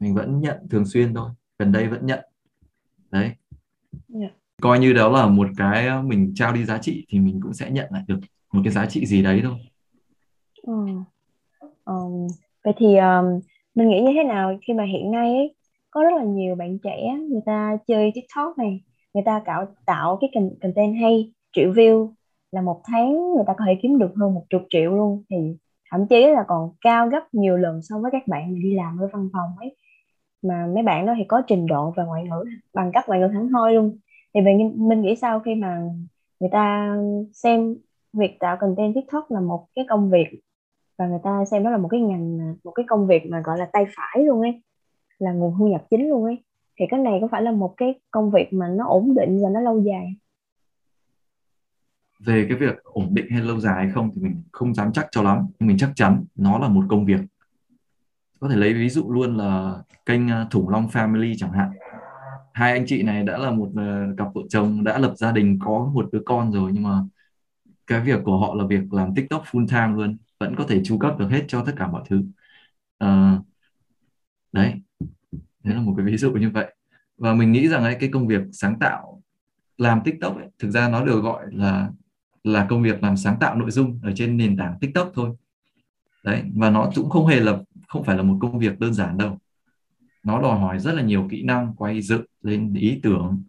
mình 0.00 0.14
vẫn 0.14 0.40
nhận 0.40 0.56
thường 0.70 0.84
xuyên 0.86 1.14
thôi 1.14 1.30
gần 1.58 1.72
đây 1.72 1.86
vẫn 1.88 2.06
nhận 2.06 2.20
đấy 3.10 3.24
yeah. 3.24 3.36
Dạ. 4.08 4.28
coi 4.62 4.78
như 4.78 4.92
đó 4.92 5.08
là 5.08 5.26
một 5.26 5.48
cái 5.56 6.02
mình 6.02 6.32
trao 6.34 6.52
đi 6.52 6.64
giá 6.64 6.78
trị 6.78 7.06
thì 7.08 7.18
mình 7.18 7.40
cũng 7.42 7.54
sẽ 7.54 7.70
nhận 7.70 7.86
lại 7.90 8.02
được 8.06 8.18
một 8.52 8.60
cái 8.64 8.72
giá 8.72 8.86
trị 8.86 9.06
gì 9.06 9.22
đấy 9.22 9.40
thôi 9.42 9.56
ừ. 10.62 10.86
um, 11.84 12.26
vậy 12.64 12.74
thì 12.76 12.96
um, 12.96 13.40
mình 13.74 13.88
nghĩ 13.88 14.00
như 14.00 14.12
thế 14.14 14.24
nào 14.24 14.58
khi 14.66 14.74
mà 14.74 14.84
hiện 14.84 15.10
nay 15.10 15.34
ấy, 15.34 15.54
có 15.90 16.02
rất 16.02 16.10
là 16.16 16.24
nhiều 16.24 16.54
bạn 16.54 16.78
trẻ 16.78 17.14
người 17.30 17.40
ta 17.46 17.76
chơi 17.86 18.10
TikTok 18.14 18.58
này 18.58 18.80
người 19.14 19.22
ta 19.26 19.42
tạo 19.46 19.66
tạo 19.86 20.18
cái 20.20 20.30
content 20.62 20.96
hay 21.00 21.32
triệu 21.52 21.72
view 21.72 22.12
là 22.52 22.62
một 22.62 22.80
tháng 22.84 23.34
người 23.34 23.44
ta 23.46 23.54
có 23.58 23.64
thể 23.66 23.78
kiếm 23.82 23.98
được 23.98 24.10
hơn 24.16 24.34
một 24.34 24.44
chục 24.50 24.62
triệu 24.70 24.90
luôn 24.90 25.24
thì 25.30 25.36
thậm 25.90 26.06
chí 26.06 26.26
là 26.26 26.44
còn 26.48 26.70
cao 26.80 27.08
gấp 27.08 27.22
nhiều 27.32 27.56
lần 27.56 27.82
so 27.82 27.98
với 27.98 28.10
các 28.10 28.22
bạn 28.28 28.54
đi 28.54 28.74
làm 28.74 28.98
ở 29.00 29.08
văn 29.12 29.28
phòng 29.32 29.50
ấy. 29.58 29.76
Mà 30.42 30.66
mấy 30.74 30.82
bạn 30.82 31.06
đó 31.06 31.14
thì 31.16 31.24
có 31.28 31.42
trình 31.46 31.66
độ 31.66 31.90
về 31.96 32.04
ngoại 32.04 32.24
ngữ 32.24 32.44
bằng 32.74 32.92
cấp 32.94 33.04
ngoại 33.06 33.20
ngữ 33.20 33.28
thẳng 33.32 33.48
hoi 33.48 33.74
luôn. 33.74 33.98
Thì 34.34 34.40
mình, 34.40 34.74
mình 34.76 35.02
nghĩ 35.02 35.16
sao 35.16 35.40
khi 35.40 35.54
mà 35.54 35.82
người 36.40 36.50
ta 36.52 36.96
xem 37.32 37.76
việc 38.12 38.36
tạo 38.40 38.56
content 38.60 38.94
TikTok 38.94 39.30
là 39.30 39.40
một 39.40 39.66
cái 39.74 39.84
công 39.88 40.10
việc 40.10 40.26
và 40.98 41.06
người 41.06 41.20
ta 41.24 41.44
xem 41.50 41.64
đó 41.64 41.70
là 41.70 41.76
một 41.76 41.88
cái 41.88 42.00
ngành 42.00 42.54
một 42.64 42.72
cái 42.74 42.86
công 42.88 43.06
việc 43.06 43.22
mà 43.30 43.40
gọi 43.40 43.58
là 43.58 43.68
tay 43.72 43.84
phải 43.96 44.24
luôn 44.24 44.40
ấy 44.40 44.62
là 45.18 45.32
nguồn 45.32 45.54
thu 45.58 45.68
nhập 45.68 45.82
chính 45.90 46.08
luôn 46.08 46.24
ấy 46.24 46.44
thì 46.80 46.86
cái 46.90 47.00
này 47.00 47.18
có 47.20 47.28
phải 47.32 47.42
là 47.42 47.52
một 47.52 47.74
cái 47.76 48.00
công 48.10 48.30
việc 48.30 48.52
mà 48.52 48.68
nó 48.68 48.86
ổn 48.88 49.14
định 49.14 49.42
và 49.42 49.50
nó 49.50 49.60
lâu 49.60 49.80
dài? 49.80 50.16
Về 52.18 52.46
cái 52.48 52.58
việc 52.58 52.82
ổn 52.82 53.14
định 53.14 53.26
hay 53.30 53.40
lâu 53.40 53.60
dài 53.60 53.74
hay 53.74 53.90
không 53.94 54.10
thì 54.14 54.22
mình 54.22 54.42
không 54.52 54.74
dám 54.74 54.92
chắc 54.92 55.06
cho 55.10 55.22
lắm 55.22 55.46
nhưng 55.58 55.66
mình 55.66 55.78
chắc 55.78 55.92
chắn 55.94 56.24
nó 56.34 56.58
là 56.58 56.68
một 56.68 56.84
công 56.88 57.06
việc. 57.06 57.20
Có 58.40 58.48
thể 58.48 58.56
lấy 58.56 58.74
ví 58.74 58.88
dụ 58.88 59.12
luôn 59.12 59.36
là 59.36 59.78
kênh 60.06 60.30
à, 60.30 60.46
Thủng 60.50 60.68
Long 60.68 60.86
Family 60.86 61.34
chẳng 61.38 61.52
hạn. 61.52 61.70
Hai 62.52 62.72
anh 62.72 62.84
chị 62.86 63.02
này 63.02 63.22
đã 63.22 63.38
là 63.38 63.50
một 63.50 63.70
à, 63.76 64.06
cặp 64.16 64.28
vợ 64.34 64.40
chồng 64.48 64.84
đã 64.84 64.98
lập 64.98 65.12
gia 65.16 65.32
đình 65.32 65.58
có 65.62 65.90
một 65.94 66.08
đứa 66.12 66.20
con 66.26 66.52
rồi 66.52 66.70
nhưng 66.74 66.82
mà 66.82 67.00
cái 67.86 68.00
việc 68.00 68.20
của 68.24 68.38
họ 68.38 68.54
là 68.54 68.66
việc 68.66 68.92
làm 68.92 69.14
TikTok 69.14 69.44
full 69.50 69.66
time 69.68 69.96
luôn 69.96 70.16
vẫn 70.40 70.54
có 70.56 70.64
thể 70.68 70.80
chu 70.84 70.98
cấp 70.98 71.18
được 71.18 71.28
hết 71.28 71.44
cho 71.48 71.64
tất 71.64 71.72
cả 71.76 71.86
mọi 71.86 72.02
thứ. 72.08 72.24
À, 72.98 73.38
đấy 74.52 74.74
đấy 75.64 75.74
là 75.74 75.80
một 75.80 75.94
cái 75.96 76.06
ví 76.06 76.16
dụ 76.16 76.32
như 76.32 76.50
vậy. 76.50 76.74
Và 77.18 77.34
mình 77.34 77.52
nghĩ 77.52 77.68
rằng 77.68 77.84
ấy, 77.84 77.96
cái 78.00 78.10
công 78.12 78.26
việc 78.26 78.42
sáng 78.52 78.78
tạo 78.78 79.22
làm 79.78 80.00
TikTok 80.04 80.36
ấy, 80.36 80.46
thực 80.58 80.70
ra 80.70 80.88
nó 80.88 81.04
được 81.04 81.20
gọi 81.20 81.46
là 81.52 81.90
là 82.46 82.66
công 82.70 82.82
việc 82.82 83.02
làm 83.02 83.16
sáng 83.16 83.36
tạo 83.40 83.56
nội 83.56 83.70
dung 83.70 84.00
ở 84.02 84.12
trên 84.14 84.36
nền 84.36 84.56
tảng 84.56 84.78
TikTok 84.80 85.12
thôi. 85.14 85.30
Đấy 86.24 86.42
và 86.54 86.70
nó 86.70 86.90
cũng 86.94 87.10
không 87.10 87.26
hề 87.26 87.40
là, 87.40 87.58
không 87.88 88.04
phải 88.04 88.16
là 88.16 88.22
một 88.22 88.38
công 88.40 88.58
việc 88.58 88.78
đơn 88.78 88.94
giản 88.94 89.18
đâu. 89.18 89.38
Nó 90.24 90.42
đòi 90.42 90.58
hỏi 90.58 90.78
rất 90.78 90.92
là 90.92 91.02
nhiều 91.02 91.28
kỹ 91.30 91.42
năng, 91.42 91.74
quay 91.76 92.02
dựng 92.02 92.24
lên 92.42 92.74
ý 92.74 93.00
tưởng 93.02 93.42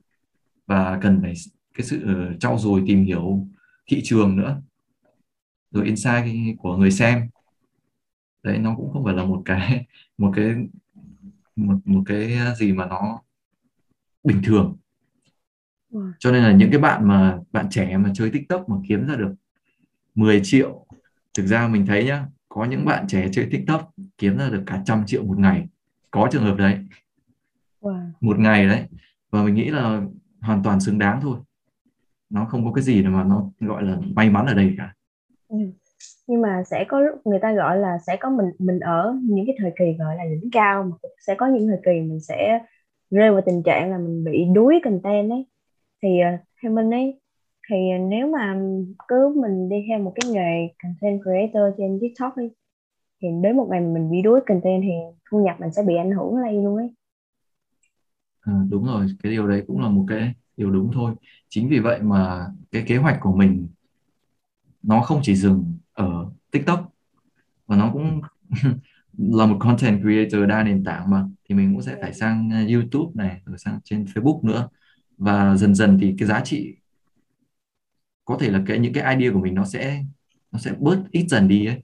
và 0.66 1.00
cần 1.02 1.22
phải 1.22 1.34
cái 1.74 1.88
sự 1.88 2.02
ờ, 2.06 2.34
trau 2.40 2.58
dồi 2.58 2.84
tìm 2.88 3.06
hiểu 3.06 3.48
thị 3.88 4.02
trường 4.04 4.36
nữa, 4.36 4.62
rồi 5.72 5.86
insight 5.86 6.58
của 6.58 6.78
người 6.78 6.92
xem. 6.92 7.30
Đấy, 8.44 8.58
nó 8.58 8.76
cũng 8.76 8.94
không 8.94 9.06
phải 9.06 9.14
là 9.14 9.24
một 9.24 9.42
cái 9.46 9.86
một 10.18 10.32
cái, 10.36 10.56
một 11.56 11.78
một 11.86 12.04
cái 12.06 12.38
gì 12.58 12.74
mà 12.74 12.86
nó 12.86 13.22
bình 14.24 14.42
thường 14.44 14.78
cho 16.20 16.32
nên 16.32 16.44
là 16.44 16.52
những 16.52 16.72
cái 16.72 16.80
bạn 16.80 17.08
mà 17.08 17.38
bạn 17.52 17.66
trẻ 17.70 17.98
mà 17.98 18.12
chơi 18.14 18.30
tiktok 18.30 18.70
mà 18.70 18.76
kiếm 18.88 19.08
ra 19.08 19.16
được 19.16 19.34
10 20.16 20.42
triệu 20.44 20.86
thực 21.38 21.46
ra 21.46 21.68
mình 21.68 21.86
thấy 21.86 22.06
nhá 22.06 22.26
có 22.50 22.66
những 22.66 22.86
bạn 22.86 23.08
trẻ 23.08 23.28
chơi 23.32 23.48
tiktok 23.52 23.94
kiếm 24.18 24.38
ra 24.38 24.50
được 24.50 24.64
cả 24.66 24.82
trăm 24.86 25.04
triệu 25.06 25.24
một 25.24 25.40
ngày. 25.40 25.68
Có 26.12 26.28
trường 26.32 26.44
hợp 26.44 26.56
đấy. 26.58 26.78
Wow. 27.82 28.10
một 28.22 28.40
ngày 28.40 28.68
đấy. 28.68 28.84
Và 29.32 29.44
mình 29.44 29.56
nghĩ 29.56 29.70
là 29.70 30.02
hoàn 30.42 30.64
toàn 30.64 30.80
xứng 30.80 31.00
đáng 31.00 31.20
thôi. 31.22 31.38
Nó 32.30 32.46
không 32.46 32.66
có 32.66 32.72
cái 32.72 32.84
gì 32.84 33.04
mà 33.04 33.24
nó 33.24 33.50
gọi 33.60 33.84
là 33.84 33.98
may 34.16 34.30
mắn 34.30 34.46
ở 34.46 34.54
đây 34.54 34.76
cả. 34.78 34.94
Ừ. 35.48 35.58
nhưng 36.28 36.42
mà 36.42 36.64
sẽ 36.64 36.86
có 36.88 37.00
lúc 37.00 37.28
người 37.28 37.40
ta 37.40 37.54
gọi 37.54 37.78
là 37.78 37.98
sẽ 38.08 38.18
có 38.20 38.30
mình 38.30 38.46
mình 38.60 38.80
ở 38.80 39.16
những 39.22 39.46
cái 39.46 39.56
thời 39.60 39.72
kỳ 39.80 39.86
gọi 40.00 40.16
là 40.16 40.24
đỉnh 40.24 40.52
cao 40.52 40.84
mà 40.84 41.10
sẽ 41.28 41.36
có 41.36 41.48
những 41.48 41.68
thời 41.68 41.80
kỳ 41.86 41.92
mình 41.92 42.20
sẽ 42.20 42.60
rơi 43.12 43.32
vào 43.32 43.42
tình 43.46 43.64
trạng 43.64 43.92
là 43.92 43.98
mình 43.98 44.24
bị 44.24 44.46
đuối 44.54 44.80
content 44.84 45.32
ấy 45.32 45.46
thì 46.02 46.10
uh, 46.10 46.40
theo 46.64 46.72
mình 46.72 46.92
ấy 46.92 47.20
thì 47.70 47.76
nếu 48.10 48.28
mà 48.28 48.60
cứ 49.08 49.36
mình 49.42 49.70
đi 49.70 49.76
theo 49.88 50.00
một 50.00 50.14
cái 50.16 50.32
nghề 50.32 50.74
content 50.84 51.22
creator 51.22 51.74
trên 51.78 51.98
TikTok 52.02 52.36
ấy 52.36 52.52
thì 53.22 53.28
đến 53.44 53.58
một 53.58 53.68
ngày 53.70 53.82
mình 53.82 54.12
bị 54.12 54.22
đuối 54.22 54.40
content 54.48 54.82
thì 54.82 54.94
thu 55.32 55.46
nhập 55.46 55.56
mình 55.60 55.72
sẽ 55.72 55.84
bị 55.88 55.96
ảnh 55.96 56.12
hưởng 56.12 56.38
lên 56.38 56.64
luôn 56.64 56.78
ấy. 56.78 56.90
À, 58.42 58.54
đúng 58.70 58.86
rồi 58.86 59.06
cái 59.24 59.32
điều 59.32 59.48
đấy 59.48 59.64
cũng 59.68 59.82
là 59.82 59.90
một 59.90 60.06
cái 60.08 60.34
điều 60.58 60.72
đúng 60.72 60.92
thôi. 60.94 61.16
Chính 61.50 61.70
vì 61.70 61.80
vậy 61.80 62.02
mà 62.02 62.48
cái 62.72 62.84
kế 62.88 62.98
hoạch 62.98 63.18
của 63.22 63.36
mình 63.36 63.68
nó 64.84 65.02
không 65.02 65.20
chỉ 65.24 65.36
dừng 65.36 65.78
ở 65.94 66.26
TikTok 66.52 66.94
và 67.68 67.76
nó 67.76 67.90
cũng 67.94 68.22
là 69.18 69.46
một 69.46 69.58
content 69.60 70.02
creator 70.02 70.50
đa 70.50 70.64
nền 70.64 70.84
tảng 70.84 71.10
mà. 71.10 71.24
Thì 71.50 71.56
mình 71.56 71.74
cũng 71.74 71.82
sẽ 71.82 71.96
phải 72.02 72.14
sang 72.14 72.50
uh, 72.50 72.72
YouTube 72.72 73.12
này 73.16 73.42
rồi 73.46 73.58
sang 73.58 73.80
trên 73.84 74.04
Facebook 74.04 74.48
nữa 74.48 74.70
và 75.18 75.56
dần 75.56 75.76
dần 75.76 75.98
thì 76.02 76.16
cái 76.18 76.28
giá 76.28 76.42
trị 76.44 76.76
có 78.26 78.38
thể 78.40 78.50
là 78.50 78.64
cái 78.68 78.80
những 78.80 78.94
cái 78.94 79.16
idea 79.16 79.34
của 79.34 79.40
mình 79.40 79.56
nó 79.56 79.66
sẽ 79.66 80.04
nó 80.52 80.60
sẽ 80.60 80.72
bớt 80.80 81.04
ít 81.12 81.26
dần 81.30 81.48
đi 81.48 81.66
ấy. 81.66 81.82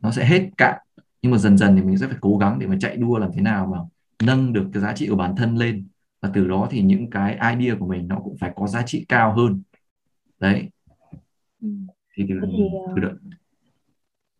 Nó 0.00 0.10
sẽ 0.10 0.24
hết 0.24 0.50
cạn. 0.56 0.78
Nhưng 1.22 1.32
mà 1.32 1.38
dần 1.38 1.58
dần 1.58 1.76
thì 1.76 1.82
mình 1.82 1.98
sẽ 1.98 2.06
phải 2.06 2.16
cố 2.20 2.38
gắng 2.38 2.58
để 2.58 2.66
mà 2.66 2.76
chạy 2.80 2.96
đua 2.96 3.18
làm 3.18 3.30
thế 3.34 3.40
nào 3.40 3.66
mà 3.66 3.78
nâng 4.26 4.52
được 4.52 4.70
cái 4.72 4.82
giá 4.82 4.92
trị 4.92 5.08
của 5.08 5.16
bản 5.16 5.36
thân 5.36 5.56
lên. 5.56 5.88
Và 6.20 6.30
từ 6.34 6.48
đó 6.48 6.68
thì 6.70 6.82
những 6.82 7.10
cái 7.10 7.32
idea 7.32 7.76
của 7.78 7.86
mình 7.86 8.08
nó 8.08 8.20
cũng 8.24 8.36
phải 8.40 8.52
có 8.56 8.66
giá 8.66 8.82
trị 8.86 9.06
cao 9.08 9.34
hơn. 9.36 9.62
Đấy. 10.40 10.70
Ừ. 11.62 11.68
thì 12.16 12.24
từ, 12.28 12.34
thì, 12.56 12.64
từ 12.96 13.02
đó. 13.02 13.08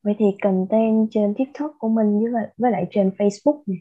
vậy 0.02 0.14
thì 0.18 0.26
content 0.42 1.08
trên 1.10 1.34
TikTok 1.38 1.74
của 1.78 1.88
mình 1.88 2.20
với 2.32 2.46
với 2.56 2.70
lại 2.70 2.86
trên 2.90 3.10
Facebook 3.18 3.62
này 3.66 3.78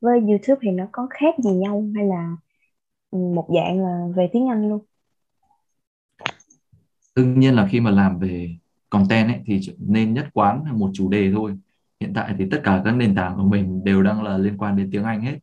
với 0.00 0.20
YouTube 0.20 0.60
thì 0.62 0.70
nó 0.70 0.84
có 0.92 1.06
khác 1.10 1.34
gì 1.38 1.50
nhau 1.50 1.84
hay 1.94 2.06
là 2.06 2.36
một 3.12 3.48
dạng 3.54 3.80
là 3.80 4.06
về 4.16 4.28
tiếng 4.32 4.48
Anh 4.48 4.68
luôn. 4.68 4.84
Đương 7.16 7.40
nhiên 7.40 7.54
là 7.54 7.68
khi 7.70 7.80
mà 7.80 7.90
làm 7.90 8.18
về 8.18 8.56
content 8.90 9.28
ấy, 9.28 9.40
thì 9.44 9.60
nên 9.78 10.14
nhất 10.14 10.26
quán 10.32 10.64
một 10.72 10.90
chủ 10.94 11.08
đề 11.08 11.32
thôi. 11.32 11.58
Hiện 12.00 12.12
tại 12.14 12.34
thì 12.38 12.44
tất 12.50 12.60
cả 12.64 12.82
các 12.84 12.92
nền 12.92 13.14
tảng 13.14 13.36
của 13.36 13.42
mình 13.42 13.84
đều 13.84 14.02
đang 14.02 14.22
là 14.22 14.38
liên 14.38 14.58
quan 14.58 14.76
đến 14.76 14.88
tiếng 14.92 15.04
Anh 15.04 15.20
hết. 15.20 15.38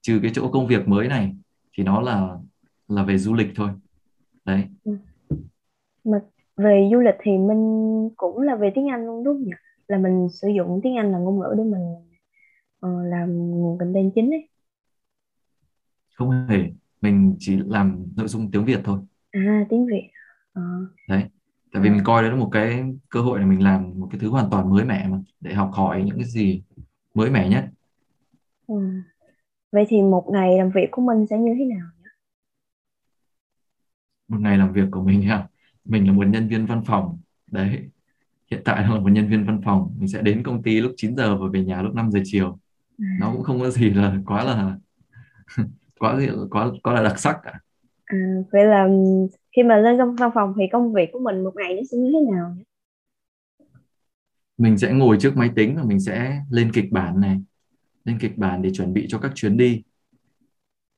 Trừ 0.00 0.18
cái 0.22 0.30
chỗ 0.34 0.50
công 0.52 0.66
việc 0.66 0.88
mới 0.88 1.08
này 1.08 1.36
thì 1.72 1.84
nó 1.84 2.00
là 2.00 2.38
là 2.88 3.02
về 3.02 3.18
du 3.18 3.34
lịch 3.34 3.48
thôi. 3.54 3.70
Đấy. 4.44 4.64
Ừ. 4.84 4.96
mà 6.04 6.18
về 6.56 6.88
du 6.92 7.00
lịch 7.00 7.14
thì 7.22 7.32
mình 7.38 8.08
cũng 8.16 8.40
là 8.40 8.56
về 8.56 8.72
tiếng 8.74 8.88
Anh 8.88 9.06
luôn 9.06 9.24
đúng 9.24 9.34
không 9.34 9.44
nhỉ? 9.44 9.52
Là 9.88 9.98
mình 9.98 10.28
sử 10.32 10.48
dụng 10.48 10.80
tiếng 10.82 10.96
Anh 10.96 11.12
là 11.12 11.18
ngôn 11.18 11.38
ngữ 11.38 11.54
để 11.56 11.64
mình 11.64 11.94
uh, 12.86 13.06
làm 13.10 13.50
nguồn 13.50 13.78
content 13.78 14.12
chính 14.14 14.30
ấy. 14.30 14.48
Không 16.14 16.30
hề 16.48 16.58
mình 17.04 17.36
chỉ 17.38 17.56
làm 17.66 18.06
nội 18.16 18.28
dung 18.28 18.50
tiếng 18.50 18.64
Việt 18.64 18.80
thôi 18.84 19.00
à 19.30 19.66
tiếng 19.70 19.86
Việt 19.86 20.10
à. 20.52 20.62
đấy 21.08 21.24
tại 21.72 21.82
vì 21.82 21.90
mình 21.90 22.00
coi 22.04 22.22
đấy 22.22 22.30
là 22.30 22.36
một 22.36 22.48
cái 22.52 22.84
cơ 23.08 23.20
hội 23.20 23.38
để 23.38 23.44
mình 23.44 23.62
làm 23.62 24.00
một 24.00 24.08
cái 24.10 24.20
thứ 24.20 24.28
hoàn 24.30 24.50
toàn 24.50 24.70
mới 24.70 24.84
mẻ 24.84 25.08
mà 25.08 25.18
để 25.40 25.54
học 25.54 25.70
hỏi 25.72 26.02
những 26.06 26.16
cái 26.16 26.24
gì 26.24 26.62
mới 27.14 27.30
mẻ 27.30 27.48
nhất 27.48 27.64
ừ. 28.66 28.74
vậy 29.72 29.84
thì 29.88 30.02
một 30.02 30.24
ngày 30.32 30.58
làm 30.58 30.70
việc 30.70 30.88
của 30.90 31.02
mình 31.02 31.26
sẽ 31.30 31.38
như 31.38 31.54
thế 31.58 31.64
nào 31.64 31.88
nhỉ? 31.98 32.08
một 34.28 34.38
ngày 34.40 34.58
làm 34.58 34.72
việc 34.72 34.88
của 34.90 35.02
mình 35.02 35.22
ha 35.22 35.48
mình 35.84 36.06
là 36.06 36.12
một 36.12 36.26
nhân 36.26 36.48
viên 36.48 36.66
văn 36.66 36.82
phòng 36.86 37.18
đấy 37.50 37.90
hiện 38.50 38.62
tại 38.64 38.82
là 38.82 38.88
một 38.88 39.12
nhân 39.12 39.28
viên 39.28 39.44
văn 39.44 39.60
phòng 39.64 39.94
mình 39.98 40.08
sẽ 40.08 40.22
đến 40.22 40.42
công 40.42 40.62
ty 40.62 40.80
lúc 40.80 40.92
9 40.96 41.16
giờ 41.16 41.36
và 41.36 41.46
về 41.52 41.64
nhà 41.64 41.82
lúc 41.82 41.94
5 41.94 42.10
giờ 42.10 42.20
chiều 42.24 42.58
à. 42.98 43.16
nó 43.20 43.32
cũng 43.32 43.42
không 43.42 43.60
có 43.60 43.70
gì 43.70 43.90
là 43.90 44.16
quá 44.26 44.44
là 44.44 44.78
quá 45.98 46.20
quá 46.50 46.70
quá 46.82 46.94
là 46.94 47.02
đặc 47.02 47.18
sắc 47.18 47.38
cả. 47.42 47.52
À, 48.04 48.18
vậy 48.52 48.64
là 48.64 48.88
khi 49.56 49.62
mà 49.62 49.76
lên 49.76 49.98
văn 50.18 50.30
phòng 50.34 50.54
thì 50.58 50.64
công 50.72 50.92
việc 50.92 51.08
của 51.12 51.18
mình 51.18 51.44
một 51.44 51.52
ngày 51.56 51.74
nó 51.74 51.82
sẽ 51.90 51.98
như 51.98 52.10
thế 52.12 52.32
nào 52.32 52.56
mình 54.58 54.78
sẽ 54.78 54.92
ngồi 54.92 55.16
trước 55.20 55.36
máy 55.36 55.50
tính 55.56 55.76
và 55.76 55.82
mình 55.82 56.00
sẽ 56.00 56.40
lên 56.50 56.72
kịch 56.72 56.92
bản 56.92 57.20
này. 57.20 57.40
Lên 58.04 58.18
kịch 58.20 58.38
bản 58.38 58.62
để 58.62 58.70
chuẩn 58.72 58.92
bị 58.92 59.06
cho 59.08 59.18
các 59.18 59.32
chuyến 59.34 59.56
đi. 59.56 59.82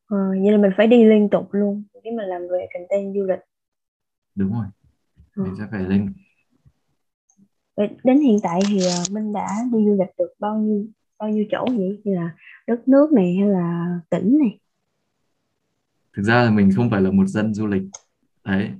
À, 0.07 0.17
vậy 0.43 0.53
là 0.53 0.59
mình 0.59 0.71
phải 0.77 0.87
đi 0.87 1.05
liên 1.05 1.29
tục 1.31 1.49
luôn 1.53 1.85
khi 2.05 2.11
mà 2.11 2.25
làm 2.27 2.43
về 2.43 2.67
content 2.75 3.15
du 3.15 3.23
lịch. 3.23 3.41
Đúng 4.35 4.53
rồi. 4.53 4.67
Ừ. 5.37 5.43
mình 5.43 5.55
sẽ 5.59 5.65
phải 5.71 5.83
lên. 5.83 6.13
Đến 8.05 8.21
hiện 8.21 8.39
tại 8.43 8.61
thì 8.69 8.79
ờ, 8.87 9.03
Minh 9.11 9.33
đã 9.33 9.49
đi 9.73 9.79
du 9.85 9.97
lịch 9.99 10.15
được 10.19 10.35
bao 10.39 10.59
nhiêu 10.59 10.87
bao 11.19 11.29
nhiêu 11.29 11.45
chỗ 11.51 11.65
vậy 11.69 12.01
như 12.05 12.15
là 12.15 12.37
đất 12.67 12.89
nước 12.89 13.13
này 13.13 13.37
hay 13.41 13.49
là 13.49 13.99
tỉnh 14.11 14.39
này 14.39 14.59
thực 16.17 16.23
ra 16.23 16.45
là 16.45 16.51
mình 16.51 16.71
không 16.77 16.91
phải 16.91 17.01
là 17.01 17.11
một 17.11 17.27
dân 17.27 17.55
du 17.55 17.67
lịch. 17.67 17.83
Đấy. 18.45 18.71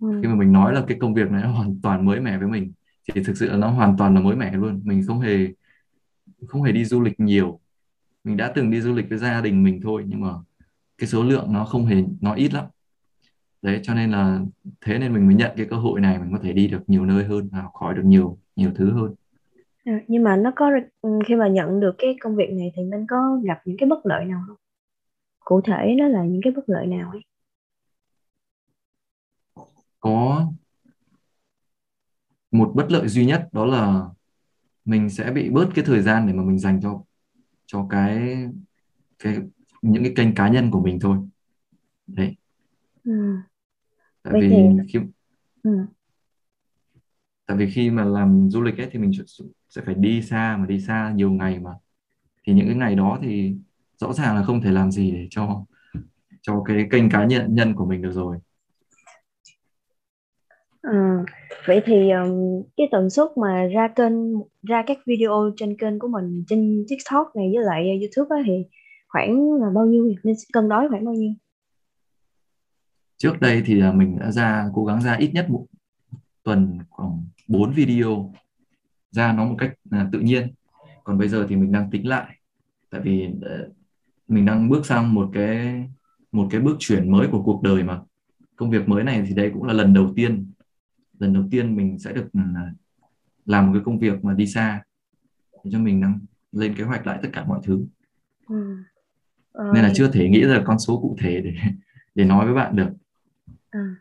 Ừ. 0.00 0.20
khi 0.22 0.28
mà 0.28 0.34
mình 0.34 0.52
nói 0.52 0.74
là 0.74 0.84
cái 0.88 0.98
công 1.00 1.14
việc 1.14 1.30
này 1.30 1.42
nó 1.42 1.50
hoàn 1.50 1.80
toàn 1.82 2.04
mới 2.04 2.20
mẻ 2.20 2.38
với 2.38 2.48
mình 2.48 2.72
thì 3.14 3.22
thực 3.24 3.36
sự 3.36 3.50
là 3.50 3.56
nó 3.56 3.70
hoàn 3.70 3.96
toàn 3.96 4.14
là 4.14 4.20
mới 4.20 4.36
mẻ 4.36 4.52
luôn. 4.52 4.80
Mình 4.84 5.02
không 5.06 5.20
hề 5.20 5.48
không 6.46 6.62
hề 6.62 6.72
đi 6.72 6.84
du 6.84 7.00
lịch 7.00 7.20
nhiều. 7.20 7.60
Mình 8.24 8.36
đã 8.36 8.52
từng 8.54 8.70
đi 8.70 8.80
du 8.80 8.94
lịch 8.94 9.08
với 9.08 9.18
gia 9.18 9.40
đình 9.40 9.62
mình 9.62 9.80
thôi 9.82 10.04
nhưng 10.06 10.20
mà 10.20 10.28
cái 10.98 11.08
số 11.08 11.22
lượng 11.22 11.52
nó 11.52 11.64
không 11.64 11.86
hề 11.86 11.96
nó 12.20 12.34
ít 12.34 12.54
lắm. 12.54 12.64
Đấy 13.62 13.80
cho 13.82 13.94
nên 13.94 14.10
là 14.10 14.40
thế 14.80 14.98
nên 14.98 15.14
mình 15.14 15.26
mới 15.26 15.34
nhận 15.34 15.50
cái 15.56 15.66
cơ 15.70 15.76
hội 15.76 16.00
này 16.00 16.18
mình 16.18 16.32
có 16.32 16.38
thể 16.42 16.52
đi 16.52 16.68
được 16.68 16.82
nhiều 16.86 17.06
nơi 17.06 17.24
hơn 17.24 17.48
và 17.52 17.62
học 17.62 17.72
hỏi 17.74 17.94
được 17.94 18.04
nhiều 18.04 18.38
nhiều 18.56 18.70
thứ 18.74 18.92
hơn. 18.92 19.14
À, 19.84 20.00
nhưng 20.08 20.22
mà 20.22 20.36
nó 20.36 20.52
có 20.56 20.70
ừ, 21.02 21.10
khi 21.26 21.34
mà 21.34 21.48
nhận 21.48 21.80
được 21.80 21.94
cái 21.98 22.16
công 22.20 22.36
việc 22.36 22.50
này 22.50 22.72
thì 22.76 22.82
mình 22.82 23.06
có 23.08 23.40
gặp 23.44 23.60
những 23.64 23.76
cái 23.76 23.88
bất 23.88 24.06
lợi 24.06 24.24
nào 24.24 24.40
không 24.46 24.56
cụ 25.48 25.60
thể 25.64 25.94
nó 25.98 26.08
là 26.08 26.24
những 26.24 26.40
cái 26.44 26.52
bất 26.56 26.62
lợi 26.68 26.86
nào 26.86 27.10
ấy 27.10 27.20
có 30.00 30.52
một 32.50 32.72
bất 32.74 32.86
lợi 32.92 33.08
duy 33.08 33.26
nhất 33.26 33.48
đó 33.52 33.64
là 33.66 34.04
mình 34.84 35.10
sẽ 35.10 35.32
bị 35.32 35.50
bớt 35.50 35.68
cái 35.74 35.84
thời 35.86 36.02
gian 36.02 36.26
để 36.26 36.32
mà 36.32 36.44
mình 36.44 36.58
dành 36.58 36.80
cho 36.82 37.02
cho 37.66 37.86
cái 37.90 38.36
cái 39.18 39.36
những 39.82 40.04
cái 40.04 40.12
kênh 40.16 40.34
cá 40.34 40.48
nhân 40.48 40.70
của 40.70 40.80
mình 40.82 41.00
thôi 41.00 41.18
đấy 42.06 42.36
ừ. 43.04 43.12
tại 44.22 44.34
Vậy 44.34 44.40
vì 44.40 44.48
thì 44.48 44.54
khi 44.92 44.98
ừ. 45.62 45.70
tại 47.46 47.56
vì 47.56 47.70
khi 47.70 47.90
mà 47.90 48.04
làm 48.04 48.50
du 48.50 48.62
lịch 48.62 48.78
ấy 48.78 48.88
thì 48.92 48.98
mình 48.98 49.10
sẽ 49.70 49.82
phải 49.86 49.94
đi 49.94 50.22
xa 50.22 50.56
mà 50.60 50.66
đi 50.66 50.80
xa 50.80 51.12
nhiều 51.16 51.30
ngày 51.30 51.58
mà 51.58 51.70
thì 52.44 52.54
những 52.54 52.66
cái 52.66 52.76
ngày 52.76 52.94
đó 52.96 53.18
thì 53.22 53.56
rõ 53.98 54.12
ràng 54.12 54.36
là 54.36 54.42
không 54.42 54.60
thể 54.62 54.70
làm 54.70 54.90
gì 54.90 55.10
để 55.10 55.26
cho 55.30 55.64
cho 56.42 56.62
cái 56.66 56.86
kênh 56.90 57.10
cá 57.10 57.24
nhân 57.24 57.54
nhân 57.54 57.74
của 57.74 57.86
mình 57.86 58.02
được 58.02 58.12
rồi. 58.12 58.38
À, 60.82 61.24
vậy 61.66 61.82
thì 61.84 62.10
um, 62.10 62.62
cái 62.76 62.88
tần 62.90 63.10
suất 63.10 63.28
mà 63.36 63.66
ra 63.66 63.88
kênh 63.96 64.12
ra 64.62 64.82
các 64.86 64.98
video 65.06 65.50
trên 65.56 65.76
kênh 65.76 65.98
của 65.98 66.08
mình 66.08 66.44
trên 66.48 66.84
TikTok 66.88 67.36
này 67.36 67.50
với 67.54 67.64
lại 67.64 68.00
YouTube 68.00 68.36
á, 68.36 68.42
thì 68.46 68.52
khoảng 69.08 69.52
là 69.60 69.66
bao 69.74 69.86
nhiêu? 69.86 70.14
Nên 70.24 70.34
cân 70.52 70.68
đối 70.68 70.88
khoảng 70.88 71.04
bao 71.04 71.14
nhiêu? 71.14 71.32
Trước 73.16 73.40
đây 73.40 73.62
thì 73.66 73.82
mình 73.94 74.18
đã 74.18 74.30
ra 74.30 74.68
cố 74.74 74.84
gắng 74.84 75.00
ra 75.02 75.16
ít 75.18 75.30
nhất 75.34 75.50
một 75.50 75.66
tuần 76.42 76.78
khoảng 76.90 77.24
4 77.48 77.72
video. 77.72 78.32
Ra 79.10 79.32
nó 79.32 79.44
một 79.44 79.56
cách 79.58 79.72
uh, 79.88 80.12
tự 80.12 80.20
nhiên. 80.20 80.54
Còn 81.04 81.18
bây 81.18 81.28
giờ 81.28 81.46
thì 81.48 81.56
mình 81.56 81.72
đang 81.72 81.90
tính 81.90 82.08
lại. 82.08 82.36
Tại 82.90 83.00
vì 83.00 83.28
uh, 83.28 83.77
mình 84.28 84.44
đang 84.44 84.68
bước 84.68 84.86
sang 84.86 85.14
một 85.14 85.30
cái 85.32 85.84
một 86.32 86.48
cái 86.50 86.60
bước 86.60 86.76
chuyển 86.78 87.12
mới 87.12 87.28
của 87.32 87.42
cuộc 87.42 87.62
đời 87.62 87.82
mà. 87.82 88.00
Công 88.56 88.70
việc 88.70 88.88
mới 88.88 89.04
này 89.04 89.24
thì 89.28 89.34
đây 89.34 89.50
cũng 89.54 89.64
là 89.64 89.72
lần 89.72 89.94
đầu 89.94 90.12
tiên. 90.16 90.52
Lần 91.18 91.32
đầu 91.32 91.44
tiên 91.50 91.76
mình 91.76 91.98
sẽ 91.98 92.12
được 92.12 92.28
ừ, 92.32 92.40
làm 93.44 93.66
một 93.66 93.72
cái 93.72 93.82
công 93.84 93.98
việc 93.98 94.24
mà 94.24 94.34
đi 94.34 94.46
xa 94.46 94.82
để 95.64 95.70
cho 95.72 95.78
mình 95.78 96.00
đang 96.00 96.18
lên 96.52 96.74
kế 96.74 96.84
hoạch 96.84 97.06
lại 97.06 97.18
tất 97.22 97.28
cả 97.32 97.44
mọi 97.44 97.60
thứ. 97.64 97.86
Ừ. 98.48 98.76
ờ, 99.52 99.64
nên 99.74 99.82
là 99.82 99.92
chưa 99.94 100.10
thể 100.10 100.28
nghĩ 100.28 100.44
ra 100.44 100.62
con 100.66 100.78
số 100.78 100.98
cụ 101.02 101.16
thể 101.20 101.40
để 101.40 101.52
để 102.14 102.24
nói 102.24 102.44
với 102.46 102.54
bạn 102.54 102.76
được. 102.76 102.90
À, 103.70 103.94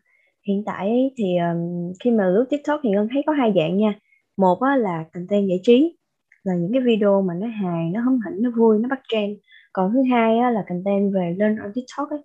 hiện 0.47 0.63
tại 0.65 1.11
thì 1.17 1.37
um, 1.37 1.93
khi 2.03 2.11
mà 2.11 2.27
lướt 2.27 2.45
tiktok 2.49 2.79
thì 2.83 2.89
ngân 2.89 3.07
thấy 3.11 3.23
có 3.25 3.33
hai 3.33 3.53
dạng 3.55 3.77
nha. 3.77 3.93
Một 4.37 4.61
á, 4.61 4.75
là 4.75 5.05
content 5.13 5.47
giải 5.49 5.59
trí 5.63 5.97
là 6.43 6.55
những 6.55 6.73
cái 6.73 6.81
video 6.81 7.21
mà 7.21 7.33
nó 7.33 7.47
hài 7.47 7.89
nó 7.89 8.01
hóm 8.01 8.19
hỉnh 8.25 8.43
nó 8.43 8.51
vui 8.57 8.79
nó 8.79 8.89
bắt 8.89 8.99
trend 9.07 9.37
còn 9.77 9.93
thứ 9.93 9.99
hai 10.11 10.37
á, 10.37 10.49
là 10.49 10.63
content 10.69 11.13
về 11.13 11.35
lên 11.39 11.55
on 11.55 11.71
tiktok 11.75 12.09
ấy. 12.09 12.19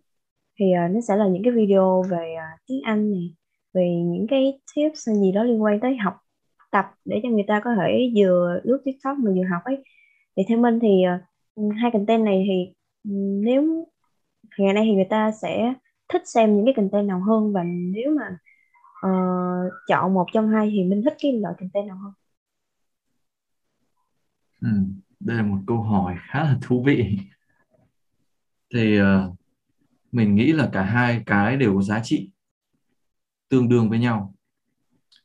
Thì 0.58 0.66
uh, 0.86 0.94
nó 0.94 1.00
sẽ 1.08 1.16
là 1.16 1.26
những 1.28 1.42
cái 1.44 1.52
video 1.52 2.02
về 2.10 2.34
uh, 2.36 2.60
tiếng 2.66 2.82
anh 2.82 3.10
này 3.10 3.34
về 3.74 3.88
những 4.04 4.26
cái 4.30 4.60
tips 4.74 5.08
gì 5.08 5.32
đó 5.32 5.42
liên 5.42 5.62
quan 5.62 5.80
tới 5.80 5.96
học 5.96 6.14
tập 6.70 6.86
để 7.04 7.20
cho 7.22 7.28
người 7.28 7.44
ta 7.48 7.60
có 7.64 7.70
thể 7.80 8.12
vừa 8.16 8.60
lướt 8.64 8.82
tiktok 8.84 9.18
mà 9.18 9.30
vừa 9.36 9.44
học 9.50 9.62
ấy. 9.64 9.84
Thì 10.36 10.42
theo 10.48 10.58
mình 10.58 10.78
thì 10.82 11.02
uh, 11.58 11.72
hai 11.82 11.90
content 11.90 12.24
này 12.24 12.44
thì 12.48 12.74
ừ, 13.04 13.10
nếu 13.44 13.88
ngày 14.58 14.72
nay 14.72 14.84
thì 14.86 14.94
người 14.94 15.06
ta 15.10 15.30
sẽ 15.42 15.74
thích 16.12 16.22
xem 16.24 16.56
những 16.56 16.64
cái 16.64 16.74
content 16.76 17.08
nào 17.08 17.20
hơn 17.20 17.52
và 17.52 17.62
nếu 17.64 18.10
mà 18.16 18.38
uh, 19.08 19.72
chọn 19.88 20.14
một 20.14 20.26
trong 20.32 20.48
hai 20.48 20.70
thì 20.70 20.84
mình 20.84 21.02
thích 21.04 21.16
cái 21.22 21.32
loại 21.32 21.54
content 21.60 21.86
nào 21.86 21.96
hơn? 21.96 22.12
Ừ, 24.60 24.68
đây 25.20 25.36
là 25.36 25.42
một 25.42 25.58
câu 25.66 25.82
hỏi 25.82 26.14
khá 26.20 26.44
là 26.44 26.58
thú 26.62 26.82
vị 26.86 27.18
thì 28.74 29.00
uh, 29.00 29.06
mình 30.12 30.34
nghĩ 30.34 30.52
là 30.52 30.68
cả 30.72 30.82
hai 30.82 31.22
cái 31.26 31.56
đều 31.56 31.74
có 31.74 31.82
giá 31.82 32.00
trị 32.04 32.30
tương 33.48 33.68
đương 33.68 33.90
với 33.90 33.98
nhau. 33.98 34.34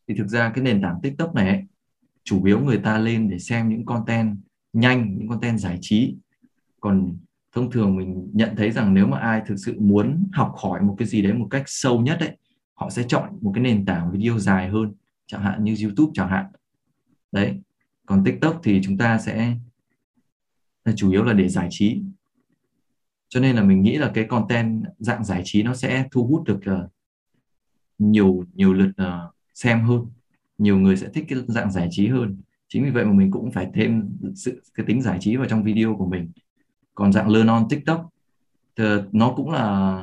Thì 0.07 0.15
thực 0.17 0.27
ra 0.27 0.51
cái 0.55 0.63
nền 0.63 0.81
tảng 0.81 0.99
TikTok 1.03 1.35
này 1.35 1.49
ấy, 1.49 1.63
chủ 2.23 2.45
yếu 2.45 2.59
người 2.59 2.77
ta 2.77 2.97
lên 2.97 3.29
để 3.29 3.39
xem 3.39 3.69
những 3.69 3.85
content 3.85 4.37
nhanh 4.73 5.17
những 5.17 5.27
content 5.27 5.59
giải 5.59 5.77
trí. 5.81 6.15
Còn 6.79 7.17
thông 7.51 7.71
thường 7.71 7.95
mình 7.97 8.29
nhận 8.33 8.55
thấy 8.55 8.71
rằng 8.71 8.93
nếu 8.93 9.07
mà 9.07 9.19
ai 9.19 9.41
thực 9.47 9.55
sự 9.65 9.75
muốn 9.79 10.27
học 10.33 10.53
hỏi 10.63 10.81
một 10.81 10.95
cái 10.97 11.07
gì 11.07 11.21
đấy 11.21 11.33
một 11.33 11.47
cách 11.51 11.63
sâu 11.65 12.01
nhất 12.01 12.19
ấy 12.19 12.37
họ 12.73 12.89
sẽ 12.89 13.03
chọn 13.07 13.37
một 13.41 13.51
cái 13.55 13.63
nền 13.63 13.85
tảng 13.85 14.11
video 14.11 14.39
dài 14.39 14.69
hơn 14.69 14.93
chẳng 15.27 15.41
hạn 15.41 15.63
như 15.63 15.75
YouTube 15.83 16.11
chẳng 16.13 16.29
hạn. 16.29 16.45
Đấy. 17.31 17.61
Còn 18.05 18.23
TikTok 18.23 18.59
thì 18.63 18.81
chúng 18.83 18.97
ta 18.97 19.19
sẽ 19.19 19.55
chủ 20.95 21.11
yếu 21.11 21.23
là 21.23 21.33
để 21.33 21.49
giải 21.49 21.67
trí 21.71 22.01
cho 23.29 23.39
nên 23.39 23.55
là 23.55 23.63
mình 23.63 23.81
nghĩ 23.81 23.97
là 23.97 24.11
cái 24.13 24.23
content 24.23 24.83
dạng 24.97 25.23
giải 25.23 25.41
trí 25.45 25.63
nó 25.63 25.75
sẽ 25.75 26.07
thu 26.11 26.27
hút 26.27 26.43
được 26.43 26.59
uh, 26.71 26.91
nhiều 27.97 28.43
nhiều 28.53 28.73
lượt 28.73 28.91
uh, 29.01 29.35
xem 29.53 29.81
hơn 29.81 30.05
nhiều 30.57 30.79
người 30.79 30.97
sẽ 30.97 31.09
thích 31.13 31.25
cái 31.27 31.39
dạng 31.47 31.71
giải 31.71 31.87
trí 31.91 32.07
hơn. 32.07 32.37
Chính 32.67 32.83
vì 32.83 32.89
vậy 32.89 33.05
mà 33.05 33.13
mình 33.13 33.31
cũng 33.31 33.51
phải 33.51 33.67
thêm 33.73 34.17
sự 34.35 34.61
cái 34.73 34.85
tính 34.85 35.01
giải 35.01 35.17
trí 35.21 35.35
vào 35.35 35.47
trong 35.47 35.63
video 35.63 35.95
của 35.97 36.05
mình. 36.05 36.31
Còn 36.95 37.13
dạng 37.13 37.29
learn 37.29 37.47
on 37.47 37.67
tiktok 37.69 38.09
thì 38.75 38.83
nó 39.11 39.33
cũng 39.35 39.51
là 39.51 39.97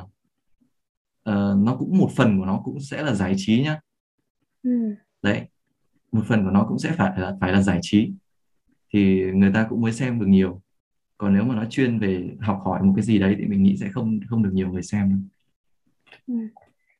uh, 1.29 1.57
nó 1.57 1.75
cũng 1.79 1.97
một 1.97 2.09
phần 2.15 2.39
của 2.39 2.45
nó 2.45 2.61
cũng 2.63 2.79
sẽ 2.79 3.03
là 3.03 3.13
giải 3.13 3.33
trí 3.37 3.63
nhá. 3.63 3.79
Ừ. 4.63 4.95
đấy 5.21 5.41
một 6.11 6.23
phần 6.27 6.43
của 6.43 6.51
nó 6.51 6.65
cũng 6.69 6.79
sẽ 6.79 6.91
phải 6.91 7.19
là 7.19 7.37
phải 7.41 7.51
là 7.51 7.61
giải 7.61 7.79
trí. 7.81 8.11
Thì 8.93 9.23
người 9.33 9.51
ta 9.53 9.67
cũng 9.69 9.81
mới 9.81 9.93
xem 9.93 10.19
được 10.19 10.27
nhiều 10.27 10.61
còn 11.17 11.33
nếu 11.33 11.43
mà 11.43 11.55
nó 11.55 11.65
chuyên 11.69 11.99
về 11.99 12.29
học 12.39 12.61
hỏi 12.65 12.83
một 12.83 12.93
cái 12.95 13.03
gì 13.03 13.19
đấy 13.19 13.35
thì 13.39 13.45
mình 13.45 13.63
nghĩ 13.63 13.77
sẽ 13.77 13.89
không 13.89 14.19
không 14.29 14.43
được 14.43 14.51
nhiều 14.53 14.71
người 14.71 14.83
xem 14.83 15.09
đâu. 15.09 15.19
Ừ. 16.27 16.33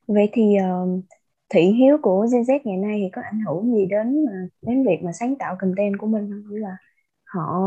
Vậy 0.06 0.28
thì 0.32 0.56
uh, 0.82 1.04
thị 1.48 1.60
hiếu 1.60 1.98
của 2.02 2.26
Gen 2.32 2.42
Z 2.42 2.58
ngày 2.64 2.76
nay 2.76 3.00
thì 3.02 3.10
có 3.12 3.22
ảnh 3.22 3.40
hưởng 3.40 3.74
gì 3.74 3.86
đến 3.86 4.24
mà 4.24 4.32
đến 4.62 4.84
việc 4.86 5.02
mà 5.02 5.12
sáng 5.12 5.36
tạo 5.36 5.56
content 5.60 5.98
của 5.98 6.06
mình 6.06 6.30
không? 6.30 6.56
Là 6.56 6.76
họ 7.24 7.60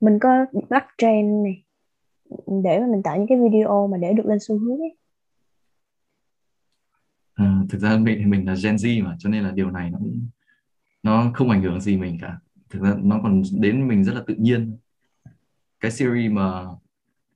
mình 0.00 0.18
có 0.18 0.46
bắt 0.68 0.86
trend 0.98 1.44
này 1.44 1.62
để 2.62 2.80
mà 2.80 2.86
mình 2.86 3.02
tạo 3.02 3.16
những 3.16 3.26
cái 3.26 3.38
video 3.40 3.86
mà 3.86 3.98
để 3.98 4.12
được 4.12 4.26
lên 4.26 4.38
xu 4.40 4.58
hướng 4.58 4.78
ấy. 4.78 4.96
À, 7.34 7.62
thực 7.68 7.78
ra 7.78 7.98
mình 7.98 8.30
mình 8.30 8.46
là 8.46 8.54
Gen 8.62 8.76
Z 8.76 9.04
mà 9.04 9.16
cho 9.18 9.30
nên 9.30 9.44
là 9.44 9.50
điều 9.50 9.70
này 9.70 9.90
nó 9.90 9.98
nó 11.02 11.30
không 11.34 11.50
ảnh 11.50 11.62
hưởng 11.62 11.80
gì 11.80 11.96
mình 11.96 12.18
cả 12.20 12.38
thực 12.70 12.82
ra 12.82 12.94
nó 13.02 13.20
còn 13.22 13.42
đến 13.60 13.88
mình 13.88 14.04
rất 14.04 14.14
là 14.14 14.22
tự 14.26 14.34
nhiên 14.34 14.76
cái 15.80 15.90
series 15.90 16.32
mà 16.32 16.62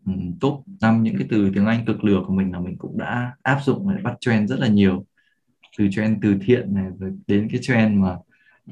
ừ, 0.06 0.12
top 0.40 0.64
5 0.80 1.02
những 1.02 1.18
cái 1.18 1.26
từ 1.30 1.50
tiếng 1.54 1.66
Anh 1.66 1.84
cực 1.84 2.04
lửa 2.04 2.22
của 2.26 2.32
mình 2.32 2.52
là 2.52 2.60
mình 2.60 2.78
cũng 2.78 2.98
đã 2.98 3.36
áp 3.42 3.58
dụng 3.64 3.94
để 3.94 4.02
bắt 4.02 4.14
trend 4.20 4.50
rất 4.50 4.58
là 4.60 4.68
nhiều. 4.68 5.06
Từ 5.78 5.88
trend 5.92 6.18
từ 6.22 6.36
thiện 6.42 6.74
này 6.74 6.86
rồi 6.98 7.12
đến 7.26 7.48
cái 7.52 7.60
trend 7.62 7.98
mà 7.98 8.16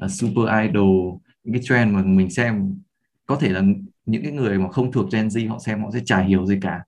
uh, 0.04 0.10
super 0.10 0.68
idol 0.68 1.18
những 1.44 1.54
cái 1.54 1.62
trend 1.64 1.94
mà 1.94 2.02
mình 2.02 2.30
xem 2.30 2.78
có 3.26 3.36
thể 3.36 3.48
là 3.48 3.62
những 4.06 4.22
cái 4.22 4.32
người 4.32 4.58
mà 4.58 4.68
không 4.70 4.92
thuộc 4.92 5.12
Gen 5.12 5.28
Z 5.28 5.50
họ 5.50 5.58
xem 5.58 5.82
họ 5.82 5.90
sẽ 5.94 6.00
chả 6.04 6.22
hiểu 6.22 6.46
gì 6.46 6.58
cả. 6.60 6.84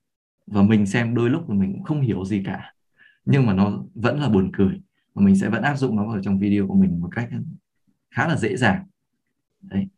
Và 0.47 0.62
mình 0.62 0.87
xem 0.87 1.14
đôi 1.14 1.30
lúc 1.30 1.51
là 1.51 1.57
mình 1.57 1.72
cũng 1.72 1.83
không 1.83 2.01
hiểu 2.01 2.24
gì 2.24 2.43
cả. 2.47 2.74
Nhưng 3.24 3.47
mà 3.47 3.55
nó 3.55 3.85
vẫn 3.95 4.20
là 4.20 4.28
buồn 4.28 4.51
cười 4.53 4.80
và 5.14 5.24
mình 5.24 5.37
sẽ 5.37 5.49
vẫn 5.49 5.62
áp 5.62 5.76
dụng 5.76 5.97
nó 5.97 6.07
vào 6.07 6.22
trong 6.22 6.39
video 6.39 6.66
của 6.66 6.74
mình 6.74 7.01
một 7.01 7.09
cách 7.12 7.28
khá 8.11 8.28
là 8.28 8.37
dễ 8.37 8.57
dàng. 8.57 8.87
Đấy. 9.61 9.89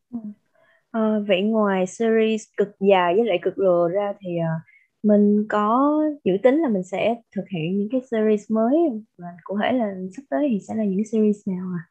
À, 0.94 1.18
vậy 1.28 1.42
ngoài 1.42 1.86
series 1.86 2.42
cực 2.56 2.68
dài 2.80 3.14
với 3.14 3.24
lại 3.24 3.38
cực 3.42 3.58
lừa 3.58 3.88
ra 3.88 4.12
thì 4.20 4.30
uh, 4.30 4.62
mình 5.02 5.46
có 5.48 5.94
dự 6.24 6.32
tính 6.42 6.54
là 6.54 6.68
mình 6.68 6.82
sẽ 6.82 7.14
thực 7.36 7.44
hiện 7.50 7.78
những 7.78 7.88
cái 7.92 8.00
series 8.10 8.50
mới 8.50 8.76
và 9.18 9.28
cụ 9.44 9.58
thể 9.62 9.72
là 9.72 9.94
sắp 10.16 10.22
tới 10.30 10.48
thì 10.50 10.58
sẽ 10.68 10.74
là 10.74 10.84
những 10.84 11.04
series 11.12 11.48
nào 11.48 11.66
à? 11.78 11.82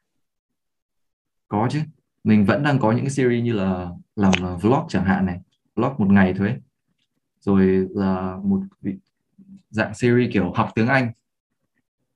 Có 1.48 1.68
chứ. 1.70 1.80
Mình 2.24 2.44
vẫn 2.44 2.62
đang 2.62 2.78
có 2.78 2.92
những 2.92 3.04
cái 3.04 3.10
series 3.10 3.44
như 3.44 3.52
là 3.52 3.90
làm 4.16 4.32
vlog 4.62 4.86
chẳng 4.88 5.04
hạn 5.04 5.26
này, 5.26 5.40
vlog 5.74 5.92
một 5.98 6.08
ngày 6.10 6.34
thôi 6.38 6.48
ấy. 6.48 6.58
Rồi 7.40 7.88
là 7.90 8.38
một 8.44 8.60
dạng 9.70 9.94
series 9.94 10.32
kiểu 10.32 10.52
học 10.52 10.68
tiếng 10.74 10.88
Anh 10.88 11.12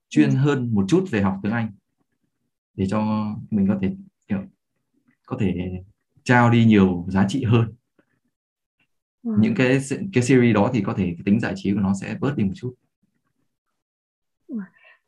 chuyên 0.08 0.30
ừ. 0.30 0.36
hơn 0.36 0.74
một 0.74 0.84
chút 0.88 1.04
về 1.10 1.22
học 1.22 1.36
tiếng 1.42 1.52
Anh 1.52 1.70
để 2.74 2.86
cho 2.86 3.26
mình 3.50 3.68
có 3.68 3.78
thể 3.82 3.96
kiểu, 4.28 4.38
có 5.26 5.36
thể 5.40 5.54
trao 6.28 6.50
đi 6.50 6.64
nhiều 6.64 7.04
giá 7.08 7.24
trị 7.28 7.44
hơn. 7.44 7.74
Wow. 9.22 9.40
những 9.40 9.54
cái 9.54 9.78
cái 10.12 10.22
series 10.22 10.54
đó 10.54 10.70
thì 10.72 10.82
có 10.86 10.94
thể 10.96 11.04
cái 11.04 11.22
tính 11.24 11.40
giải 11.40 11.52
trí 11.56 11.72
của 11.72 11.80
nó 11.80 11.92
sẽ 12.00 12.16
bớt 12.20 12.36
đi 12.36 12.44
một 12.44 12.52
chút. 12.54 12.74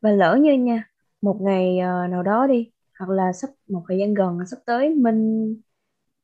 Và 0.01 0.11
lỡ 0.11 0.37
như 0.41 0.53
nha 0.53 0.83
một 1.21 1.37
ngày 1.41 1.79
ờ, 1.79 2.07
nào 2.07 2.23
đó 2.23 2.47
đi 2.47 2.69
hoặc 2.99 3.09
là 3.09 3.33
sắp 3.33 3.49
một 3.69 3.83
thời 3.87 3.97
gian 3.97 4.13
gần 4.13 4.37
sắp 4.51 4.57
tới 4.65 4.89
mình 4.89 5.55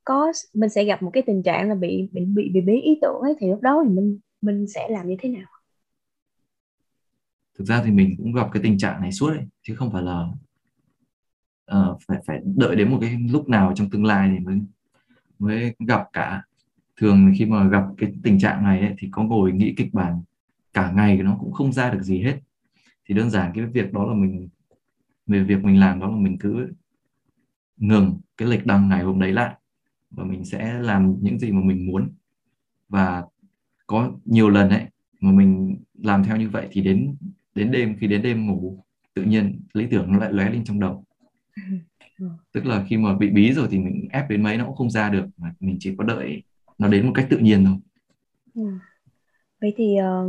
có 0.06 0.32
mình 0.54 0.70
sẽ 0.70 0.84
gặp 0.84 1.04
một 1.04 1.10
cái 1.14 1.24
tình 1.26 1.44
trạng 1.44 1.70
là 1.70 1.76
bị 1.76 2.10
bị 2.12 2.26
bị 2.26 2.50
bị 2.54 2.62
bí 2.62 2.82
ý 2.82 3.00
tưởng 3.02 3.22
ấy 3.22 3.36
thì 3.40 3.50
lúc 3.50 3.62
đó 3.62 3.84
thì 3.84 3.90
mình 3.90 4.20
mình 4.42 4.68
sẽ 4.68 4.88
làm 4.90 5.08
như 5.08 5.16
thế 5.20 5.30
nào? 5.30 5.48
Thực 7.58 7.66
ra 7.66 7.82
thì 7.86 7.92
mình 7.92 8.16
cũng 8.18 8.34
gặp 8.34 8.48
cái 8.54 8.64
tình 8.64 8.78
trạng 8.78 9.02
này 9.02 9.12
suốt 9.12 9.30
ấy 9.30 9.48
chứ 9.62 9.76
không 9.76 9.92
phải 9.92 10.04
là 10.04 10.28
ờ, 11.66 11.98
phải 12.08 12.18
phải 12.26 12.40
đợi 12.44 12.76
đến 12.76 12.92
một 12.92 12.98
cái 13.02 13.18
lúc 13.32 13.50
nào 13.50 13.74
trong 13.76 13.90
tương 13.90 14.06
lai 14.06 14.30
thì 14.34 14.46
mới 14.46 14.60
mới 15.40 15.76
gặp 15.80 16.10
cả. 16.14 16.44
Thường 16.98 17.34
khi 17.38 17.46
mà 17.46 17.68
gặp 17.68 17.84
cái 17.98 18.14
tình 18.24 18.40
trạng 18.40 18.64
này 18.64 18.80
ấy, 18.80 18.96
thì 18.98 19.08
có 19.12 19.24
ngồi 19.24 19.52
nghĩ 19.52 19.74
kịch 19.78 19.94
bản 19.94 20.22
cả 20.74 20.92
ngày 20.92 21.18
nó 21.18 21.38
cũng 21.40 21.52
không 21.52 21.74
ra 21.74 21.90
được 21.90 22.02
gì 22.02 22.22
hết. 22.22 22.40
Thì 23.06 23.16
đơn 23.16 23.30
giản 23.30 23.52
cái 23.56 23.66
việc 23.66 23.94
đó 23.94 24.06
là 24.06 24.14
mình 24.14 24.50
về 25.28 25.44
việc 25.44 25.64
mình 25.64 25.80
làm 25.80 26.00
đó 26.00 26.08
là 26.08 26.18
mình 26.18 26.38
cứ 26.40 26.74
ngừng 27.78 28.20
cái 28.38 28.48
lịch 28.48 28.66
đăng 28.66 28.90
ngày 28.90 29.04
hôm 29.04 29.20
đấy 29.20 29.34
lại 29.34 29.56
và 30.12 30.24
mình 30.24 30.46
sẽ 30.46 30.74
làm 30.82 31.16
những 31.22 31.40
gì 31.40 31.52
mà 31.52 31.62
mình 31.64 31.86
muốn. 31.86 32.10
Và 32.90 33.24
có 33.88 34.12
nhiều 34.26 34.50
lần 34.50 34.70
ấy 34.70 34.84
mà 35.22 35.32
mình 35.32 35.78
làm 35.94 36.24
theo 36.24 36.38
như 36.38 36.50
vậy 36.50 36.68
thì 36.72 36.82
đến 36.82 37.16
đến 37.56 37.72
đêm 37.72 37.96
khi 38.00 38.08
đến 38.08 38.22
đêm 38.22 38.48
ngủ 38.48 38.84
tự 39.14 39.24
nhiên 39.24 39.62
lý 39.74 39.88
tưởng 39.92 40.12
nó 40.12 40.20
lại 40.20 40.34
lóe 40.34 40.50
lên 40.50 40.64
trong 40.64 40.80
đầu. 40.80 41.04
Ừ. 41.56 41.62
Ừ. 42.20 42.28
tức 42.54 42.66
là 42.66 42.86
khi 42.90 42.98
mà 42.98 43.16
bị 43.18 43.30
bí 43.30 43.54
rồi 43.54 43.68
thì 43.72 43.80
mình 43.80 44.08
ép 44.12 44.30
đến 44.30 44.44
mấy 44.44 44.58
nó 44.58 44.66
cũng 44.66 44.76
không 44.76 44.90
ra 44.90 45.10
được 45.10 45.26
mà 45.38 45.54
mình 45.60 45.78
chỉ 45.80 45.96
có 45.98 46.04
đợi 46.04 46.44
nó 46.78 46.88
đến 46.88 47.06
một 47.06 47.12
cách 47.16 47.28
tự 47.30 47.38
nhiên 47.38 47.66
thôi 47.66 47.76
Ừ. 48.56 48.62
vậy 49.62 49.74
thì 49.78 49.96
ờ, 49.98 50.28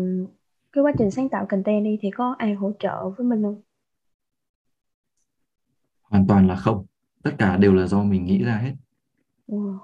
cái 0.72 0.84
quá 0.84 0.93
trình 0.99 1.11
sáng 1.11 1.28
tạo 1.28 1.47
content 1.49 1.84
đi 1.84 1.99
thì 2.03 2.11
có 2.11 2.34
ai 2.39 2.55
hỗ 2.55 2.72
trợ 2.78 3.11
với 3.11 3.26
mình 3.26 3.43
không 3.43 3.62
hoàn 6.03 6.26
toàn 6.26 6.49
là 6.49 6.57
không 6.57 6.86
tất 7.22 7.34
cả 7.39 7.57
đều 7.57 7.74
là 7.74 7.86
do 7.86 8.03
mình 8.03 8.24
nghĩ 8.24 8.43
ra 8.45 8.57
hết 8.59 8.74
Wow. 9.49 9.78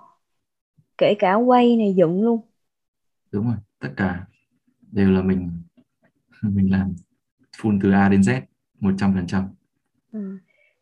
kể 0.99 1.15
cả 1.19 1.35
quay 1.35 1.77
này 1.77 1.95
dựng 1.97 2.23
luôn 2.23 2.41
đúng 3.33 3.47
rồi 3.47 3.57
tất 3.81 3.93
cả 3.97 4.27
đều 4.93 5.11
là 5.11 5.23
mình 5.23 5.51
mình 6.43 6.71
làm 6.73 6.95
full 7.59 7.79
từ 7.83 7.91
A 7.93 8.09
đến 8.09 8.21
Z 8.21 8.43
100% 8.81 9.49
Ừ. 10.13 10.39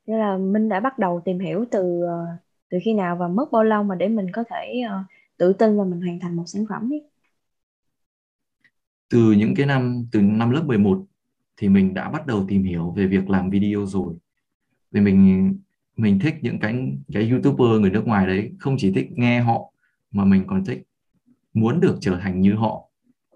Thế 0.06 0.14
là 0.14 0.36
Minh 0.36 0.68
đã 0.68 0.80
bắt 0.80 0.98
đầu 0.98 1.22
tìm 1.24 1.38
hiểu 1.38 1.64
từ 1.70 2.02
ờ, 2.02 2.26
từ 2.70 2.78
khi 2.84 2.94
nào 2.94 3.16
và 3.16 3.28
mất 3.28 3.52
bao 3.52 3.64
lâu 3.64 3.82
mà 3.82 3.94
để 3.94 4.08
mình 4.08 4.26
có 4.32 4.44
thể 4.50 4.80
ờ, 4.88 5.04
tự 5.36 5.52
tin 5.52 5.76
là 5.76 5.84
mình 5.84 6.00
hoàn 6.00 6.20
thành 6.20 6.36
một 6.36 6.44
sản 6.46 6.64
phẩm 6.68 6.92
ấy. 6.92 7.10
từ 9.10 9.32
những 9.32 9.54
cái 9.54 9.66
năm, 9.66 10.06
từ 10.12 10.20
năm 10.22 10.50
lớp 10.50 10.62
11 10.66 11.04
thì 11.56 11.68
mình 11.68 11.94
đã 11.94 12.10
bắt 12.10 12.26
đầu 12.26 12.44
tìm 12.48 12.64
hiểu 12.64 12.90
về 12.90 13.06
việc 13.06 13.30
làm 13.30 13.50
video 13.50 13.86
rồi 13.86 14.14
vì 14.92 15.00
mình 15.00 15.54
mình 15.96 16.18
thích 16.20 16.34
những 16.42 16.60
cái 16.60 16.98
cái 17.14 17.30
youtuber 17.30 17.80
người 17.80 17.90
nước 17.90 18.06
ngoài 18.06 18.26
đấy, 18.26 18.52
không 18.60 18.76
chỉ 18.78 18.92
thích 18.92 19.08
nghe 19.12 19.40
họ, 19.40 19.72
mà 20.12 20.24
mình 20.24 20.44
còn 20.46 20.64
thích 20.64 20.82
muốn 21.54 21.80
được 21.80 21.98
trở 22.00 22.18
thành 22.22 22.40
như 22.40 22.54
họ 22.54 22.90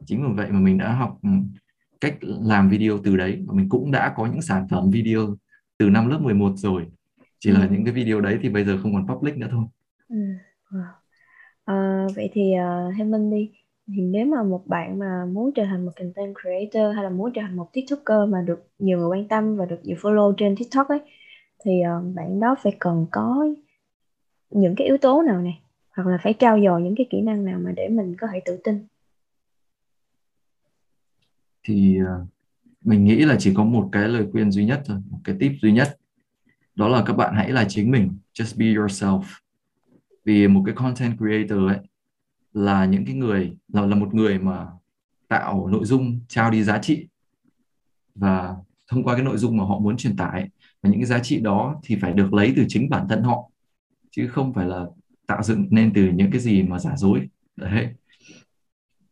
chính 0.07 0.23
vì 0.29 0.35
vậy 0.37 0.51
mà 0.53 0.61
mình 0.61 0.79
đã 0.79 0.95
học 0.95 1.19
ừ, 1.23 1.29
cách 2.01 2.17
làm 2.23 2.71
video 2.71 2.99
từ 3.05 3.17
đấy 3.17 3.45
và 3.47 3.55
mình 3.55 3.69
cũng 3.69 3.91
đã 3.91 4.15
có 4.17 4.27
những 4.27 4.43
sản 4.43 4.67
phẩm 4.71 4.91
video 4.91 5.37
từ 5.79 5.91
năm 5.91 6.09
lớp 6.11 6.19
11 6.23 6.53
rồi 6.57 6.87
chỉ 7.39 7.51
là 7.51 7.61
Ừ. 7.61 7.69
những 7.73 7.85
cái 7.85 7.95
video 7.95 8.21
đấy 8.21 8.39
thì 8.43 8.49
bây 8.49 8.65
giờ 8.65 8.79
không 8.83 8.93
còn 8.95 9.07
public 9.09 9.37
nữa 9.37 9.49
thôi 9.51 9.65
Ừ. 10.09 10.17
Wow. 10.71 10.83
Ờ, 11.65 12.07
vậy 12.17 12.31
thì 12.33 12.55
ờ, 12.55 12.93
theo 12.99 13.07
Minh 13.07 13.31
đi 13.31 13.51
thì 13.89 14.03
nếu 14.03 14.27
mà 14.27 14.43
một 14.43 14.63
bạn 14.67 14.99
mà 14.99 15.25
muốn 15.33 15.53
trở 15.55 15.65
thành 15.65 15.85
một 15.87 15.93
content 16.01 16.35
creator 16.43 16.95
hay 16.95 17.05
là 17.05 17.11
muốn 17.11 17.33
trở 17.35 17.43
thành 17.43 17.57
một 17.57 17.69
TikToker 17.73 18.29
mà 18.29 18.43
được 18.43 18.69
nhiều 18.79 18.99
người 18.99 19.09
quan 19.09 19.29
tâm 19.29 19.57
và 19.57 19.65
được 19.67 19.81
nhiều 19.83 19.97
follow 20.03 20.35
trên 20.39 20.57
TikTok 20.57 20.89
ấy 20.89 21.01
thì 21.65 21.81
ờ, 21.83 22.03
bạn 22.15 22.41
đó 22.41 22.57
phải 22.63 22.77
cần 22.81 23.07
có 23.13 23.47
những 24.51 24.75
cái 24.77 24.87
yếu 24.87 24.99
tố 24.99 25.23
nào 25.23 25.41
này 25.43 25.61
hoặc 25.97 26.07
là 26.07 26.19
phải 26.23 26.35
trau 26.39 26.61
dồi 26.65 26.83
những 26.83 26.95
cái 26.97 27.07
kỹ 27.11 27.21
năng 27.21 27.45
nào 27.45 27.59
mà 27.65 27.73
để 27.77 27.89
mình 27.89 28.17
có 28.21 28.27
thể 28.33 28.41
tự 28.45 28.59
tin. 28.65 28.87
thì 31.63 31.99
ờ, 32.07 32.27
mình 32.87 33.05
nghĩ 33.05 33.17
là 33.17 33.37
chỉ 33.39 33.55
có 33.55 33.65
một 33.65 33.89
cái 33.93 34.09
lời 34.09 34.27
khuyên 34.33 34.51
duy 34.51 34.65
nhất 34.65 34.83
thôi, 34.87 34.99
một 35.11 35.19
cái 35.25 35.37
tip 35.41 35.53
duy 35.63 35.73
nhất. 35.73 35.99
Đó 36.75 36.89
là 36.89 37.03
các 37.07 37.13
bạn 37.13 37.35
hãy 37.35 37.51
là 37.51 37.65
chính 37.69 37.91
mình, 37.91 38.17
just 38.35 38.59
be 38.59 38.67
yourself. 38.67 39.23
Vì 40.25 40.49
một 40.49 40.63
cái 40.67 40.75
content 40.75 41.19
creator 41.19 41.69
ấy, 41.69 41.79
là 42.53 42.85
những 42.85 43.05
cái 43.05 43.15
người, 43.15 43.57
là 43.69 43.87
là 43.87 43.97
một 43.97 44.15
người 44.15 44.39
mà 44.39 44.67
tạo 45.29 45.69
nội 45.69 45.85
dung, 45.85 46.21
trao 46.29 46.51
đi 46.51 46.63
giá 46.63 46.79
trị. 46.79 47.07
Và 48.15 48.57
thông 48.89 49.05
qua 49.05 49.15
cái 49.15 49.25
nội 49.25 49.39
dung 49.39 49.57
mà 49.57 49.65
họ 49.65 49.79
muốn 49.79 49.97
truyền 49.97 50.17
tải, 50.17 50.49
và 50.83 50.91
những 50.91 51.01
cái 51.01 51.07
giá 51.07 51.19
trị 51.19 51.41
đó 51.41 51.81
thì 51.83 51.97
phải 51.97 52.13
được 52.13 52.35
lấy 52.35 52.53
từ 52.57 52.65
chính 52.69 52.91
bản 52.91 53.09
thân 53.09 53.23
họ, 53.23 53.51
chứ 54.11 54.29
không 54.29 54.55
phải 54.55 54.67
là 54.67 54.87
tạo 55.27 55.43
dựng 55.43 55.67
nên 55.71 55.93
từ 55.95 56.11
những 56.15 56.31
cái 56.31 56.41
gì 56.41 56.63
mà 56.63 56.79
giả 56.79 56.97
dối. 56.97 57.29
Đấy 57.57 57.95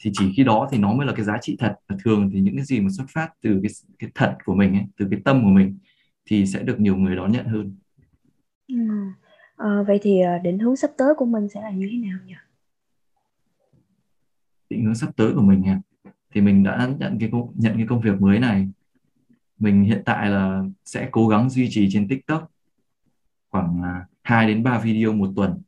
thì 0.05 0.11
chỉ 0.15 0.33
khi 0.37 0.45
đó 0.45 0.69
thì 0.73 0.79
nó 0.79 0.93
mới 0.93 1.07
là 1.07 1.13
cái 1.17 1.25
giá 1.25 1.39
trị 1.41 1.57
thật 1.59 1.75
và 1.89 1.97
thường 2.05 2.31
thì 2.33 2.41
những 2.41 2.57
cái 2.57 2.65
gì 2.65 2.81
mà 2.81 2.89
xuất 2.91 3.05
phát 3.09 3.29
từ 3.43 3.61
cái 3.63 3.71
cái 3.99 4.11
thật 4.15 4.37
của 4.45 4.55
mình 4.55 4.73
ấy, 4.73 4.85
từ 4.99 5.09
cái 5.11 5.21
tâm 5.25 5.43
của 5.43 5.49
mình 5.51 5.79
thì 6.27 6.47
sẽ 6.47 6.63
được 6.63 6.81
nhiều 6.81 6.97
người 6.97 7.17
đón 7.17 7.33
nhận 7.33 7.47
hơn 7.47 7.77
Ừ. 8.69 8.75
Ờ, 9.57 9.85
vậy 9.85 9.99
thì 10.03 10.21
ờ, 10.21 10.39
định 10.39 10.59
hướng 10.59 10.77
sắp 10.77 10.91
tới 10.99 11.15
của 11.17 11.25
mình 11.25 11.49
sẽ 11.49 11.63
là 11.63 11.71
như 11.71 11.89
thế 11.93 11.99
nào 11.99 12.19
nhỉ? 12.27 12.35
định 14.71 14.85
hướng 14.85 14.95
sắp 14.95 15.17
tới 15.17 15.33
của 15.35 15.43
mình 15.43 15.61
nha 15.63 15.81
thì 16.35 16.41
mình 16.41 16.63
đã 16.63 16.91
nhận 16.99 17.19
cái 17.21 17.29
công, 17.33 17.53
nhận 17.55 17.77
cái 17.77 17.87
công 17.89 18.01
việc 18.01 18.21
mới 18.21 18.39
này 18.39 18.69
mình 19.59 19.85
hiện 19.85 20.03
tại 20.05 20.31
là 20.31 20.63
sẽ 20.85 21.09
cố 21.13 21.29
gắng 21.29 21.51
duy 21.51 21.69
trì 21.71 21.89
trên 21.91 22.09
TikTok 22.09 22.51
khoảng 23.51 23.83
à, 23.83 24.07
2 24.23 24.47
đến 24.47 24.63
3 24.63 24.79
video 24.79 25.13
một 25.13 25.33
tuần 25.37 25.63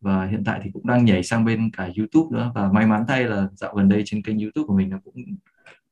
và 0.00 0.26
hiện 0.26 0.42
tại 0.44 0.60
thì 0.62 0.70
cũng 0.72 0.86
đang 0.86 1.04
nhảy 1.04 1.22
sang 1.22 1.44
bên 1.44 1.70
cả 1.76 1.90
YouTube 1.98 2.38
nữa. 2.38 2.52
Và 2.54 2.72
may 2.72 2.86
mắn 2.86 3.04
thay 3.08 3.24
là 3.24 3.48
dạo 3.52 3.74
gần 3.74 3.88
đây 3.88 4.02
trên 4.04 4.22
kênh 4.22 4.38
YouTube 4.38 4.66
của 4.66 4.76
mình 4.76 4.90
nó 4.90 4.98
cũng 5.04 5.14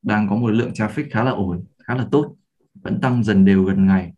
đang 0.02 0.28
có 0.28 0.36
một 0.36 0.50
lượng 0.50 0.70
traffic 0.70 1.04
khá 1.10 1.24
là 1.24 1.30
ổn 1.30 1.64
khá 1.78 1.94
là 1.94 2.06
tốt. 2.10 2.34
Vẫn 2.74 3.00
tăng 3.00 3.24
dần 3.24 3.44
đều 3.44 3.64
gần 3.64 3.86
ngày. 3.86 4.12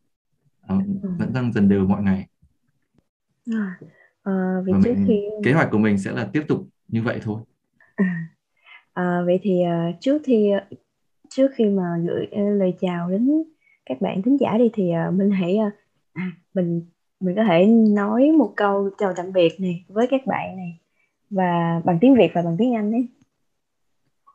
Ờ, 0.61 0.78
vẫn 1.18 1.32
tăng 1.32 1.53
dần 1.53 1.68
đều 1.68 1.86
mọi 1.86 2.03
ngày. 2.03 2.28
À, 3.51 3.78
vậy 4.64 4.72
và 4.74 4.80
trước 4.84 4.95
mình 4.95 5.05
khi 5.09 5.22
kế 5.45 5.53
hoạch 5.53 5.68
của 5.70 5.78
mình 5.78 5.99
sẽ 5.99 6.12
là 6.12 6.28
tiếp 6.32 6.43
tục 6.49 6.68
như 6.89 7.03
vậy 7.03 7.20
thôi. 7.22 7.43
À, 8.93 9.22
vậy 9.26 9.41
thì 9.43 9.61
trước 10.01 10.22
khi 10.24 10.51
trước 11.28 11.51
khi 11.55 11.64
mà 11.64 11.99
gửi 12.07 12.26
lời 12.32 12.74
chào 12.80 13.11
đến 13.11 13.30
các 13.86 14.01
bạn 14.01 14.22
thính 14.22 14.36
giả 14.41 14.59
đi 14.59 14.70
thì 14.72 14.91
ờ, 14.91 15.11
mình 15.11 15.30
hãy 15.30 15.57
à, 16.12 16.32
mình 16.55 16.82
mình 17.21 17.37
có 17.37 17.45
thể 17.45 17.66
nói 17.66 18.33
một 18.39 18.53
câu 18.57 18.91
chào 18.99 19.12
tạm 19.16 19.33
biệt 19.33 19.61
này 19.61 19.85
với 19.89 20.07
các 20.11 20.27
bạn 20.27 20.57
này 20.57 20.79
và 21.31 21.81
bằng 21.85 21.99
tiếng 22.01 22.14
Việt 22.14 22.31
và 22.35 22.43
bằng 22.43 22.57
tiếng 22.59 22.75
Anh 22.75 22.93
đấy. 22.93 23.09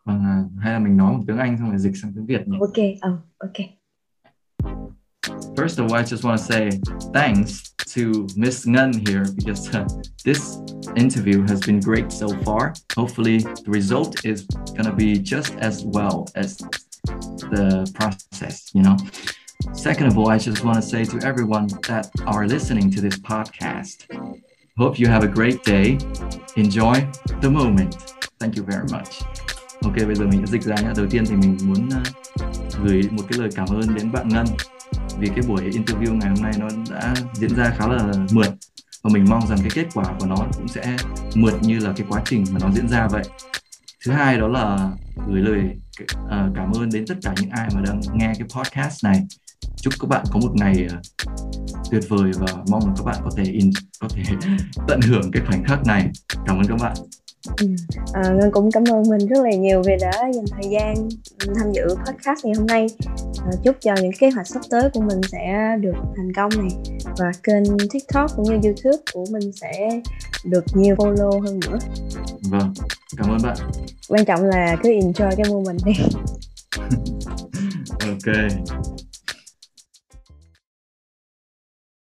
Vâng, 0.06 0.24
à, 0.24 0.44
hay 0.60 0.74
là 0.74 0.80
mình 0.80 0.98
nói 0.98 1.14
một 1.14 1.24
tiếng 1.28 1.38
Anh 1.38 1.58
xong 1.58 1.70
rồi 1.70 1.80
dịch 1.80 1.98
sang 2.02 2.12
tiếng 2.16 2.26
Việt 2.26 2.48
nhỉ 2.48 2.58
Ok, 2.60 2.86
ờ, 3.02 3.18
ok. 3.38 3.68
First 5.56 5.80
of 5.80 5.88
all, 5.88 5.98
I 5.98 6.04
just 6.04 6.24
want 6.24 6.38
to 6.38 6.44
say 6.44 6.70
thanks 7.14 7.74
to 7.96 8.02
Miss 8.36 8.68
Ngun 8.68 8.92
here 8.94 9.24
because 9.36 9.70
uh, 9.78 9.86
this 10.26 10.58
interview 10.96 11.42
has 11.48 11.62
been 11.68 11.80
great 11.80 12.12
so 12.12 12.28
far. 12.44 12.74
Hopefully, 12.98 13.38
the 13.38 13.72
result 13.72 14.26
is 14.26 14.46
going 14.76 14.86
to 14.86 14.96
be 14.96 15.14
just 15.14 15.56
as 15.60 15.86
well 15.86 16.26
as 16.36 16.58
the 17.52 17.90
process, 17.94 18.72
you 18.74 18.82
know. 18.82 18.98
Second 19.72 20.08
of 20.08 20.18
all, 20.18 20.28
I 20.28 20.38
just 20.38 20.64
want 20.64 20.76
to 20.76 20.82
say 20.82 21.06
to 21.06 21.26
everyone 21.26 21.68
that 21.88 22.12
are 22.26 22.46
listening 22.46 22.92
to 22.92 23.02
this 23.02 23.18
podcast, 23.18 24.06
hope 24.78 25.00
you 25.00 25.08
have 25.08 25.24
a 25.24 25.28
great 25.28 25.64
day. 25.64 25.98
Enjoy 26.58 27.08
the 27.42 27.50
moment. 27.50 27.96
Thank 28.40 28.58
you 28.58 28.64
very 28.64 28.86
much. 28.92 29.24
Ok, 29.84 29.96
bây 29.96 30.16
giờ 30.16 30.26
mình 30.26 30.46
sẽ 30.46 30.52
dịch 30.52 30.64
ra 30.64 30.76
nhé. 30.76 30.94
Đầu 30.96 31.06
tiên 31.10 31.26
thì 31.26 31.36
mình 31.36 31.58
muốn 31.64 31.90
à, 31.90 32.04
gửi 32.84 33.02
một 33.12 33.24
cái 33.30 33.40
lời 33.40 33.50
cảm 33.56 33.68
ơn 33.68 33.96
đến 33.96 34.12
bạn 34.12 34.30
Ngân 34.30 34.46
vì 35.20 35.28
cái 35.28 35.42
buổi 35.48 35.70
interview 35.70 36.18
ngày 36.18 36.30
hôm 36.30 36.42
nay 36.42 36.54
nó 36.60 36.68
đã 36.90 37.14
diễn 37.34 37.56
ra 37.56 37.74
khá 37.78 37.88
là 37.88 38.12
mượt 38.32 38.50
và 39.04 39.10
mình 39.14 39.26
mong 39.30 39.48
rằng 39.48 39.60
cái 39.60 39.70
kết 39.74 39.88
quả 39.94 40.06
của 40.20 40.26
nó 40.26 40.36
cũng 40.54 40.68
sẽ 40.68 40.96
mượt 41.36 41.54
như 41.62 41.80
là 41.80 41.94
cái 41.96 42.08
quá 42.10 42.22
trình 42.26 42.46
mà 42.52 42.60
nó 42.62 42.72
diễn 42.72 42.88
ra 42.88 43.08
vậy 43.08 43.24
thứ 44.06 44.12
hai 44.12 44.38
đó 44.38 44.48
là 44.48 44.92
gửi 45.28 45.42
lời 45.42 45.60
à, 46.30 46.50
cảm 46.56 46.72
ơn 46.72 46.90
đến 46.94 47.06
tất 47.08 47.16
cả 47.24 47.34
những 47.42 47.50
ai 47.50 47.68
mà 47.76 47.82
đang 47.82 48.02
nghe 48.14 48.34
cái 48.40 48.48
podcast 48.56 49.04
này 49.04 49.22
chúc 49.76 49.94
các 50.00 50.08
bạn 50.10 50.26
có 50.32 50.40
một 50.40 50.52
ngày 50.54 50.86
uh, 50.86 51.28
tuyệt 51.92 52.04
vời 52.10 52.32
và 52.40 52.48
mong 52.68 52.94
các 52.98 53.04
bạn 53.06 53.16
có 53.24 53.30
thể 53.38 53.44
in 53.44 53.72
có 54.00 54.08
thể 54.12 54.24
tận 54.88 55.00
hưởng 55.02 55.32
cái 55.32 55.44
khoảnh 55.48 55.64
khắc 55.66 55.86
này 55.86 56.10
cảm 56.46 56.58
ơn 56.58 56.68
các 56.68 56.78
bạn 56.82 56.94
Ừ. 57.58 57.68
À, 58.14 58.22
Ngân 58.22 58.52
cũng 58.52 58.72
cảm 58.72 58.84
ơn 58.92 59.04
mình 59.10 59.28
rất 59.28 59.44
là 59.44 59.52
nhiều 59.52 59.82
vì 59.86 59.94
đã 60.02 60.12
dành 60.12 60.46
thời 60.52 60.72
gian 60.72 60.96
tham 61.56 61.72
dự 61.74 61.82
podcast 62.06 62.46
ngày 62.46 62.54
hôm 62.58 62.68
nay. 62.68 62.88
À, 63.38 63.52
chúc 63.64 63.76
cho 63.82 63.96
những 64.02 64.12
kế 64.20 64.30
hoạch 64.30 64.48
sắp 64.48 64.62
tới 64.70 64.90
của 64.94 65.02
mình 65.02 65.22
sẽ 65.32 65.76
được 65.82 65.96
thành 66.16 66.34
công 66.36 66.50
này 66.58 66.70
và 67.18 67.32
kênh 67.44 67.64
TikTok 67.92 68.32
cũng 68.36 68.46
như 68.46 68.52
YouTube 68.64 69.04
của 69.14 69.26
mình 69.32 69.52
sẽ 69.52 69.90
được 70.46 70.64
nhiều 70.74 70.96
follow 70.96 71.42
hơn 71.42 71.60
nữa. 71.60 71.78
Vâng, 72.50 72.74
cảm 73.18 73.30
ơn 73.30 73.38
bạn. 73.44 73.58
Quan 74.10 74.26
trọng 74.26 74.44
là 74.44 74.76
cứ 74.84 74.90
enjoy 74.90 75.36
cái 75.36 75.46
moment 75.50 75.80
đi. 75.86 75.94
ok. 78.10 78.36